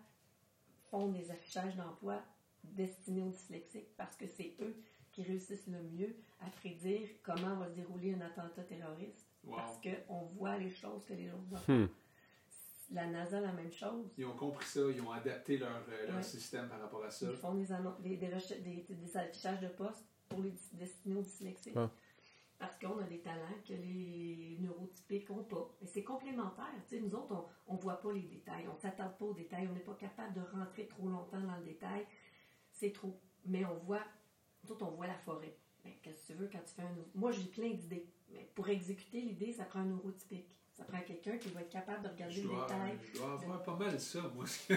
font 0.90 1.08
des 1.10 1.32
affichages 1.32 1.76
d'emploi 1.76 2.22
destinés 2.64 3.22
aux 3.24 3.30
dyslexiques 3.30 3.96
parce 3.98 4.16
que 4.16 4.28
c'est 4.28 4.56
eux 4.62 4.76
qui 5.12 5.24
réussissent 5.24 5.68
le 5.68 5.82
mieux 5.82 6.16
à 6.42 6.50
prédire 6.50 7.08
comment 7.24 7.56
va 7.56 7.70
se 7.70 7.76
dérouler 7.76 8.14
un 8.14 8.22
attentat 8.22 8.64
terroriste. 8.64 9.28
Wow. 9.46 9.56
Parce 9.58 9.80
qu'on 9.82 10.22
voit 10.38 10.58
les 10.58 10.70
choses 10.70 11.06
que 11.06 11.14
les 11.14 11.30
autres 11.30 11.44
voient. 11.50 11.62
Hmm. 11.76 11.88
La 12.92 13.08
NASA, 13.08 13.40
la 13.42 13.52
même 13.52 13.72
chose. 13.72 14.12
Ils 14.18 14.26
ont 14.26 14.36
compris 14.36 14.66
ça, 14.66 14.80
ils 14.94 15.02
ont 15.02 15.12
adapté 15.12 15.58
leur, 15.58 15.72
euh, 15.90 16.08
leur 16.08 16.18
Ouais. 16.18 16.24
système 16.24 16.68
par 16.70 16.80
rapport 16.80 17.04
à 17.04 17.10
ça. 17.10 17.26
Ils 17.30 17.36
font 17.36 17.56
des, 17.56 17.66
des, 18.00 18.18
des, 18.18 18.28
des- 18.62 18.96
des 18.96 19.18
affichages 19.18 19.60
de 19.60 19.68
postes 19.70 20.06
pour 20.30 20.42
les 20.42 20.54
destinés 20.74 21.16
aux 21.16 21.22
dyslexiques. 21.24 21.74
Ah. 21.76 21.90
Parce 22.60 22.78
qu'on 22.80 22.98
a 23.00 23.04
des 23.04 23.20
talents 23.20 23.60
que 23.68 23.74
les 23.74 24.58
neurotypiques 24.62 25.30
n'ont 25.30 25.44
pas. 25.44 25.68
Et 25.82 25.88
c'est 25.88 26.04
complémentaire. 26.04 26.72
Tu 26.88 26.96
sais, 26.98 27.02
nous 27.02 27.14
autres, 27.16 27.46
on 27.68 27.74
ne 27.76 27.80
voit 27.80 28.00
pas 28.00 28.14
les 28.14 28.22
détails. 28.22 28.66
On 28.70 28.76
ne 28.76 28.80
s'attarde 28.80 29.18
pas 29.18 29.26
aux 29.26 29.34
détails. 29.34 29.68
On 29.70 29.74
n'est 29.74 29.80
pas 29.82 29.96
capable 29.96 30.34
de 30.36 30.42
rentrer 30.58 30.88
trop 30.88 31.10
longtemps 31.10 31.42
dans 31.42 31.58
le 31.58 31.64
détail. 31.66 32.06
C'est 32.72 32.94
trop. 32.94 33.20
Mais 33.46 33.66
on 33.66 33.76
voit, 33.80 34.04
nous 34.64 34.72
autres, 34.72 34.86
on 34.86 34.92
voit 34.92 35.08
la 35.08 35.18
forêt. 35.18 35.58
Mais 35.84 35.98
qu'est-ce 36.02 36.22
que 36.28 36.34
tu 36.34 36.40
veux 36.40 36.50
quand 36.52 36.60
tu 36.66 36.74
fais 36.76 36.84
un... 36.84 36.96
Moi, 37.14 37.32
j'ai 37.32 37.44
plein 37.46 37.70
d'idées. 37.72 38.08
Mais 38.36 38.48
pour 38.54 38.68
exécuter 38.70 39.22
l'idée, 39.22 39.52
ça 39.54 39.64
prend 39.64 39.80
un 39.80 39.86
neurotypique. 39.86 40.50
Ça 40.78 40.84
prend 40.84 41.00
quelqu'un 41.00 41.38
qui 41.38 41.48
va 41.50 41.62
être 41.62 41.70
capable 41.70 42.04
de 42.04 42.10
regarder 42.10 42.36
le 42.42 42.50
détail. 42.50 42.98
je 43.14 43.18
dois 43.18 43.32
avoir 43.34 43.64
pas 43.64 43.78
mal 43.78 43.98
ça, 43.98 44.20
moi. 44.36 44.44
tu 44.68 44.74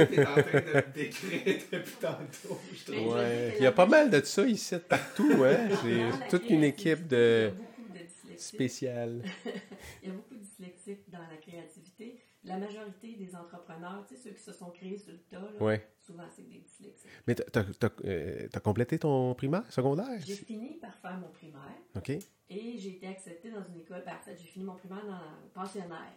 es 0.00 0.26
en 0.26 0.32
train 0.32 0.42
de 0.42 0.86
me 0.88 0.92
décrire 0.92 1.62
depuis 1.72 1.94
tantôt, 2.00 2.58
je 2.74 2.92
trouve. 2.92 3.14
Ouais. 3.14 3.52
que 3.54 3.58
Il 3.60 3.62
y 3.62 3.66
a 3.66 3.70
pas 3.72 3.86
mal 3.86 4.10
de 4.10 4.20
ça 4.22 4.44
ici, 4.44 4.74
partout. 4.88 5.30
Hein? 5.44 5.68
C'est 5.82 6.28
toute 6.28 6.50
une 6.50 6.64
équipe 6.64 7.06
de 7.06 7.52
créativité, 7.52 7.56
il 7.56 7.62
y 7.62 7.62
a 7.62 7.68
beaucoup 7.68 7.92
de 7.92 7.98
dyslexiques. 7.98 8.40
spéciales. 8.40 9.22
Il 10.02 10.08
y 10.08 10.10
a 10.10 10.14
beaucoup 10.14 10.34
de 10.34 10.40
dyslexiques 10.40 11.08
dans 11.10 11.18
la 11.30 11.36
créativité. 11.36 12.18
La 12.44 12.56
majorité 12.56 13.14
des 13.14 13.36
entrepreneurs, 13.36 14.04
tu 14.08 14.16
sais, 14.16 14.22
ceux 14.22 14.30
qui 14.30 14.42
se 14.42 14.52
sont 14.52 14.70
créés 14.70 14.96
sur 14.98 15.12
le 15.12 15.18
tas, 15.30 15.38
là, 15.38 15.62
Ouais. 15.62 15.86
souvent 16.04 16.24
c'est 16.34 16.48
des 16.48 16.58
dyslexiques. 16.58 17.08
Mais 17.28 17.34
t'as, 17.36 17.62
euh, 18.04 18.48
t'as 18.50 18.60
complété 18.60 18.98
ton 18.98 19.34
primaire, 19.34 19.70
secondaire? 19.72 20.20
J'ai 20.26 20.34
fini 20.34 20.74
par 20.80 20.94
faire 20.96 21.18
mon 21.18 21.28
primaire 21.28 21.60
OK. 21.96 22.12
Et 22.50 22.78
j'ai 22.78 22.96
été 22.96 23.06
acceptée 23.08 23.50
dans 23.50 23.62
une 23.64 23.76
école. 23.80 24.02
ben, 24.04 24.14
en 24.16 24.20
fait, 24.20 24.36
j'ai 24.36 24.46
fini 24.46 24.64
mon 24.64 24.76
primaire 24.76 25.04
dans 25.06 25.48
pensionnaire 25.52 26.12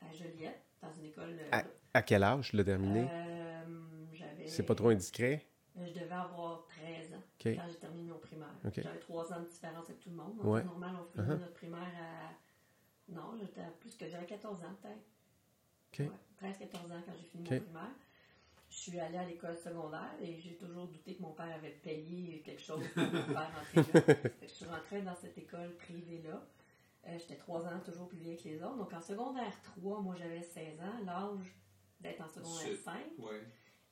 à 0.00 0.12
Joliette, 0.12 0.62
dans 0.82 0.92
une 0.92 1.06
école. 1.06 1.38
euh, 1.40 1.48
Ah, 1.52 1.64
À 1.94 2.02
quel 2.02 2.22
âge 2.22 2.50
tu 2.50 2.56
l'as 2.56 2.64
terminé? 2.64 3.10
euh, 3.12 4.06
j'avais. 4.12 4.46
C'est 4.46 4.62
pas 4.62 4.74
trop 4.74 4.88
indiscret? 4.88 5.46
Je 5.76 5.92
devais 5.92 6.10
avoir 6.12 6.64
13 6.66 7.12
ans 7.14 7.22
quand 7.56 7.68
j'ai 7.68 7.76
terminé 7.78 8.10
mon 8.10 8.18
primaire. 8.18 8.48
J'avais 8.64 8.98
3 8.98 9.32
ans 9.32 9.40
de 9.42 9.46
différence 9.48 9.84
avec 9.90 10.00
tout 10.00 10.10
le 10.10 10.16
monde. 10.16 10.38
Ouais. 10.44 10.64
Normal, 10.64 10.94
on 11.00 11.04
finit 11.04 11.26
Uh-huh. 11.26 11.38
notre 11.40 11.52
primaire 11.54 11.92
à. 12.00 12.32
Non, 13.12 13.36
j'étais 13.38 13.60
à 13.60 13.70
plus 13.78 13.94
que 13.96 14.08
j'avais 14.08 14.26
14 14.26 14.64
ans 14.64 14.74
peut-être. 14.82 14.96
OK. 15.92 16.00
Ouais, 16.00 16.10
13-14 16.50 16.92
ans 16.92 17.02
quand 17.04 17.12
j'ai 17.16 17.24
fini 17.26 17.42
mon 17.50 17.60
primaire. 17.60 17.90
Je 18.76 18.90
suis 18.90 19.00
allée 19.00 19.16
à 19.16 19.24
l'école 19.24 19.56
secondaire 19.56 20.12
et 20.20 20.38
j'ai 20.38 20.54
toujours 20.56 20.86
douté 20.86 21.14
que 21.16 21.22
mon 21.22 21.32
père 21.32 21.50
avait 21.54 21.78
payé 21.82 22.42
quelque 22.44 22.60
chose 22.60 22.84
pour 22.92 23.04
me 23.04 23.22
faire 23.22 23.50
rentrer 23.74 23.92
là. 24.06 24.14
Je 24.42 24.46
suis 24.48 24.66
rentrée 24.66 25.00
dans 25.00 25.14
cette 25.16 25.38
école 25.38 25.74
privée-là. 25.76 26.46
Euh, 27.06 27.18
J'étais 27.18 27.36
3 27.36 27.66
ans 27.68 27.80
toujours 27.82 28.06
plus 28.08 28.18
vieille 28.18 28.36
que 28.36 28.48
les 28.48 28.62
autres. 28.62 28.76
Donc 28.76 28.92
en 28.92 29.00
secondaire 29.00 29.50
3, 29.62 30.02
moi 30.02 30.14
j'avais 30.18 30.42
16 30.42 30.78
ans, 30.80 31.04
l'âge 31.06 31.46
d'être 32.02 32.20
en 32.20 32.28
secondaire 32.28 32.66
C'est- 32.66 32.76
5 32.76 33.00
Ouais. 33.18 33.40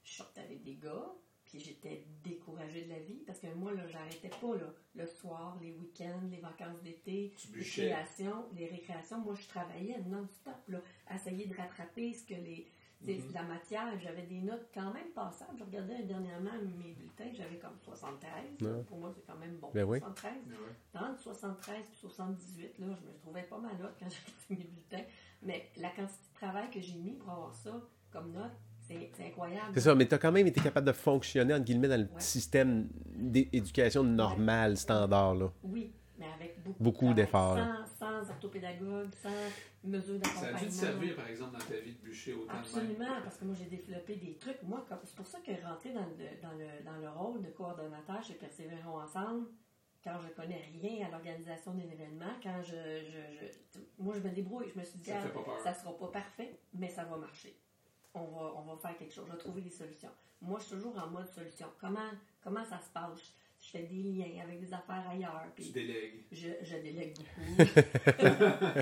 je 0.03 0.12
sortais 0.12 0.42
avec 0.42 0.62
des 0.62 0.75
gars, 0.75 1.07
puis 1.47 1.61
j'étais 1.61 2.05
découragée 2.23 2.85
de 2.85 2.90
la 2.90 2.99
vie 2.99 3.23
parce 3.27 3.38
que 3.38 3.47
moi, 3.55 3.73
là, 3.73 3.87
j'arrêtais 3.87 4.29
pas, 4.29 4.55
là. 4.55 4.70
Le 4.97 5.07
soir, 5.07 5.57
les 5.62 5.73
week-ends, 5.73 6.20
les 6.31 6.40
vacances 6.40 6.83
d'été, 6.83 7.33
les 7.47 7.53
bûchais. 7.53 7.83
créations, 7.87 8.44
les 8.55 8.66
récréations, 8.66 9.18
moi, 9.20 9.35
je 9.35 9.49
travaillais 9.49 9.99
non-stop, 10.03 10.55
là, 10.68 10.81
à 11.07 11.16
essayer 11.16 11.47
de 11.47 11.55
rattraper 11.57 12.12
ce 12.12 12.25
que 12.27 12.35
les. 12.35 12.68
Mhm. 13.12 13.33
La 13.35 13.43
matière, 13.43 13.99
j'avais 14.03 14.23
des 14.23 14.40
notes 14.40 14.69
quand 14.73 14.93
même 14.93 15.09
passables. 15.14 15.53
Je 15.59 15.64
regardais 15.64 16.03
dernièrement 16.03 16.51
mes 16.79 16.93
bulletins, 16.93 17.31
j'avais 17.35 17.57
comme 17.59 17.77
73. 17.83 18.31
là. 18.61 18.69
Ouais. 18.71 18.83
Pour 18.85 18.99
moi, 18.99 19.11
c'est 19.14 19.25
quand 19.27 19.38
même 19.38 19.57
bon. 19.61 19.71
Ben 19.75 19.85
oui. 19.85 19.99
73. 20.01 20.33
Entre 20.95 21.21
73 21.21 21.77
et 21.81 21.95
78, 21.95 22.79
là, 22.79 22.87
je 23.01 23.07
me 23.09 23.14
trouvais 23.19 23.43
pas 23.43 23.59
mal 23.59 23.73
quand 23.99 24.07
j'ai 24.09 24.17
fait 24.17 24.55
mes 24.55 24.64
bulletins. 24.64 25.05
Mais 25.43 25.71
la 25.77 25.90
quantité 25.90 26.21
de 26.33 26.38
travail 26.38 26.71
que 26.71 26.81
j'ai 26.81 26.95
mis 26.97 27.12
pour 27.12 27.31
avoir 27.31 27.55
ça 27.55 27.71
comme 28.11 28.33
note, 28.33 28.53
c'est 28.81 29.11
c'est 29.14 29.27
incroyable. 29.27 29.71
C'est 29.75 29.81
ça, 29.81 29.95
mais 29.95 30.07
tu 30.07 30.14
as 30.14 30.19
quand 30.19 30.33
même 30.33 30.47
été 30.47 30.61
capable 30.61 30.87
de 30.87 30.93
fonctionner, 30.93 31.55
entre 31.55 31.64
guillemets, 31.64 31.88
dans 31.88 32.01
le 32.01 32.07
Ouais. 32.07 32.21
système 32.21 32.88
d'éducation 33.17 34.03
normale, 34.05 34.77
standard. 34.77 35.35
Là. 35.35 35.51
Oui, 35.62 35.93
mais 36.19 36.27
avec 36.35 36.62
beaucoup, 36.62 36.83
Beaucoup 36.83 37.09
de 37.09 37.14
d'efforts, 37.14 37.57
Sans, 37.59 37.87
sans 38.24 38.32
orthopédague, 38.32 38.78
sans 39.22 39.28
mesure 39.88 40.18
Ça 40.24 40.30
a 40.30 40.52
d'accompagnement. 40.52 40.58
dû 40.60 40.66
te 40.66 40.72
servir, 40.72 41.16
par 41.16 41.28
exemple, 41.28 41.52
dans 41.52 41.64
ta 41.64 41.76
vie 41.76 41.92
de 41.92 41.98
bûcher 42.00 42.32
autant 42.34 42.52
de. 42.54 42.58
Absolument, 42.58 43.20
parce 43.22 43.37
que 43.38 43.44
moi 43.44 43.54
j'ai 43.58 43.66
développé 43.66 44.16
des 44.16 44.37
trucs. 44.37 44.62
Moi, 44.62 44.84
c'est 45.04 45.14
pour 45.16 45.26
ça 45.26 45.38
que 45.40 45.50
rentrer 45.66 45.92
dans 45.92 46.06
le, 46.06 46.40
dans, 46.42 46.52
le, 46.52 46.84
dans 46.84 46.96
le 46.96 47.08
rôle 47.10 47.42
de 47.42 47.50
coordonnateur 47.50 48.22
chez 48.22 48.34
Persévérons 48.34 49.00
Ensemble, 49.00 49.46
quand 50.02 50.18
je 50.20 50.28
connais 50.34 50.62
rien 50.82 51.06
à 51.06 51.10
l'organisation 51.10 51.72
d'un 51.74 51.88
événement, 51.90 52.34
quand 52.42 52.60
je, 52.62 52.72
je, 52.72 53.46
je- 53.74 53.80
Moi, 53.98 54.14
je 54.14 54.20
me 54.20 54.30
débrouille. 54.34 54.68
Je 54.74 54.78
me 54.78 54.84
suis 54.84 54.98
dit, 54.98 55.10
Ça 55.10 55.20
ça 55.62 55.74
sera 55.74 55.96
pas 55.96 56.08
parfait, 56.08 56.58
mais 56.74 56.88
ça 56.88 57.04
va 57.04 57.16
marcher. 57.16 57.56
on 58.14 58.24
va, 58.24 58.52
on 58.56 58.62
va 58.62 58.76
faire 58.76 58.96
quelque 58.98 59.12
chose, 59.14 59.24
je 59.26 59.32
vais 59.32 59.38
trouver 59.38 59.62
des 59.62 59.70
solutions. 59.70 60.10
Moi, 60.42 60.58
je 60.58 60.64
suis 60.66 60.74
toujours 60.76 60.96
en 60.98 61.08
mode 61.08 61.26
solution. 61.28 61.66
Comment, 61.80 62.10
comment 62.42 62.64
ça 62.64 62.78
se 62.80 62.90
passe? 62.90 63.34
Je 63.64 63.70
fais 63.70 63.83
des 63.85 64.03
liens 64.03 64.42
avec 64.42 64.61
des 64.61 64.72
affaires 64.74 65.05
ailleurs. 65.11 65.46
Tu 65.57 65.62
Puis 65.62 65.70
délègues. 65.72 66.24
je, 66.31 66.48
je 66.62 66.77
délègue 66.77 67.14
beaucoup. 67.16 67.70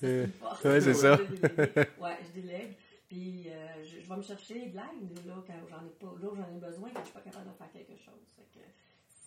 C'est. 0.00 0.28
Ouais, 0.64 0.80
c'est 0.80 0.94
ça. 0.94 1.16
Je 1.16 1.34
délègue. 1.36 1.88
Ouais, 2.00 2.18
je 2.22 2.40
délègue. 2.40 2.74
Puis 3.08 3.44
euh, 3.48 3.82
je, 3.84 4.00
je 4.00 4.08
vais 4.08 4.16
me 4.16 4.22
chercher 4.22 4.54
de 4.68 4.76
l'aide 4.76 5.26
là, 5.26 5.34
quand 5.46 5.54
j'en 5.70 5.84
ai 5.86 5.90
pas, 5.90 6.14
là 6.20 6.28
où 6.32 6.36
j'en 6.36 6.54
ai 6.54 6.58
besoin, 6.60 6.90
quand 6.92 7.00
je 7.00 7.04
suis 7.06 7.14
pas 7.14 7.20
capable 7.20 7.46
de 7.50 7.54
faire 7.56 7.70
quelque 7.72 7.96
chose. 7.96 8.20
Fait 8.36 8.58
que 8.60 8.64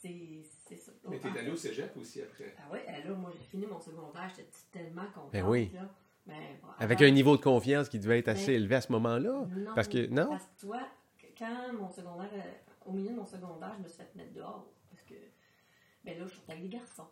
c'est 0.01 0.41
c'est 0.67 0.75
ça. 0.77 0.91
Mais 1.09 1.17
t'es 1.19 1.39
allé 1.39 1.49
au 1.51 1.55
cégep 1.55 1.95
aussi 1.97 2.21
après? 2.21 2.53
Ah 2.59 2.71
ouais, 2.71 2.85
là, 2.85 3.13
moi 3.15 3.31
j'ai 3.37 3.43
fini 3.45 3.65
mon 3.65 3.79
secondaire, 3.79 4.29
j'étais 4.35 4.49
tellement 4.71 5.05
contente. 5.13 5.31
Ben 5.31 5.45
oui. 5.45 5.71
Là. 5.73 5.89
Ben, 6.25 6.35
bon, 6.61 6.67
Avec 6.79 7.01
un 7.01 7.09
niveau 7.09 7.37
de 7.37 7.41
confiance 7.41 7.87
qui 7.87 7.99
devait 7.99 8.19
être 8.19 8.27
assez 8.27 8.47
Mais- 8.51 8.55
élevé 8.57 8.75
à 8.75 8.81
ce 8.81 8.91
moment-là? 8.91 9.45
Non, 9.55 9.71
Parce 9.73 9.87
que, 9.87 10.07
non? 10.07 10.27
Parce 10.27 10.43
que 10.43 10.59
toi, 10.61 10.79
quand 11.37 11.73
mon 11.73 11.89
secondaire, 11.89 12.29
euh, 12.33 12.66
au 12.87 12.91
milieu 12.93 13.11
de 13.11 13.15
mon 13.15 13.25
secondaire, 13.25 13.73
je 13.77 13.83
me 13.83 13.87
suis 13.87 13.97
fait 13.97 14.09
mettre 14.15 14.33
dehors. 14.33 14.67
Parce 14.89 15.01
que, 15.03 15.13
ben 16.05 16.17
là, 16.17 16.25
je 16.25 16.33
sortais 16.33 16.51
avec 16.53 16.63
des 16.63 16.69
garçons. 16.77 17.07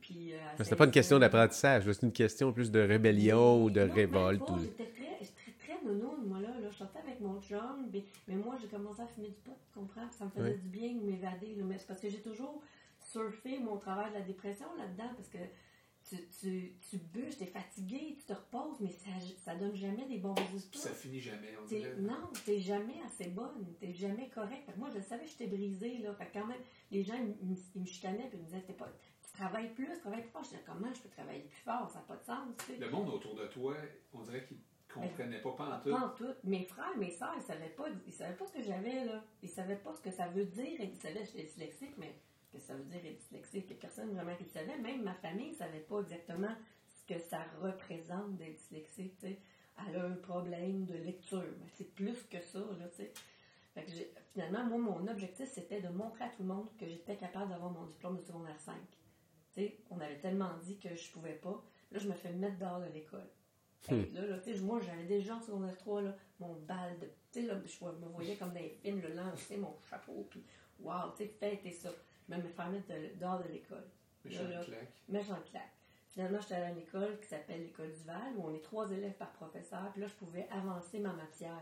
Puis, 0.00 0.34
euh, 0.34 0.38
C'était 0.58 0.76
pas 0.76 0.84
une 0.84 0.90
question 0.90 1.16
16 1.16 1.16
ans, 1.16 1.20
d'apprentissage, 1.20 1.90
c'est 1.90 2.02
une 2.02 2.12
question 2.12 2.52
plus 2.52 2.70
de 2.70 2.80
rébellion 2.80 3.62
ou 3.64 3.70
de 3.70 3.80
non, 3.82 3.92
révolte. 3.94 4.50
ou- 4.50 4.58
J'étais 4.58 4.90
très, 4.90 5.18
très 5.58 5.82
nounoune, 5.84 6.26
moi, 6.26 6.40
là. 6.40 6.48
là. 6.60 6.68
Je 6.70 6.76
sortais 6.76 6.98
avec 6.98 7.18
mon 7.20 7.40
chum, 7.40 7.88
mais, 7.90 8.04
mais 8.28 8.34
moi, 8.34 8.56
j'ai 8.60 8.68
commencé 8.68 9.00
à 9.00 9.06
fumer 9.06 9.28
du 9.28 9.40
pot, 9.40 9.56
tu 9.64 9.70
comprends? 9.78 10.10
Ça 10.10 10.26
me 10.26 10.30
faisait 10.30 10.58
du 10.58 10.68
bien 10.68 10.92
de 10.94 11.00
m'évader. 11.00 11.56
Mais 11.64 11.78
c'est 11.78 11.86
parce 11.86 12.00
que 12.00 12.10
j'ai 12.10 12.20
toujours 12.20 12.62
surfé 12.98 13.58
mon 13.58 13.78
travail 13.78 14.10
de 14.10 14.14
la 14.18 14.20
dépression 14.22 14.66
là-dedans, 14.76 15.10
parce 15.16 15.28
que 15.28 15.38
tu, 16.10 16.16
tu, 16.40 16.72
tu 16.90 16.96
bûches, 16.98 17.38
t'es 17.38 17.46
fatigué, 17.46 18.16
tu 18.18 18.24
te 18.24 18.32
reposes, 18.32 18.80
mais 18.80 18.90
ça, 18.90 19.10
ça 19.44 19.54
donne 19.54 19.74
jamais 19.74 20.06
des 20.06 20.18
bons 20.18 20.34
résultats. 20.34 20.78
ça 20.78 20.90
finit 20.92 21.20
jamais, 21.20 21.54
on 21.60 21.64
dirait. 21.64 21.94
non, 21.96 22.28
t'es 22.44 22.58
jamais 22.60 23.00
assez 23.06 23.28
bonne, 23.30 23.74
t'es 23.78 23.92
jamais 23.94 24.28
correct. 24.28 24.64
Fait 24.66 24.72
que 24.72 24.78
moi, 24.78 24.88
je 24.94 25.00
savais 25.00 25.24
que 25.24 25.30
j'étais 25.30 25.46
brisée, 25.46 25.98
là. 25.98 26.12
Fait 26.14 26.26
que 26.26 26.34
quand 26.38 26.46
même, 26.46 26.60
les 26.90 27.02
gens, 27.02 27.14
ils, 27.14 27.46
me- 27.48 27.56
ils 27.74 27.80
me 27.80 27.86
chicanaient, 27.86 28.28
ils 28.32 28.38
me 28.38 28.44
disaient, 28.44 28.62
T'es 28.66 28.72
pas, 28.74 28.88
tu 29.24 29.32
travailles 29.32 29.70
plus, 29.72 29.86
tu 29.86 30.00
travailles 30.00 30.22
plus 30.22 30.30
fort. 30.30 30.42
Je 30.44 30.50
disais, 30.50 30.62
comment 30.66 30.92
je 30.92 31.00
peux 31.00 31.08
travailler 31.08 31.40
plus 31.42 31.62
fort? 31.64 31.88
Ça 31.90 32.00
n'a 32.00 32.04
pas 32.04 32.16
de 32.16 32.24
sens, 32.24 32.48
tu 32.58 32.64
sais. 32.66 32.76
Le 32.78 32.90
monde 32.90 33.08
autour 33.08 33.34
de 33.36 33.46
toi, 33.46 33.76
on 34.12 34.20
dirait 34.22 34.44
qu'ils 34.44 34.58
comprenaient 34.92 35.40
pas, 35.40 35.52
pas 35.52 35.76
en 35.76 35.80
tout. 35.80 35.90
Pas 35.90 36.06
en 36.06 36.08
tout. 36.10 36.34
Mes 36.44 36.64
frères, 36.64 36.96
mes 36.98 37.10
soeurs, 37.12 37.34
ils 37.36 37.42
savaient 37.42 37.68
pas, 37.68 37.86
ils 38.06 38.12
savaient 38.12 38.34
pas 38.36 38.46
ce 38.46 38.52
que 38.52 38.62
j'avais, 38.62 39.04
là. 39.04 39.22
Ils 39.42 39.48
savaient 39.48 39.76
pas 39.76 39.94
ce 39.94 40.00
que 40.00 40.10
ça 40.10 40.26
veut 40.28 40.46
dire. 40.46 40.80
Ils 40.80 40.96
savaient 40.96 41.20
que 41.20 41.26
j'étais 41.26 41.44
dyslexique, 41.44 41.94
mais 41.96 42.12
ce 42.50 42.58
que 42.58 42.62
ça 42.62 42.74
veut 42.74 42.84
dire 42.84 43.00
être 43.04 43.18
dyslexique, 43.18 43.70
a 43.70 43.74
personne 43.74 44.12
vraiment 44.12 44.34
qui 44.34 44.44
le 44.44 44.50
savait. 44.50 44.78
Même 44.78 45.02
ma 45.02 45.14
famille 45.14 45.50
ne 45.50 45.54
savait 45.54 45.80
pas 45.80 46.00
exactement 46.00 46.54
ce 46.88 47.14
que 47.14 47.20
ça 47.20 47.44
représente 47.60 48.36
d'être 48.36 48.56
dyslexique, 48.56 49.18
tu 49.18 49.28
sais. 49.28 49.38
Elle 49.88 49.96
a 49.96 50.04
un 50.04 50.16
problème 50.16 50.84
de 50.84 50.94
lecture. 50.94 51.44
Mais 51.58 51.70
c'est 51.74 51.94
plus 51.94 52.22
que 52.24 52.40
ça, 52.40 52.58
là, 52.58 52.88
tu 52.88 52.96
sais. 52.96 53.12
Fait 53.74 53.84
que 53.84 53.92
finalement, 54.32 54.64
moi, 54.64 54.78
mon 54.78 55.08
objectif, 55.08 55.48
c'était 55.48 55.80
de 55.80 55.88
montrer 55.88 56.24
à 56.24 56.28
tout 56.28 56.42
le 56.42 56.48
monde 56.48 56.68
que 56.76 56.86
j'étais 56.86 57.16
capable 57.16 57.50
d'avoir 57.50 57.70
mon 57.70 57.86
diplôme 57.86 58.16
de 58.16 58.22
secondaire 58.22 58.58
5. 58.58 58.74
Tu 59.52 59.60
sais, 59.60 59.78
on 59.90 60.00
avait 60.00 60.18
tellement 60.18 60.50
dit 60.64 60.78
que 60.78 60.94
je 60.94 61.10
pouvais 61.12 61.34
pas. 61.34 61.62
Là, 61.92 61.98
je 61.98 62.08
me 62.08 62.14
fais 62.14 62.32
mettre 62.32 62.58
dehors 62.58 62.80
de 62.80 62.92
l'école. 62.92 63.28
Que 63.88 63.94
Là, 64.12 64.26
là, 64.26 64.38
tu 64.38 64.52
sais, 64.52 64.60
moi, 64.60 64.80
j'avais 64.80 65.04
déjà 65.04 65.36
en 65.36 65.40
secondaire 65.40 65.76
3, 65.78 66.02
là, 66.02 66.16
mon 66.40 66.54
bal 66.54 66.98
de. 66.98 67.06
Tu 67.32 67.40
sais, 67.40 67.46
là, 67.46 67.54
je 67.64 67.84
me 67.84 68.08
voyais 68.08 68.36
comme 68.36 68.52
dans 68.52 68.60
les 68.60 68.76
films, 68.82 69.00
le 69.00 69.14
lancer 69.14 69.56
mon 69.56 69.74
chapeau, 69.88 70.26
puis 70.28 70.44
waouh, 70.80 71.12
tu 71.12 71.18
sais, 71.18 71.28
fêter 71.28 71.72
ça. 71.72 71.90
Me 72.38 72.48
faire 72.48 72.70
mettre 72.70 72.88
de- 72.88 73.18
dehors 73.18 73.38
de 73.42 73.48
l'école. 73.48 73.84
Là, 74.24 74.30
là. 74.50 74.64
claque. 74.64 74.92
Méchant 75.08 75.38
claque. 75.50 75.72
Finalement, 76.08 76.40
j'étais 76.40 76.54
allée 76.54 76.64
à 76.66 76.70
une 76.70 76.78
école 76.78 77.18
qui 77.20 77.28
s'appelle 77.28 77.60
l'école 77.62 77.92
du 77.92 78.02
Val, 78.02 78.34
où 78.36 78.44
on 78.46 78.54
est 78.54 78.60
trois 78.62 78.90
élèves 78.90 79.14
par 79.14 79.30
professeur, 79.32 79.90
puis 79.92 80.00
là, 80.00 80.08
je 80.08 80.14
pouvais 80.14 80.48
avancer 80.50 80.98
ma 80.98 81.12
matière. 81.12 81.60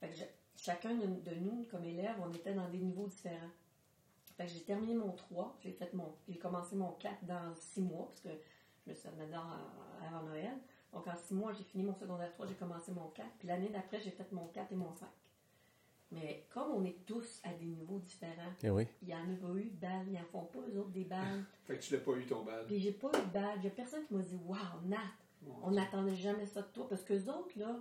Fait 0.00 0.08
que 0.10 0.16
je- 0.16 0.24
chacun 0.62 0.94
de, 0.94 1.06
de 1.06 1.34
nous, 1.36 1.64
comme 1.70 1.84
élèves, 1.84 2.16
on 2.22 2.30
était 2.32 2.52
dans 2.54 2.68
des 2.68 2.78
niveaux 2.78 3.06
différents. 3.06 3.50
Fait 4.36 4.46
que 4.46 4.52
j'ai 4.52 4.62
terminé 4.64 4.94
mon 4.94 5.12
3, 5.12 5.56
j'ai 5.60 5.72
fait 5.72 5.92
mon. 5.94 6.14
J'ai 6.28 6.38
commencé 6.38 6.76
mon 6.76 6.92
4 6.92 7.24
dans 7.24 7.54
6 7.54 7.80
mois, 7.80 8.06
parce 8.08 8.20
que 8.20 8.28
je 8.84 8.90
me 8.90 8.94
suis 8.94 9.08
remis 9.08 9.26
dedans 9.26 9.44
avant 10.06 10.22
Noël. 10.24 10.52
Donc 10.92 11.06
en 11.06 11.16
6 11.16 11.34
mois, 11.34 11.52
j'ai 11.52 11.64
fini 11.64 11.84
mon 11.84 11.94
secondaire 11.94 12.30
3, 12.32 12.46
j'ai 12.46 12.54
commencé 12.54 12.92
mon 12.92 13.08
4. 13.08 13.28
Puis 13.38 13.48
l'année 13.48 13.68
d'après, 13.70 14.00
j'ai 14.00 14.10
fait 14.10 14.30
mon 14.32 14.46
4 14.48 14.72
et 14.72 14.76
mon 14.76 14.92
5. 14.92 15.08
Mais 16.14 16.46
comme 16.50 16.70
on 16.72 16.84
est 16.84 17.04
tous 17.04 17.40
à 17.44 17.52
des 17.52 17.64
niveaux 17.66 17.98
différents, 17.98 18.52
Eh 18.62 18.70
oui. 18.70 18.86
il 19.02 19.08
n'y 19.08 19.14
en 19.14 19.18
a 19.32 19.36
pas 19.36 19.48
eu 19.58 19.64
de 19.64 19.80
balles, 19.80 20.06
ils 20.06 20.12
n'en 20.14 20.24
font 20.24 20.44
pas, 20.44 20.60
eux 20.60 20.78
autres, 20.78 20.90
des 20.90 21.04
balles. 21.04 21.44
Fait 21.66 21.76
que 21.78 21.82
tu 21.82 21.92
l'as 21.94 22.00
pas 22.00 22.12
eu 22.12 22.24
ton 22.26 22.44
badge. 22.44 22.66
Puis 22.66 22.78
j'ai 22.80 22.92
pas 22.92 23.08
eu 23.08 23.20
de 23.26 23.32
badge. 23.32 23.58
Il 23.58 23.64
y 23.64 23.68
a 23.68 23.70
personne 23.70 24.04
qui 24.06 24.14
m'a 24.14 24.22
dit 24.22 24.38
Waouh, 24.46 24.86
Nat, 24.86 24.98
on 25.62 25.70
n'attendait 25.72 26.14
jamais 26.14 26.46
ça 26.46 26.62
de 26.62 26.68
toi. 26.68 26.88
Parce 26.88 27.02
que 27.04 27.12
les 27.14 27.28
autres, 27.28 27.58
là, 27.58 27.76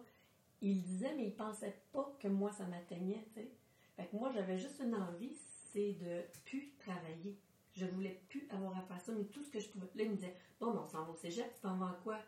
ils 0.61 0.77
le 0.77 0.81
disaient, 0.81 1.13
mais 1.15 1.25
ils 1.27 1.35
pensaient 1.35 1.77
pas 1.91 2.15
que 2.19 2.27
moi, 2.27 2.51
ça 2.51 2.65
m'atteignait, 2.65 3.23
tu 3.33 3.41
sais. 3.41 3.51
Fait 3.95 4.05
que 4.07 4.15
moi, 4.15 4.31
j'avais 4.33 4.57
juste 4.57 4.79
une 4.83 4.95
envie, 4.95 5.33
c'est 5.71 5.93
de 5.93 6.21
plus 6.45 6.73
travailler. 6.79 7.37
Je 7.73 7.85
voulais 7.85 8.21
plus 8.29 8.47
avoir 8.49 8.77
à 8.77 8.81
faire 8.83 8.99
ça, 9.01 9.11
mais 9.11 9.25
tout 9.25 9.43
ce 9.43 9.49
que 9.51 9.59
je 9.59 9.67
pouvais. 9.69 9.87
Là, 9.95 10.03
ils 10.03 10.09
me 10.11 10.15
disaient 10.15 10.35
Bon, 10.59 10.73
mais 10.73 10.79
on 10.79 10.87
s'en 10.87 11.03
va 11.03 11.11
au 11.11 11.15
cégep, 11.15 11.53
tu 11.53 11.61
t'en 11.61 11.75
vas 11.77 11.87
en 11.87 12.03
quoi? 12.03 12.19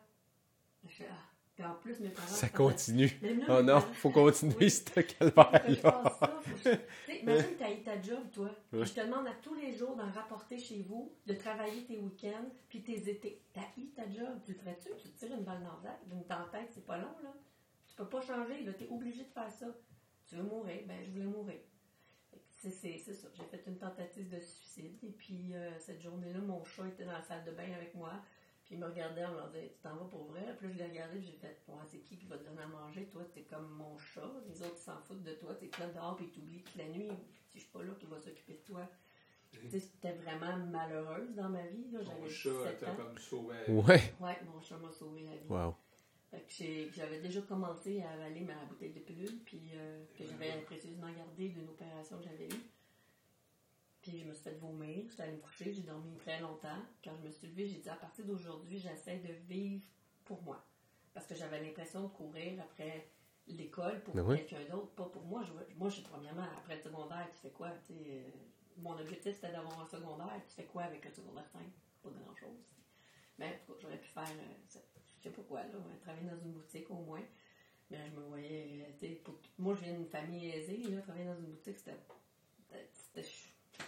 Je 0.83 0.89
fais 0.93 1.07
Ah. 1.09 1.15
Puis 1.55 1.63
en 1.63 1.73
plus, 1.75 1.99
mes 2.01 2.09
parents. 2.09 2.27
Ça 2.27 2.49
continue. 2.49 3.17
Là, 3.21 3.29
Oh 3.47 3.61
non, 3.61 3.65
parents- 3.79 3.93
faut 3.93 4.09
continuer 4.09 4.55
Oui. 4.59 4.69
ce 4.69 4.99
calvaire-là. 4.99 6.19
Imagine, 7.21 7.45
tu 7.57 7.63
as 7.63 7.75
ta 7.95 8.01
job, 8.01 8.19
toi. 8.33 8.51
Je 8.73 8.91
te 8.91 8.99
demande 8.99 9.27
à 9.27 9.33
tous 9.41 9.55
les 9.55 9.73
jours 9.73 9.95
d'en 9.95 10.11
rapporter 10.11 10.57
chez 10.57 10.81
vous, 10.81 11.13
de 11.25 11.33
travailler 11.33 11.85
tes 11.85 11.97
week-ends, 11.97 12.49
puis 12.67 12.83
tes 12.83 13.09
étés. 13.09 13.41
Tu 13.53 13.59
as 13.59 13.63
ta 13.95 14.09
job. 14.11 14.39
Tu 14.45 14.51
le 14.51 14.57
ferais-tu? 14.59 14.89
Tu 15.01 15.09
te 15.09 15.17
tires 15.25 15.33
une 15.37 15.43
balle 15.45 15.63
dans 15.63 15.79
la 15.81 15.91
tête, 15.91 15.99
une 16.11 16.25
tempête, 16.25 16.69
c'est 16.73 16.85
pas 16.85 16.97
long, 16.97 17.15
là. 17.23 17.33
Tu 17.87 17.95
peux 17.95 18.09
pas 18.09 18.21
changer, 18.21 18.61
là. 18.63 18.73
Tu 18.73 18.83
es 18.83 18.87
obligé 18.89 19.23
de 19.23 19.29
faire 19.29 19.49
ça. 19.51 19.67
Tu 20.27 20.35
veux 20.35 20.43
mourir? 20.43 20.81
Ben, 20.87 20.97
je 21.05 21.11
voulais 21.11 21.23
mourir. 21.25 21.59
C'est 22.51 22.71
ça. 22.97 23.27
J'ai 23.35 23.43
fait 23.45 23.63
une 23.67 23.77
tentative 23.77 24.27
de 24.27 24.39
suicide. 24.39 24.97
Et 25.03 25.11
puis, 25.11 25.51
euh, 25.53 25.69
cette 25.79 26.01
journée-là, 26.01 26.39
mon 26.39 26.63
chat 26.65 26.87
était 26.87 27.05
dans 27.05 27.11
la 27.11 27.21
salle 27.21 27.43
de 27.45 27.51
bain 27.51 27.71
avec 27.75 27.93
moi. 27.93 28.11
Puis 28.65 28.75
il 28.75 28.79
me 28.79 28.85
regardait, 28.87 29.23
on 29.25 29.31
me 29.33 29.47
disait, 29.47 29.69
tu 29.75 29.79
t'en 29.83 29.95
vas 29.95 30.05
pour 30.05 30.23
vrai? 30.25 30.41
Puis 30.57 30.67
là, 30.67 30.73
je 30.73 30.77
l'ai 30.79 30.89
regardé, 30.89 31.19
puis 31.19 31.27
j'ai 31.27 31.37
fait, 31.37 31.61
ouais, 31.67 31.75
c'est 31.85 31.99
qui 31.99 32.17
qui 32.17 32.25
va 32.25 32.37
te 32.37 32.43
donner 32.45 32.63
à 32.63 32.67
manger? 32.67 33.05
Toi, 33.05 33.21
t'es 33.33 33.41
comme 33.43 33.69
mon 33.69 33.95
chat. 33.97 34.27
Les 34.49 34.61
autres, 34.63 34.73
ils 34.75 34.81
s'en 34.83 34.97
foutent 35.01 35.23
de 35.23 35.33
toi. 35.33 35.53
T'es 35.53 35.69
là 35.79 35.87
dehors, 35.87 36.15
puis 36.15 36.27
t'oublies 36.29 36.61
toute 36.63 36.75
la 36.75 36.87
nuit. 36.87 37.09
Si 37.49 37.59
je 37.59 37.63
suis 37.63 37.71
pas 37.71 37.83
là, 37.83 37.93
qui 37.99 38.05
va 38.07 38.19
s'occuper 38.19 38.53
de 38.53 38.73
toi? 38.73 38.87
Tu 39.51 39.69
sais, 39.69 39.79
C'était 39.79 40.13
vraiment 40.13 40.57
malheureuse 40.57 41.33
dans 41.35 41.49
ma 41.49 41.65
vie. 41.67 41.91
là. 41.91 41.99
J'avais 42.03 42.27
chat 42.29 42.49
17 42.49 42.79
t'a 42.79 42.91
comme 42.91 43.17
sauvé. 43.19 43.55
Ouais. 43.69 44.13
Ouais, 44.19 44.37
mon 44.51 44.59
chat 44.61 44.77
m'a 44.77 44.91
sauvé 44.91 45.23
la 45.23 45.35
vie. 45.35 45.47
Wow. 45.47 45.75
Fait 46.31 46.39
que 46.39 46.51
j'ai- 46.51 46.91
j'avais 46.91 47.19
déjà 47.21 47.41
commencé 47.41 48.01
à 48.01 48.09
avaler 48.13 48.41
ma 48.41 48.55
bouteille 48.65 48.91
de 48.93 48.99
pilule, 48.99 49.39
puis 49.45 49.61
euh, 49.75 50.03
que 50.17 50.25
j'avais 50.25 50.59
précieusement 50.63 51.07
gardée 51.15 51.49
d'une 51.49 51.69
opération 51.69 52.17
que 52.17 52.23
j'avais 52.23 52.47
eue. 52.47 52.63
Puis 54.05 54.19
je 54.19 54.25
me 54.25 54.33
suis 54.35 54.43
fait 54.43 54.55
vomir, 54.59 55.03
j'étais 55.09 55.23
allée 55.23 55.31
me 55.37 55.39
coucher, 55.41 55.73
j'ai 55.73 55.81
dormi 55.81 56.15
très 56.17 56.39
longtemps. 56.39 56.77
Quand 57.03 57.15
je 57.15 57.25
me 57.27 57.31
suis 57.31 57.47
levée, 57.47 57.65
j'ai 57.67 57.79
dit 57.79 57.89
à 57.89 57.95
partir 57.95 58.23
d'aujourd'hui, 58.23 58.77
j'essaie 58.77 59.17
de 59.17 59.33
vivre 59.51 59.83
pour 60.25 60.43
moi. 60.43 60.63
Parce 61.11 61.25
que 61.25 61.33
j'avais 61.33 61.59
l'impression 61.59 62.03
de 62.03 62.09
courir 62.09 62.61
après 62.61 63.09
l'école 63.47 64.03
pour 64.03 64.13
Ben 64.13 64.21
oui. 64.21 64.45
quelqu'un 64.45 64.63
d'autre, 64.69 64.93
pas 64.93 65.05
pour 65.05 65.23
moi. 65.23 65.41
Je, 65.43 65.73
moi, 65.75 65.89
je 65.89 65.95
suis 65.95 66.03
premièrement, 66.03 66.43
après 66.55 66.75
le 66.75 66.81
secondaire, 66.83 67.27
tu 67.31 67.39
fais 67.39 67.49
quoi? 67.49 67.71
tu 67.87 67.95
sais, 67.95 67.99
euh, 68.07 68.29
mon 68.77 68.91
objectif, 68.95 69.33
c'était 69.33 69.51
d'avoir 69.53 69.81
un 69.81 69.87
secondaire. 69.87 70.39
Tu 70.49 70.53
fais 70.53 70.65
quoi 70.65 70.83
avec 70.83 71.03
un 71.03 71.11
secondaire 71.11 71.47
5? 71.51 71.61
Pas 72.03 72.09
grand-chose. 72.11 72.59
Mais 73.39 73.47
en 73.47 73.65
tout 73.65 73.73
cas, 73.73 73.79
j'aurais 73.81 73.97
pu 73.97 74.07
faire, 74.09 74.23
euh, 74.29 74.79
je 75.17 75.23
sais 75.23 75.31
pas 75.31 75.41
quoi, 75.41 75.63
là, 75.63 75.79
travailler 76.01 76.29
dans 76.29 76.37
une 76.45 76.51
boutique 76.51 76.91
au 76.91 77.01
moins. 77.01 77.23
Mais 77.89 78.07
je 78.07 78.15
me 78.15 78.21
voyais, 78.27 78.85
euh, 78.87 78.91
tu 78.99 79.07
sais, 79.07 79.15
pour- 79.15 79.39
moi, 79.57 79.73
je 79.73 79.81
viens 79.85 79.93
d'une 79.93 80.05
famille 80.05 80.47
aisée, 80.51 80.77
là, 80.91 81.01
travailler 81.01 81.25
dans 81.25 81.37
une 81.39 81.53
boutique, 81.53 81.79
c'était- 81.79 81.97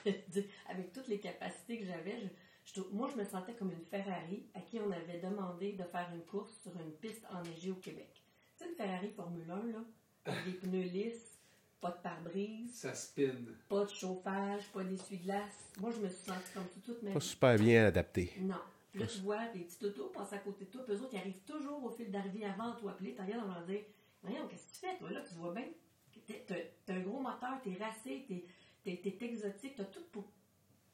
avec 0.69 0.93
toutes 0.93 1.07
les 1.07 1.19
capacités 1.19 1.79
que 1.79 1.85
j'avais, 1.85 2.19
je- 2.19 2.27
je 2.65 2.81
trou- 2.81 2.89
moi, 2.93 3.09
je 3.13 3.17
me 3.19 3.23
sentais 3.25 3.53
comme 3.53 3.71
une 3.71 3.85
Ferrari 3.85 4.45
à 4.53 4.61
qui 4.61 4.79
on 4.79 4.91
avait 4.91 5.19
demandé 5.19 5.73
de 5.73 5.83
faire 5.83 6.09
une 6.13 6.23
course 6.25 6.59
sur 6.61 6.71
une 6.79 6.91
piste 6.93 7.23
enneigée 7.31 7.71
au 7.71 7.75
Québec. 7.75 8.09
Tu 8.57 8.63
sais, 8.63 8.69
une 8.69 8.75
Ferrari 8.75 9.09
Formule 9.15 9.49
1, 9.49 9.55
là, 9.71 9.79
avec 10.25 10.43
des 10.45 10.51
pneus 10.53 10.81
lisses, 10.89 11.39
pas 11.79 11.91
de 11.91 12.01
pare-brise, 12.01 12.73
Ça 12.73 12.93
spin. 12.93 13.35
pas 13.69 13.85
de 13.85 13.89
chauffage, 13.91 14.63
pas 14.73 14.83
d'essuie-glace. 14.83 15.71
Moi, 15.79 15.91
je 15.91 15.99
me 16.01 16.09
suis 16.09 16.25
sentie 16.25 16.51
comme 16.53 16.63
ça 16.63 16.79
toute 16.83 17.03
ma 17.03 17.11
Pas 17.11 17.19
super 17.19 17.55
bien 17.57 17.85
adapté. 17.85 18.33
Non. 18.39 18.55
Puis 18.91 19.01
là, 19.01 19.07
tu 19.07 19.19
vois 19.19 19.45
des 19.53 19.59
petits 19.59 19.85
autos 19.85 20.07
passer 20.07 20.35
à 20.35 20.39
côté 20.39 20.65
de 20.65 20.71
toi, 20.71 20.83
puis 20.83 20.93
eux 20.95 21.01
autres, 21.01 21.13
ils 21.13 21.19
arrivent 21.19 21.43
toujours 21.45 21.83
au 21.83 21.91
fil 21.91 22.09
d'arrivée 22.09 22.45
avant 22.45 22.73
toi. 22.73 22.95
Puis 22.97 23.07
là, 23.09 23.13
tu 23.15 23.21
regardes, 23.21 23.43
on 23.47 23.53
leur 23.53 23.65
dit 23.65 23.77
Voyons, 24.23 24.47
qu'est-ce 24.47 24.65
que 24.67 24.73
tu 24.73 24.79
fais, 24.79 24.97
toi, 24.97 25.11
là, 25.11 25.21
tu 25.21 25.35
vois 25.35 25.53
bien. 25.53 25.65
T'as 26.85 26.93
un 26.93 26.99
gros 27.01 27.19
moteur, 27.21 27.61
t'es 27.63 27.75
racé, 27.81 28.25
t'es 28.27 28.43
t'es- 28.95 29.17
exotique, 29.25 29.75
t'as 29.75 29.83
tout 29.85 30.03
pour, 30.11 30.31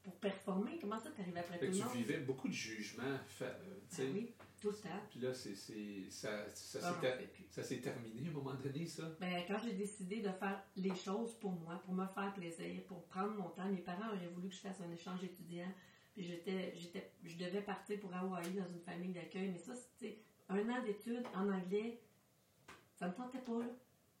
pour 0.02 0.14
performer. 0.16 0.78
Comment 0.80 0.98
ça, 0.98 1.10
t'arrives 1.10 1.36
après 1.36 1.58
Fait 1.58 1.66
tout 1.70 1.72
que 1.78 1.84
le 1.84 1.90
tu 1.90 1.96
vivais 1.98 2.18
beaucoup 2.20 2.48
de 2.48 2.52
jugements. 2.52 3.02
euh. 3.42 3.50
Ah 3.98 4.02
oui, 4.12 4.32
tout 4.60 4.70
le 4.70 4.76
temps. 4.76 5.00
Puis 5.10 5.20
là, 5.20 5.32
c'est, 5.34 5.54
c'est, 5.54 6.10
ça, 6.10 6.48
ça, 6.54 6.80
Ça, 6.80 6.88
s'est 6.88 6.94
j'en 6.94 7.00
ter- 7.00 7.16
fais 7.18 7.26
plus. 7.26 7.44
ça 7.50 7.62
s'est 7.62 7.80
terminé 7.80 8.26
à 8.26 8.30
un 8.30 8.34
moment 8.34 8.54
donné, 8.54 8.86
ça? 8.86 9.04
Ben, 9.20 9.42
quand 9.46 9.58
j'ai 9.64 9.72
décidé 9.72 10.16
de 10.20 10.30
faire 10.30 10.62
les 10.76 10.94
choses 10.94 11.34
pour 11.34 11.52
moi, 11.52 11.80
pour 11.84 11.94
me 11.94 12.06
faire 12.06 12.32
plaisir, 12.34 12.82
pour 12.86 13.04
prendre 13.04 13.34
mon 13.34 13.48
temps, 13.50 13.68
mes 13.68 13.78
parents 13.82 14.08
auraient 14.14 14.28
voulu 14.34 14.48
que 14.48 14.54
je 14.54 14.60
fasse 14.60 14.80
un 14.80 14.90
échange 14.92 15.22
étudiant. 15.24 15.72
Puis 16.14 16.22
j'étais, 16.24 16.72
j'étais, 16.76 17.10
je 17.24 17.36
devais 17.36 17.60
partir 17.62 17.98
pour 18.00 18.14
Hawaï 18.14 18.52
dans 18.52 18.68
une 18.68 18.80
famille 18.80 19.12
d'accueil. 19.12 19.50
Mais 19.50 19.58
ça, 19.58 19.74
c'était 19.74 20.18
un 20.48 20.68
an 20.70 20.82
d'études 20.84 21.26
en 21.34 21.48
anglais. 21.50 22.00
Ça 22.96 23.08
me 23.08 23.14
tentait 23.14 23.38
pas, 23.40 23.58
là. 23.58 23.66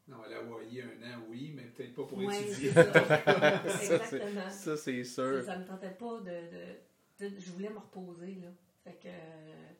Non, 0.06 0.18
à 0.22 0.36
Hawaii 0.36 0.82
un 0.82 1.02
an, 1.18 1.22
oui, 1.28 1.52
mais 1.56 1.62
peut-être 1.64 1.94
pas 1.94 2.04
pour 2.04 2.18
Ouais, 2.18 2.42
étudier. 2.42 2.72
ça. 2.72 2.92
Ça, 2.92 3.68
c'est- 3.78 3.94
Exactement. 3.94 4.50
Ça, 4.50 4.76
c'est 4.76 5.04
sûr. 5.04 5.42
Ça 5.44 5.56
me 5.58 5.64
tentait 5.64 5.90
pas 5.92 6.20
de, 6.20 6.24
de, 6.24 7.28
de- 7.30 7.40
Je 7.40 7.50
voulais 7.52 7.70
me 7.70 7.78
reposer, 7.78 8.34
là. 8.34 8.48
Fait 8.84 8.98
que. 9.00 9.08
euh, 9.08 9.70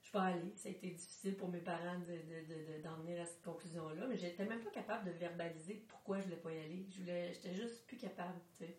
je 0.00 0.04
suis 0.06 0.12
pas 0.12 0.22
allée. 0.26 0.52
Ça 0.56 0.68
a 0.68 0.72
été 0.72 0.88
difficile 0.90 1.36
pour 1.36 1.48
mes 1.48 1.58
parents 1.58 1.98
de, 1.98 2.04
de, 2.12 2.46
de- 2.46 2.78
de- 2.78 2.82
d'en 2.82 2.96
venir 2.98 3.20
à 3.20 3.24
cette 3.26 3.42
conclusion-là. 3.42 4.06
Mais 4.08 4.16
j'étais 4.16 4.44
même 4.44 4.60
pas 4.60 4.70
capable 4.70 5.06
de 5.12 5.18
verbaliser 5.18 5.84
pourquoi 5.88 6.18
je 6.20 6.24
voulais 6.24 6.36
pas 6.36 6.52
y 6.52 6.58
aller. 6.60 6.86
Je 6.94 7.00
voulais. 7.00 7.32
J'étais 7.34 7.54
juste 7.54 7.84
plus 7.86 7.96
capable, 7.96 8.38
tu 8.56 8.64
sais. 8.66 8.76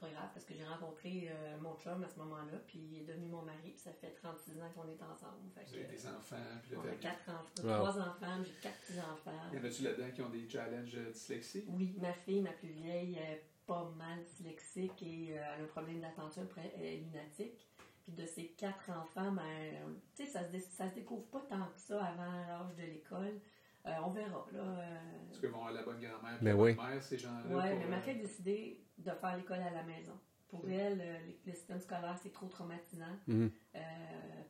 Pas 0.00 0.08
grave, 0.08 0.30
parce 0.32 0.46
que 0.46 0.54
j'ai 0.54 0.64
rencontré 0.64 1.28
euh, 1.30 1.58
mon 1.60 1.76
chum 1.76 2.02
à 2.02 2.08
ce 2.08 2.18
moment-là, 2.20 2.58
puis 2.66 2.78
il 2.78 2.98
est 3.00 3.04
devenu 3.04 3.26
mon 3.28 3.42
mari, 3.42 3.70
puis 3.72 3.78
ça 3.78 3.92
fait 3.92 4.12
36 4.12 4.52
ans 4.62 4.70
qu'on 4.74 4.88
est 4.88 5.02
ensemble. 5.02 5.36
Fait 5.54 5.64
Vous 5.68 5.74
avez 5.74 5.84
des 5.94 6.06
enfants, 6.06 6.36
puis 6.62 6.76
on 6.76 6.80
a 6.80 6.94
quatre 6.96 7.28
enfants, 7.28 7.62
Wow. 7.62 7.74
trois 7.76 7.98
enfants, 7.98 8.42
j'ai 8.42 8.52
quatre 8.62 8.80
petits-enfants. 8.80 9.52
Y 9.52 9.58
en 9.58 9.64
a-tu 9.64 9.82
là-dedans 9.82 10.10
qui 10.14 10.22
ont 10.22 10.30
des 10.30 10.48
challenges 10.48 10.94
euh, 10.96 11.10
dyslexie? 11.10 11.64
Oui, 11.68 11.94
ma 12.00 12.14
fille, 12.14 12.40
ma 12.40 12.52
plus 12.52 12.68
vieille, 12.70 13.16
est 13.16 13.44
pas 13.66 13.84
mal 13.98 14.24
dyslexique 14.24 15.02
et 15.02 15.32
euh, 15.38 15.42
elle 15.54 15.60
a 15.60 15.64
un 15.64 15.66
problème 15.66 16.00
d'attention, 16.00 16.42
après, 16.44 16.72
elle 16.78 16.84
est 16.86 16.96
lunatique. 16.96 17.68
Puis 18.02 18.12
de 18.14 18.24
ses 18.24 18.46
quatre 18.56 18.88
enfants, 18.90 19.32
ben, 19.32 19.96
tu 20.16 20.24
sais, 20.24 20.30
ça 20.32 20.40
se, 20.50 20.58
ça 20.60 20.88
se 20.88 20.94
découvre 20.94 21.26
pas 21.26 21.40
tant 21.48 21.66
que 21.66 21.78
ça 21.78 22.02
avant 22.02 22.32
l'âge 22.46 22.74
de 22.76 22.82
l'école. 22.84 23.38
Euh, 23.86 23.90
on 24.04 24.10
verra, 24.10 24.46
là. 24.52 24.58
euh, 24.60 24.98
Est-ce 25.30 25.40
qu'ils 25.40 25.48
vont 25.48 25.58
avoir 25.58 25.72
la 25.72 25.82
bonne 25.82 26.00
grand-mère 26.00 26.34
et 26.40 26.44
Ben 26.44 26.56
la 26.56 26.62
oui. 26.62 26.74
bonne 26.74 26.86
mère, 26.90 27.02
ces 27.02 27.16
gens-là? 27.18 27.56
ouais, 27.56 27.70
pour, 27.70 27.78
mais 27.80 27.86
ma 27.86 27.96
euh, 27.96 28.00
fille 28.00 28.18
a 28.18 28.22
décidé 28.22 28.84
de 28.98 29.10
faire 29.10 29.36
l'école 29.36 29.60
à 29.60 29.70
la 29.70 29.82
maison. 29.84 30.18
Pour 30.48 30.68
elle, 30.68 31.00
euh, 31.00 31.18
les- 31.26 31.38
le 31.46 31.52
système 31.52 31.78
scolaire, 31.80 32.18
c'est 32.22 32.32
trop 32.32 32.46
traumatisant. 32.48 33.16
Mhm. 33.28 33.50
Euh, 33.76 33.80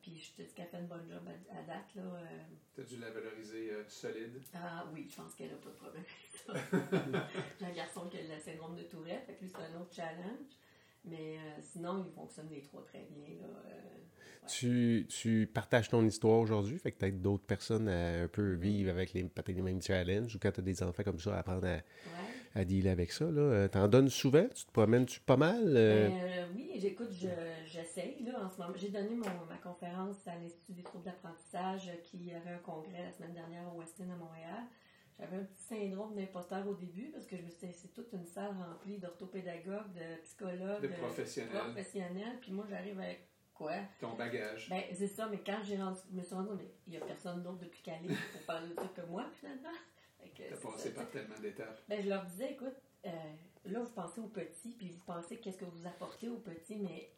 puis 0.03 0.16
je 0.16 0.33
te 0.33 0.43
dis 0.43 0.55
qu'elle 0.55 0.66
fait 0.66 0.78
une 0.81 0.87
bonne 0.87 1.07
job 1.07 1.22
à, 1.28 1.59
à 1.59 1.62
date, 1.62 1.95
là. 1.95 2.03
T'as 2.74 2.83
dû 2.83 2.97
la 2.97 3.11
valoriser 3.11 3.70
euh, 3.70 3.85
solide. 3.87 4.41
Ah 4.55 4.87
oui, 4.93 5.07
je 5.11 5.16
pense 5.16 5.35
qu'elle 5.35 5.51
n'a 5.51 5.57
pas 5.59 5.68
de 5.68 5.74
problème 5.74 6.03
avec 6.03 6.70
ça. 6.72 7.18
J'ai 7.61 7.66
un 7.66 7.72
garçon 7.72 8.09
qui 8.09 8.16
a 8.18 8.22
le 8.22 8.41
syndrome 8.41 8.74
de 8.76 8.83
Tourette, 8.85 9.26
fait 9.26 9.35
que 9.35 9.43
lui, 9.45 9.49
c'est 9.55 9.62
un 9.62 9.81
autre 9.81 9.95
challenge. 9.95 10.57
Mais 11.05 11.39
euh, 11.39 11.61
sinon, 11.61 12.05
ils 12.07 12.12
fonctionnent 12.12 12.51
les 12.51 12.62
trois 12.62 12.83
très 12.85 13.07
bien. 13.11 13.41
Là, 13.41 13.47
euh, 13.66 13.81
Tu, 14.49 15.07
tu 15.09 15.47
partages 15.53 15.88
ton 15.91 16.05
histoire 16.05 16.41
aujourd'hui, 16.41 16.78
fait 16.78 16.91
que 16.91 16.99
peut-être 16.99 17.22
d'autres 17.22 17.45
personnes 17.45 17.88
à 17.88 18.22
un 18.24 18.28
peu 18.28 18.55
vivre 18.55 18.91
avec 18.91 19.12
les, 19.12 19.22
peut-être 19.22 19.49
les 19.55 19.62
mêmes 19.62 19.80
challenges, 19.80 20.34
ou 20.34 20.38
quand 20.41 20.51
tu 20.51 20.61
as 20.61 20.62
des 20.62 20.82
enfants 20.82 21.05
comme 21.05 21.20
ça, 21.20 21.38
apprendre 21.38 21.66
à, 21.66 21.74
ouais. 21.74 21.80
à 22.55 22.64
dealer 22.64 22.91
avec 22.91 23.12
ça. 23.12 23.26
Là. 23.26 23.41
Euh, 23.41 23.68
T'en 23.68 23.86
donnes 23.86 24.09
souvent? 24.09 24.47
Tu 24.53 24.64
te 24.64 24.72
promènes-tu 24.72 25.20
pas 25.20 25.36
mal? 25.36 25.62
euh? 25.76 26.09
Ben, 26.11 26.16
euh, 26.16 26.47
oui, 26.57 26.70
j'écoute, 26.76 27.11
je- 27.12 27.28
j'essaye 27.64 28.24
là 28.24 28.45
en 28.45 28.51
ce 28.51 28.59
moment. 28.61 28.72
J'ai 28.76 28.88
donné 28.88 29.14
mon, 29.14 29.47
ma 29.49 29.59
conférence 29.62 30.26
à 30.26 30.34
l'Institut 30.36 30.72
des 30.72 30.82
troubles 30.82 31.05
d'apprentissage 31.05 31.88
euh, 31.88 31.97
qui 32.03 32.32
avait 32.32 32.51
un 32.51 32.59
congrès 32.59 33.05
la 33.05 33.12
semaine 33.12 33.34
dernière 33.34 33.72
au 33.72 33.78
Westin 33.78 34.11
à 34.11 34.16
Montréal. 34.16 34.64
J'avais 35.18 35.36
un 35.36 35.45
petit 35.45 35.62
syndrome 35.62 36.14
d'imposteur 36.16 36.66
au 36.66 36.74
début 36.74 37.11
parce 37.12 37.26
que 37.26 37.36
je 37.36 37.43
me 37.43 37.51
suis 37.51 37.68
dit, 37.68 37.72
c'est 37.74 37.93
toute 37.93 38.12
une 38.14 38.24
salle 38.24 38.57
remplie 38.59 38.99
d'orthopédagogues, 38.99 39.93
de 39.95 40.20
psychologues, 40.24 40.82
De 40.82 40.88
professionnels. 40.88 41.53
professionnels. 41.53 42.38
Puis 42.41 42.53
moi, 42.53 42.64
j'arrive 42.68 42.99
avec 42.99 43.28
quoi? 43.61 43.75
Ton 44.01 44.15
bagage. 44.15 44.69
Ben, 44.71 44.83
c'est 44.95 45.07
ça, 45.07 45.29
mais 45.29 45.39
quand 45.45 45.59
j'ai 45.63 45.77
rendu, 45.77 45.99
je 46.11 46.17
me 46.17 46.23
suis 46.23 46.35
rendu 46.35 46.49
compte, 46.49 46.59
mais 46.59 46.71
il 46.87 46.91
n'y 46.93 46.97
a 46.97 47.01
personne 47.05 47.43
d'autre 47.43 47.59
depuis 47.59 47.83
Calais 47.83 48.09
pour 48.33 48.41
parler 48.47 48.69
de 48.71 48.75
ça 48.75 48.89
que 48.97 49.03
moi, 49.03 49.27
finalement. 49.39 49.69
T'as 50.37 50.57
passé 50.57 50.89
ça, 50.91 50.95
par 50.95 51.11
tellement 51.11 51.39
d'étapes. 51.41 51.83
ben, 51.89 52.03
je 52.03 52.09
leur 52.09 52.25
disais, 52.25 52.53
écoute, 52.53 52.75
euh, 53.05 53.11
là, 53.67 53.81
vous 53.81 53.91
pensez 53.91 54.21
aux 54.21 54.29
petits, 54.29 54.75
puis 54.79 54.91
vous 54.91 55.05
pensez 55.05 55.37
qu'est-ce 55.37 55.59
que 55.59 55.65
vous 55.67 55.87
apportez 55.87 56.29
aux 56.29 56.39
petits, 56.39 56.77
mais 56.77 57.11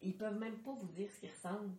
ils 0.00 0.16
peuvent 0.16 0.38
même 0.38 0.56
pas 0.58 0.72
vous 0.72 0.88
dire 0.88 1.10
ce 1.10 1.20
qu'ils 1.20 1.30
ressentent. 1.30 1.72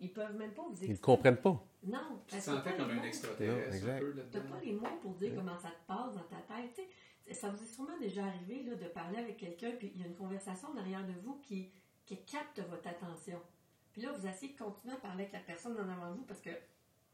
Ils 0.00 0.12
peuvent 0.12 0.36
même 0.36 0.52
pas 0.52 0.62
vous 0.68 0.76
Ils 0.84 0.90
ne 0.92 0.96
comprennent 0.96 1.36
pas. 1.36 1.64
Non, 1.84 2.20
Tu 2.26 2.36
te 2.38 2.44
parce 2.44 2.46
que 2.46 2.50
t'as 2.50 2.56
sentais 2.56 2.70
pas 2.70 2.76
comme 2.76 2.90
un 2.98 3.02
extraterrestre 3.02 3.86
T'as 3.86 4.00
là-dedans. 4.00 4.54
pas 4.54 4.60
les 4.64 4.72
mots 4.72 4.98
pour 5.02 5.14
dire 5.14 5.32
comment 5.34 5.58
ça 5.58 5.68
te 5.70 5.86
passe 5.86 6.14
dans 6.14 6.24
ta 6.24 6.36
tête. 6.54 6.74
tu. 7.26 7.34
Ça 7.34 7.48
vous 7.50 7.62
est 7.62 7.66
sûrement 7.66 7.96
déjà 7.98 8.24
arrivé 8.26 8.64
là, 8.64 8.74
de 8.74 8.86
parler 8.88 9.18
avec 9.18 9.38
quelqu'un, 9.38 9.70
puis 9.78 9.92
il 9.94 10.00
y 10.00 10.04
a 10.04 10.06
une 10.08 10.14
conversation 10.16 10.74
derrière 10.74 11.06
de 11.06 11.12
vous 11.22 11.40
qui, 11.42 11.70
qui 12.06 12.22
capte 12.24 12.60
votre 12.60 12.86
attention. 12.86 13.40
Puis 13.92 14.02
là, 14.02 14.12
vous 14.12 14.26
essayez 14.26 14.52
de 14.52 14.58
continuer 14.58 14.94
à 14.94 14.98
parler 14.98 15.24
avec 15.24 15.32
la 15.32 15.40
personne 15.40 15.76
en 15.78 15.88
avant 15.88 16.10
de 16.10 16.16
vous 16.18 16.24
parce 16.24 16.40
que 16.40 16.50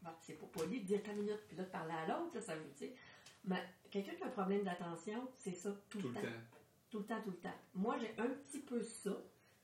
ben, 0.02 0.14
c'est 0.20 0.34
pas 0.34 0.46
poli 0.46 0.80
de 0.80 0.86
dire 0.86 1.00
10 1.04 1.10
minutes, 1.12 1.44
puis 1.46 1.56
là, 1.56 1.64
de 1.64 1.68
parler 1.68 1.92
à 1.92 2.06
l'autre, 2.06 2.40
ça 2.40 2.56
veut 2.56 2.70
dire. 2.76 2.90
Mais 3.44 3.62
quelqu'un 3.90 4.14
qui 4.14 4.22
a 4.22 4.26
un 4.26 4.30
problème 4.30 4.64
d'attention, 4.64 5.28
c'est 5.36 5.54
ça 5.54 5.70
tout, 5.88 6.00
Tout 6.00 6.08
le 6.08 6.14
le 6.14 6.20
temps. 6.20 6.28
Tout 6.90 6.98
le 7.00 7.04
temps, 7.04 7.22
tout 7.22 7.30
le 7.30 7.36
temps. 7.36 7.54
Moi, 7.74 7.98
j'ai 7.98 8.14
un 8.18 8.28
petit 8.28 8.60
peu 8.60 8.82
ça, 8.82 9.16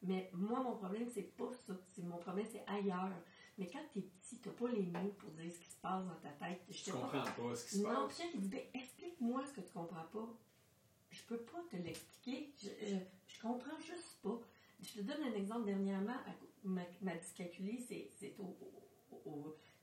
mais 0.03 0.31
moi, 0.35 0.61
mon 0.61 0.77
problème, 0.77 1.09
c'est 1.09 1.35
pas 1.37 1.51
ça. 1.67 1.75
Mon 2.03 2.19
problème, 2.19 2.47
c'est 2.51 2.65
ailleurs. 2.67 3.11
Mais 3.59 3.69
quand 3.69 3.81
t'es 3.95 4.03
petit, 4.03 4.39
t'as 4.39 4.51
pas 4.51 4.69
les 4.69 4.83
mots 4.83 5.15
pour 5.19 5.31
dire 5.31 5.51
ce 5.51 5.59
qui 5.59 5.71
se 5.71 5.77
passe 5.81 6.05
dans 6.05 6.15
ta 6.17 6.29
tête. 6.29 6.61
Je 6.69 6.85
Tu 6.85 6.93
comprends 6.93 7.25
pas 7.25 7.57
ce 7.57 7.65
qui 7.67 7.77
se 7.77 7.83
non, 7.83 8.07
passe. 8.07 8.17
Pierre, 8.17 8.29
il 8.35 8.41
dit, 8.43 8.49
ben, 8.49 8.63
explique-moi 8.75 9.43
ce 9.47 9.53
que 9.53 9.61
tu 9.63 9.73
comprends 9.73 10.05
pas. 10.05 10.29
Je 11.11 11.23
peux 11.23 11.39
pas 11.39 11.63
te 11.71 11.77
l'expliquer. 11.77 12.53
Je, 12.59 12.69
je, 12.87 12.97
je 13.27 13.41
comprends 13.41 13.79
juste 13.79 14.21
pas. 14.23 14.39
Je 14.81 14.93
te 14.93 15.01
donne 15.01 15.23
un 15.23 15.35
exemple 15.35 15.67
dernièrement. 15.67 16.17
Ma, 16.65 16.83
ma 17.01 17.15
dyscalculie, 17.17 17.81
c'est 17.81 18.11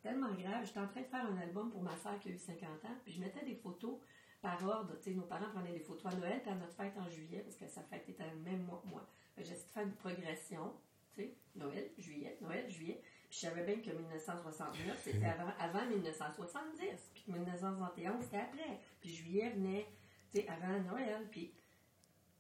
tellement 0.02 0.34
grave. 0.34 0.66
J'étais 0.66 0.80
en 0.80 0.88
train 0.88 1.02
de 1.02 1.08
faire 1.08 1.26
un 1.26 1.38
album 1.38 1.72
pour 1.72 1.82
ma 1.82 1.96
soeur 1.96 2.20
qui 2.20 2.30
a 2.30 2.32
eu 2.32 2.38
50 2.38 2.86
ans, 2.86 2.98
puis 3.04 3.14
je 3.14 3.22
mettais 3.22 3.44
des 3.46 3.56
photos 3.56 3.98
par 4.41 4.62
ordre. 4.64 4.98
Tu 4.98 5.12
sais, 5.12 5.16
nos 5.16 5.24
parents 5.24 5.50
prenaient 5.50 5.72
des 5.72 5.80
photos 5.80 6.14
à 6.14 6.16
Noël, 6.16 6.41
puis 6.41 6.52
à 6.52 6.56
notre 6.56 6.74
fête 6.74 6.94
en 6.98 7.10
juillet, 7.10 7.39
parce 7.39 7.56
que 7.56 7.68
sa 7.68 7.82
fête 7.84 8.08
était 8.08 8.30
le 8.30 8.39
même 8.41 8.64
mois 8.66 8.82
que 8.84 8.89
moi. 8.89 9.08
Essayé 9.38 9.56
de 9.56 9.62
faire 9.62 9.84
une 9.84 9.94
progression. 9.94 10.74
Tu 11.16 11.22
sais, 11.22 11.34
Noël, 11.56 11.89
juillet, 11.98 12.38
Noël, 12.41 12.70
juillet. 12.70 13.02
Puis 13.30 13.39
je 13.39 13.48
savais 13.48 13.64
bien 13.64 13.78
que 13.82 13.98
1969, 13.98 15.02
c'était 15.02 15.26
avant, 15.26 15.52
avant 15.58 15.86
1970. 15.88 16.86
Puis 17.14 17.24
que 17.24 17.32
1971, 17.32 18.24
c'était 18.24 18.38
après. 18.38 18.80
Puis 19.00 19.10
juillet 19.10 19.52
venait, 19.52 19.88
tu 20.32 20.41
sais, 20.41 20.48
avant 20.50 20.80
Noël. 20.82 21.26
Puis 21.32 21.54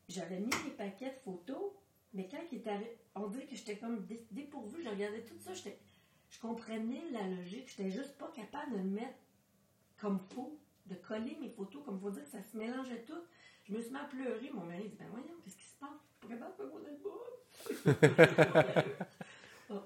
j'avais 0.09 0.39
mis 0.39 0.49
des 0.65 0.71
paquets 0.77 1.11
de 1.11 1.19
photos, 1.23 1.71
mais 2.13 2.27
quand 2.29 2.37
il 2.51 2.59
est 2.59 2.67
arrivé, 2.67 2.97
on 3.15 3.27
dirait 3.27 3.45
que 3.45 3.55
j'étais 3.55 3.77
comme 3.77 4.05
dé- 4.05 4.25
dépourvue. 4.31 4.81
Je 4.83 4.89
regardais 4.89 5.21
tout 5.21 5.37
ça, 5.39 5.53
j'étais, 5.53 5.77
je 6.29 6.39
comprenais 6.39 7.01
la 7.11 7.27
logique. 7.27 7.69
J'étais 7.75 7.91
juste 7.91 8.17
pas 8.17 8.31
capable 8.35 8.73
de 8.73 8.77
le 8.77 8.83
mettre 8.83 9.17
comme 9.97 10.19
faux, 10.33 10.59
de 10.87 10.95
coller 10.95 11.37
mes 11.41 11.49
photos 11.49 11.81
comme 11.85 11.99
faut 11.99 12.11
dire 12.11 12.23
que 12.23 12.29
ça 12.29 12.41
se 12.43 12.57
mélangeait 12.57 13.03
tout. 13.07 13.21
Je 13.65 13.73
me 13.73 13.81
suis 13.81 13.91
mis 13.91 13.97
à 13.97 14.03
pleurer. 14.03 14.51
Mon 14.53 14.65
mari 14.65 14.83
dit 14.89 14.95
Ben 14.99 15.07
voyons, 15.09 15.27
qu'est-ce 15.43 15.55
qui 15.55 15.63
se 15.63 15.79
passe? 15.79 15.89
Je 16.21 16.27
suis 16.27 16.37
pas 16.37 16.45
capable 16.47 16.51
de 16.51 16.57
faire 16.57 16.67
mon 16.73 16.85
album. 16.85 18.33
Oh, 19.69 19.79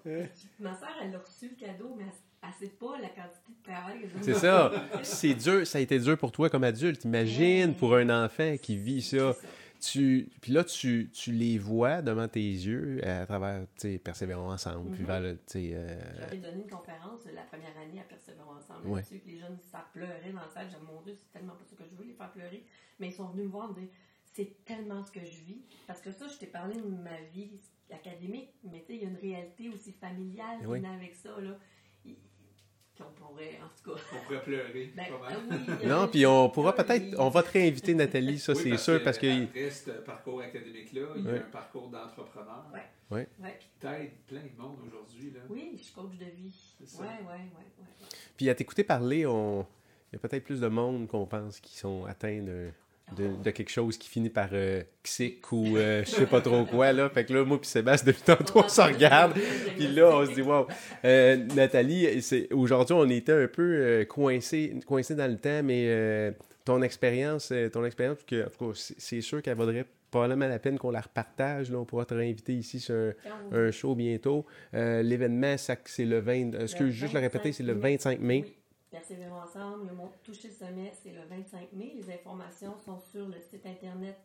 Ma 0.59 0.73
soeur, 0.77 0.89
elle 1.01 1.15
a 1.15 1.19
reçu 1.19 1.49
le 1.49 1.55
cadeau, 1.55 1.93
mais 1.97 2.05
elle 2.41 2.49
ne 2.49 2.53
sait 2.55 2.73
pas 2.75 2.97
la 2.99 3.09
quantité 3.09 3.51
de 3.57 3.63
travail 3.71 4.01
que 4.01 4.07
j'ai 4.07 4.23
C'est 4.23 4.33
ça. 4.33 4.71
C'est 5.03 5.33
dur. 5.35 5.65
Ça 5.67 5.77
a 5.77 5.81
été 5.81 5.99
dur 5.99 6.17
pour 6.17 6.31
toi 6.31 6.49
comme 6.49 6.63
adulte. 6.63 7.05
Imagine 7.05 7.75
pour 7.75 7.95
un 7.95 8.25
enfant 8.25 8.55
qui 8.61 8.75
vit 8.75 9.01
ça. 9.01 9.35
Tu, 9.79 10.29
puis 10.41 10.51
là, 10.51 10.63
tu, 10.63 11.09
tu 11.13 11.31
les 11.31 11.57
vois 11.57 12.01
devant 12.01 12.27
tes 12.27 12.39
yeux 12.41 12.99
à 13.07 13.25
travers, 13.25 13.65
Persévérons 14.03 14.49
ensemble. 14.51 14.91
Puis 14.91 15.03
vers 15.03 15.21
le, 15.21 15.35
tu 15.37 15.41
sais, 15.47 15.71
euh, 15.73 15.99
J'avais 16.19 16.37
donné 16.37 16.63
une 16.63 16.69
conférence 16.69 17.21
la 17.33 17.43
première 17.43 17.77
année 17.77 17.99
à 17.99 18.03
Persévérons 18.03 18.51
ensemble 18.57 18.87
Ouais. 18.87 19.01
Les 19.25 19.37
jeunes, 19.37 19.57
ça 19.71 19.85
pleurait 19.93 20.31
dans 20.33 20.41
la 20.41 20.47
salle. 20.49 20.67
J'ai 20.69 20.77
mon 20.91 21.01
Dieu, 21.01 21.15
c'est 21.15 21.31
tellement 21.37 21.53
pas 21.55 21.63
ça 21.65 21.75
que 21.75 21.83
je 21.89 21.95
veux, 21.95 22.05
les 22.05 22.13
faire 22.13 22.31
pleurer. 22.31 22.63
Mais 22.99 23.07
ils 23.09 23.13
sont 23.13 23.27
venus 23.29 23.45
me 23.45 23.51
voir 23.51 23.69
et 23.69 23.73
me 23.73 23.79
dire, 23.85 23.89
c'est 24.33 24.65
tellement 24.65 25.03
ce 25.03 25.11
que 25.11 25.19
je 25.25 25.43
vis. 25.43 25.61
Parce 25.87 26.01
que 26.01 26.11
ça, 26.11 26.27
je 26.27 26.37
t'ai 26.37 26.47
parlé 26.47 26.75
de 26.75 26.81
ma 26.87 27.19
vie 27.33 27.49
académique, 27.91 28.49
mais 28.63 28.81
tu 28.81 28.87
sais, 28.87 28.95
il 28.97 29.03
y 29.03 29.05
a 29.05 29.09
une 29.09 29.15
réalité 29.17 29.69
aussi 29.69 29.91
familiale 29.93 30.59
qui 30.59 30.65
Oui. 30.67 30.79
vient 30.79 30.93
avec 30.93 31.15
ça. 31.15 31.39
Là. 31.39 31.57
Puis 32.97 33.05
on 33.07 33.13
pourrait, 33.13 33.59
en 33.63 33.67
tout 33.83 33.91
cas. 33.95 34.01
On 34.13 34.23
pourrait 34.25 34.43
pleurer. 34.43 34.93
Ben, 34.95 35.05
pas 35.05 35.29
mal. 35.29 35.77
oui, 35.81 35.87
Non, 35.87 36.07
puis 36.07 36.25
on 36.25 36.49
pourra 36.49 36.73
peut-être, 36.73 37.15
on 37.19 37.29
va 37.29 37.43
te 37.43 37.51
réinviter 37.51 37.93
Nathalie, 37.93 38.39
ça 38.39 38.53
Oui, 38.53 38.59
c'est 38.63 38.77
sûr, 38.77 39.03
parce 39.03 39.17
que 39.19 39.27
ce 39.69 39.91
parcours 40.03 40.41
académique-là, 40.41 41.01
il 41.17 41.23
y 41.25 41.29
a 41.29 41.33
un 41.33 41.39
parcours 41.51 41.89
d'entrepreneur 41.89 42.65
Ouais. 42.73 42.81
Ouais. 43.09 43.27
Ouais. 43.41 43.57
qui 43.59 43.67
t'aide 43.79 44.11
plein 44.27 44.41
de 44.41 44.61
monde 44.61 44.79
aujourd'hui. 44.85 45.31
là. 45.31 45.41
Oui, 45.49 45.75
je 45.77 45.83
suis 45.83 45.93
coach 45.93 46.17
de 46.17 46.25
vie. 46.25 46.53
C'est 46.79 46.87
ça. 46.87 47.03
Ouais, 47.03 47.07
ouais, 47.07 47.25
ouais, 47.27 47.37
ouais. 47.79 48.07
puis 48.35 48.49
à 48.49 48.55
t'écouter 48.55 48.83
parler, 48.83 49.25
on, 49.25 49.65
il 50.11 50.15
y 50.15 50.15
a 50.17 50.19
peut-être 50.27 50.43
plus 50.43 50.59
de 50.59 50.67
monde 50.67 51.07
qu'on 51.07 51.25
pense 51.25 51.59
qui 51.59 51.77
sont 51.77 52.03
atteints 52.05 52.41
de, 52.41 52.69
de, 53.15 53.41
de 53.41 53.51
quelque 53.51 53.69
chose 53.69 53.97
qui 53.97 54.09
finit 54.09 54.29
par 54.29 54.49
euh, 54.51 54.83
xic 55.03 55.51
ou 55.51 55.77
euh, 55.77 56.03
je 56.03 56.09
sais 56.09 56.25
pas 56.25 56.41
trop 56.41 56.65
quoi 56.65 56.91
là. 56.91 57.09
Fait 57.09 57.25
que 57.25 57.33
là, 57.33 57.45
moi 57.45 57.59
puis 57.59 57.69
Sébastien 57.69 58.11
depuis 58.11 58.23
tantôt 58.23 58.63
on 58.65 58.69
se 58.69 58.81
regarde. 58.81 59.33
Puis 59.77 59.87
là, 59.87 60.09
on 60.13 60.25
se 60.25 60.33
dit, 60.33 60.41
wow. 60.41 60.67
Euh, 61.05 61.37
Nathalie, 61.55 62.21
c'est, 62.21 62.51
aujourd'hui, 62.51 62.95
on 62.97 63.09
était 63.09 63.31
un 63.31 63.47
peu 63.47 63.63
euh, 63.63 64.05
coincé, 64.05 64.77
coincé 64.85 65.15
dans 65.15 65.29
le 65.29 65.37
temps, 65.37 65.61
mais 65.63 65.85
euh, 65.87 66.31
ton 66.65 66.81
expérience, 66.81 67.53
ton 67.71 67.85
expérience, 67.85 68.17
que, 68.27 68.45
en 68.45 68.49
tout 68.49 68.73
cas, 68.73 68.93
c'est, 68.97 69.21
sûr 69.21 69.41
qu'elle 69.41 69.55
vaudrait 69.55 69.85
probablement 70.11 70.47
la 70.47 70.59
peine 70.59 70.77
qu'on 70.77 70.91
la 70.91 71.01
repartage. 71.01 71.71
Là, 71.71 71.79
on 71.79 71.85
pourra 71.85 72.05
te 72.05 72.13
réinviter 72.13 72.53
ici 72.53 72.79
sur 72.79 73.13
un, 73.53 73.71
show 73.71 73.95
bientôt. 73.95 74.45
L'événement, 74.73 75.55
c'est 75.57 76.05
le 76.05 76.19
20. 76.19 76.55
Est-ce 76.55 76.75
que 76.75 76.89
juste 76.89 77.13
le 77.13 77.19
répéter, 77.19 77.49
25 77.49 77.53
c'est 77.53 77.63
le 77.63 77.75
mai. 77.75 77.81
25 77.81 78.19
mai. 78.19 78.43
Oui. 78.45 78.53
Persévérons 78.89 79.41
ensemble. 79.41 79.87
Le 79.87 79.93
mot 79.93 80.11
Toucher 80.23 80.47
le 80.49 80.53
sommet, 80.53 80.93
c'est 81.03 81.11
le 81.11 81.21
25 81.29 81.73
mai. 81.73 81.93
Les 81.95 82.13
informations 82.13 82.77
sont 82.85 82.99
sur 82.99 83.27
le 83.27 83.39
site 83.41 83.65
internet 83.65 84.17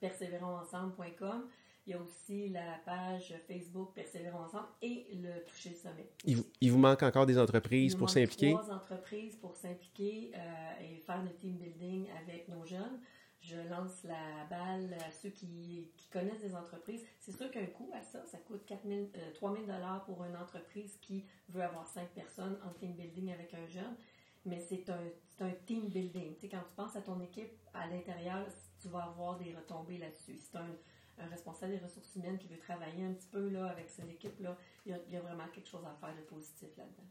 persévéronsensemble.com. 0.00 1.48
Il 1.86 1.92
y 1.92 1.94
a 1.94 2.00
aussi 2.02 2.50
la 2.50 2.78
page 2.84 3.34
Facebook 3.48 3.94
Persévérons 3.94 4.40
ensemble 4.40 4.68
et 4.82 5.06
le 5.14 5.42
Toucher 5.46 5.72
Sommet. 5.74 6.10
Il, 6.24 6.36
vous- 6.36 6.46
il 6.60 6.70
vous 6.72 6.78
manque 6.78 7.02
encore 7.02 7.24
des 7.24 7.38
entreprises 7.38 7.92
Il 7.92 7.94
nous 7.94 7.98
pour 8.00 8.10
s'impliquer? 8.10 8.52
Trois 8.52 8.70
entreprises 8.74 9.36
pour 9.36 9.56
s'impliquer 9.56 10.32
euh, 10.34 10.38
et 10.82 10.98
faire 10.98 11.22
le 11.22 11.30
team 11.36 11.56
building 11.56 12.06
avec 12.22 12.46
nos 12.48 12.64
jeunes. 12.66 13.00
Je 13.48 13.56
lance 13.70 14.04
la 14.04 14.44
balle 14.50 14.94
à 14.94 15.10
ceux 15.10 15.30
qui, 15.30 15.90
connaissent 16.12 16.40
des 16.40 16.54
entreprises. 16.54 17.02
C'est 17.18 17.32
sûr 17.32 17.50
qu'un 17.50 17.64
coût 17.64 17.90
à 17.94 18.02
ça, 18.02 18.24
ça 18.26 18.36
coûte 18.38 18.66
4 18.66 18.86
000, 18.86 19.06
euh, 19.16 19.32
3 19.34 19.56
000 19.56 19.66
pour 20.04 20.22
une 20.24 20.36
entreprise 20.36 20.98
qui 21.00 21.24
veut 21.48 21.62
avoir 21.62 21.86
cinq 21.86 22.08
personnes 22.10 22.58
en 22.66 22.72
team 22.74 22.92
building 22.92 23.32
avec 23.32 23.54
un 23.54 23.66
jeune. 23.66 23.96
Mais 24.44 24.60
c'est 24.60 24.90
un, 24.90 25.50
team 25.64 25.88
building. 25.88 26.34
Tu 26.34 26.40
sais, 26.40 26.48
quand 26.48 26.58
tu 26.60 26.74
penses 26.76 26.96
à 26.96 27.00
ton 27.00 27.20
équipe 27.20 27.52
à 27.72 27.86
l'intérieur, 27.86 28.46
tu 28.80 28.88
vas 28.88 29.04
avoir 29.04 29.38
des 29.38 29.54
retombées 29.54 29.98
là-dessus. 29.98 30.36
C'est 30.36 30.58
un, 30.58 30.76
un 31.18 31.26
responsable 31.28 31.72
des 31.72 31.78
ressources 31.78 32.14
humaines 32.16 32.38
qui 32.38 32.48
veut 32.48 32.58
travailler 32.58 33.04
un 33.04 33.12
petit 33.12 33.28
peu 33.28 33.48
là, 33.48 33.66
avec 33.68 33.88
son 33.88 34.06
équipe. 34.08 34.38
Là. 34.40 34.58
Il 34.84 34.92
y 35.10 35.16
a 35.16 35.20
vraiment 35.20 35.48
quelque 35.48 35.68
chose 35.68 35.84
à 35.86 35.94
faire 35.94 36.14
de 36.14 36.22
positif 36.22 36.68
là-dedans. 36.76 37.08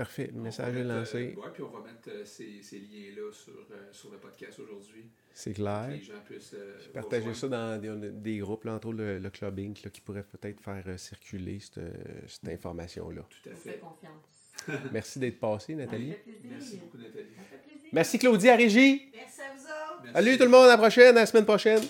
Parfait, 0.00 0.30
le 0.34 0.40
message 0.40 0.76
est 0.76 0.82
lancé. 0.84 1.34
euh, 1.36 1.40
ouais, 1.42 1.48
puis 1.52 1.62
on 1.62 1.68
va 1.68 1.80
mettre 1.80 2.08
euh, 2.08 2.24
ces, 2.24 2.62
ces 2.62 2.78
liens-là 2.78 3.30
sur, 3.32 3.52
euh, 3.52 3.88
sur 3.92 4.10
le 4.10 4.16
podcast 4.16 4.58
aujourd'hui. 4.58 5.04
C'est 5.34 5.50
Que 5.52 5.56
clair. 5.56 5.88
les 5.90 6.00
gens 6.00 6.14
puissent. 6.24 6.54
euh, 6.54 6.78
Partager 6.94 7.34
ça 7.34 7.48
dans 7.48 7.78
des, 7.78 8.10
des 8.10 8.38
groupes, 8.38 8.64
là, 8.64 8.76
entre 8.76 8.88
autres 8.88 8.96
le, 8.96 9.18
le 9.18 9.28
Club 9.30 9.58
Inc, 9.58 9.82
là, 9.84 9.90
qui 9.90 10.00
pourrait 10.00 10.22
peut-être 10.22 10.58
faire 10.62 10.82
euh, 10.86 10.96
circuler 10.96 11.60
cette, 11.60 11.80
cette 12.28 12.48
information-là. 12.48 13.20
Tout 13.28 13.50
à 13.50 13.54
fait 13.54 13.78
confiance. 13.78 14.80
Merci 14.90 15.18
d'être 15.18 15.38
passé, 15.38 15.74
Nathalie. 15.74 16.14
Merci 16.44 16.78
beaucoup, 16.78 16.96
Nathalie. 16.96 17.34
Ça 17.36 17.40
me 17.42 17.46
fait 17.46 17.58
plaisir. 17.66 17.88
Merci 17.92 18.18
Claudie 18.18 18.48
à 18.48 18.56
Régie. 18.56 19.10
Merci 19.14 19.40
à 19.42 19.52
vous 19.54 19.64
autres. 19.64 20.00
Merci. 20.04 20.14
Salut 20.14 20.38
tout 20.38 20.44
le 20.44 20.50
monde, 20.50 20.64
à 20.64 20.68
la 20.68 20.78
prochaine, 20.78 21.08
à 21.18 21.20
la 21.20 21.26
semaine 21.26 21.44
prochaine. 21.44 21.82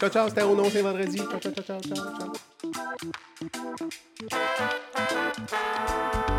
Ciao, 0.00 0.08
ciao, 0.08 0.28
c'était 0.30 0.42
au 0.44 0.56
nom, 0.56 0.70
c'est 0.70 0.80
vendredi. 0.80 1.18
Ciao, 1.18 1.38
ciao, 1.40 1.52
ciao, 1.52 1.62
ciao, 1.62 1.80
ciao, 1.82 2.32
ciao. 5.50 6.33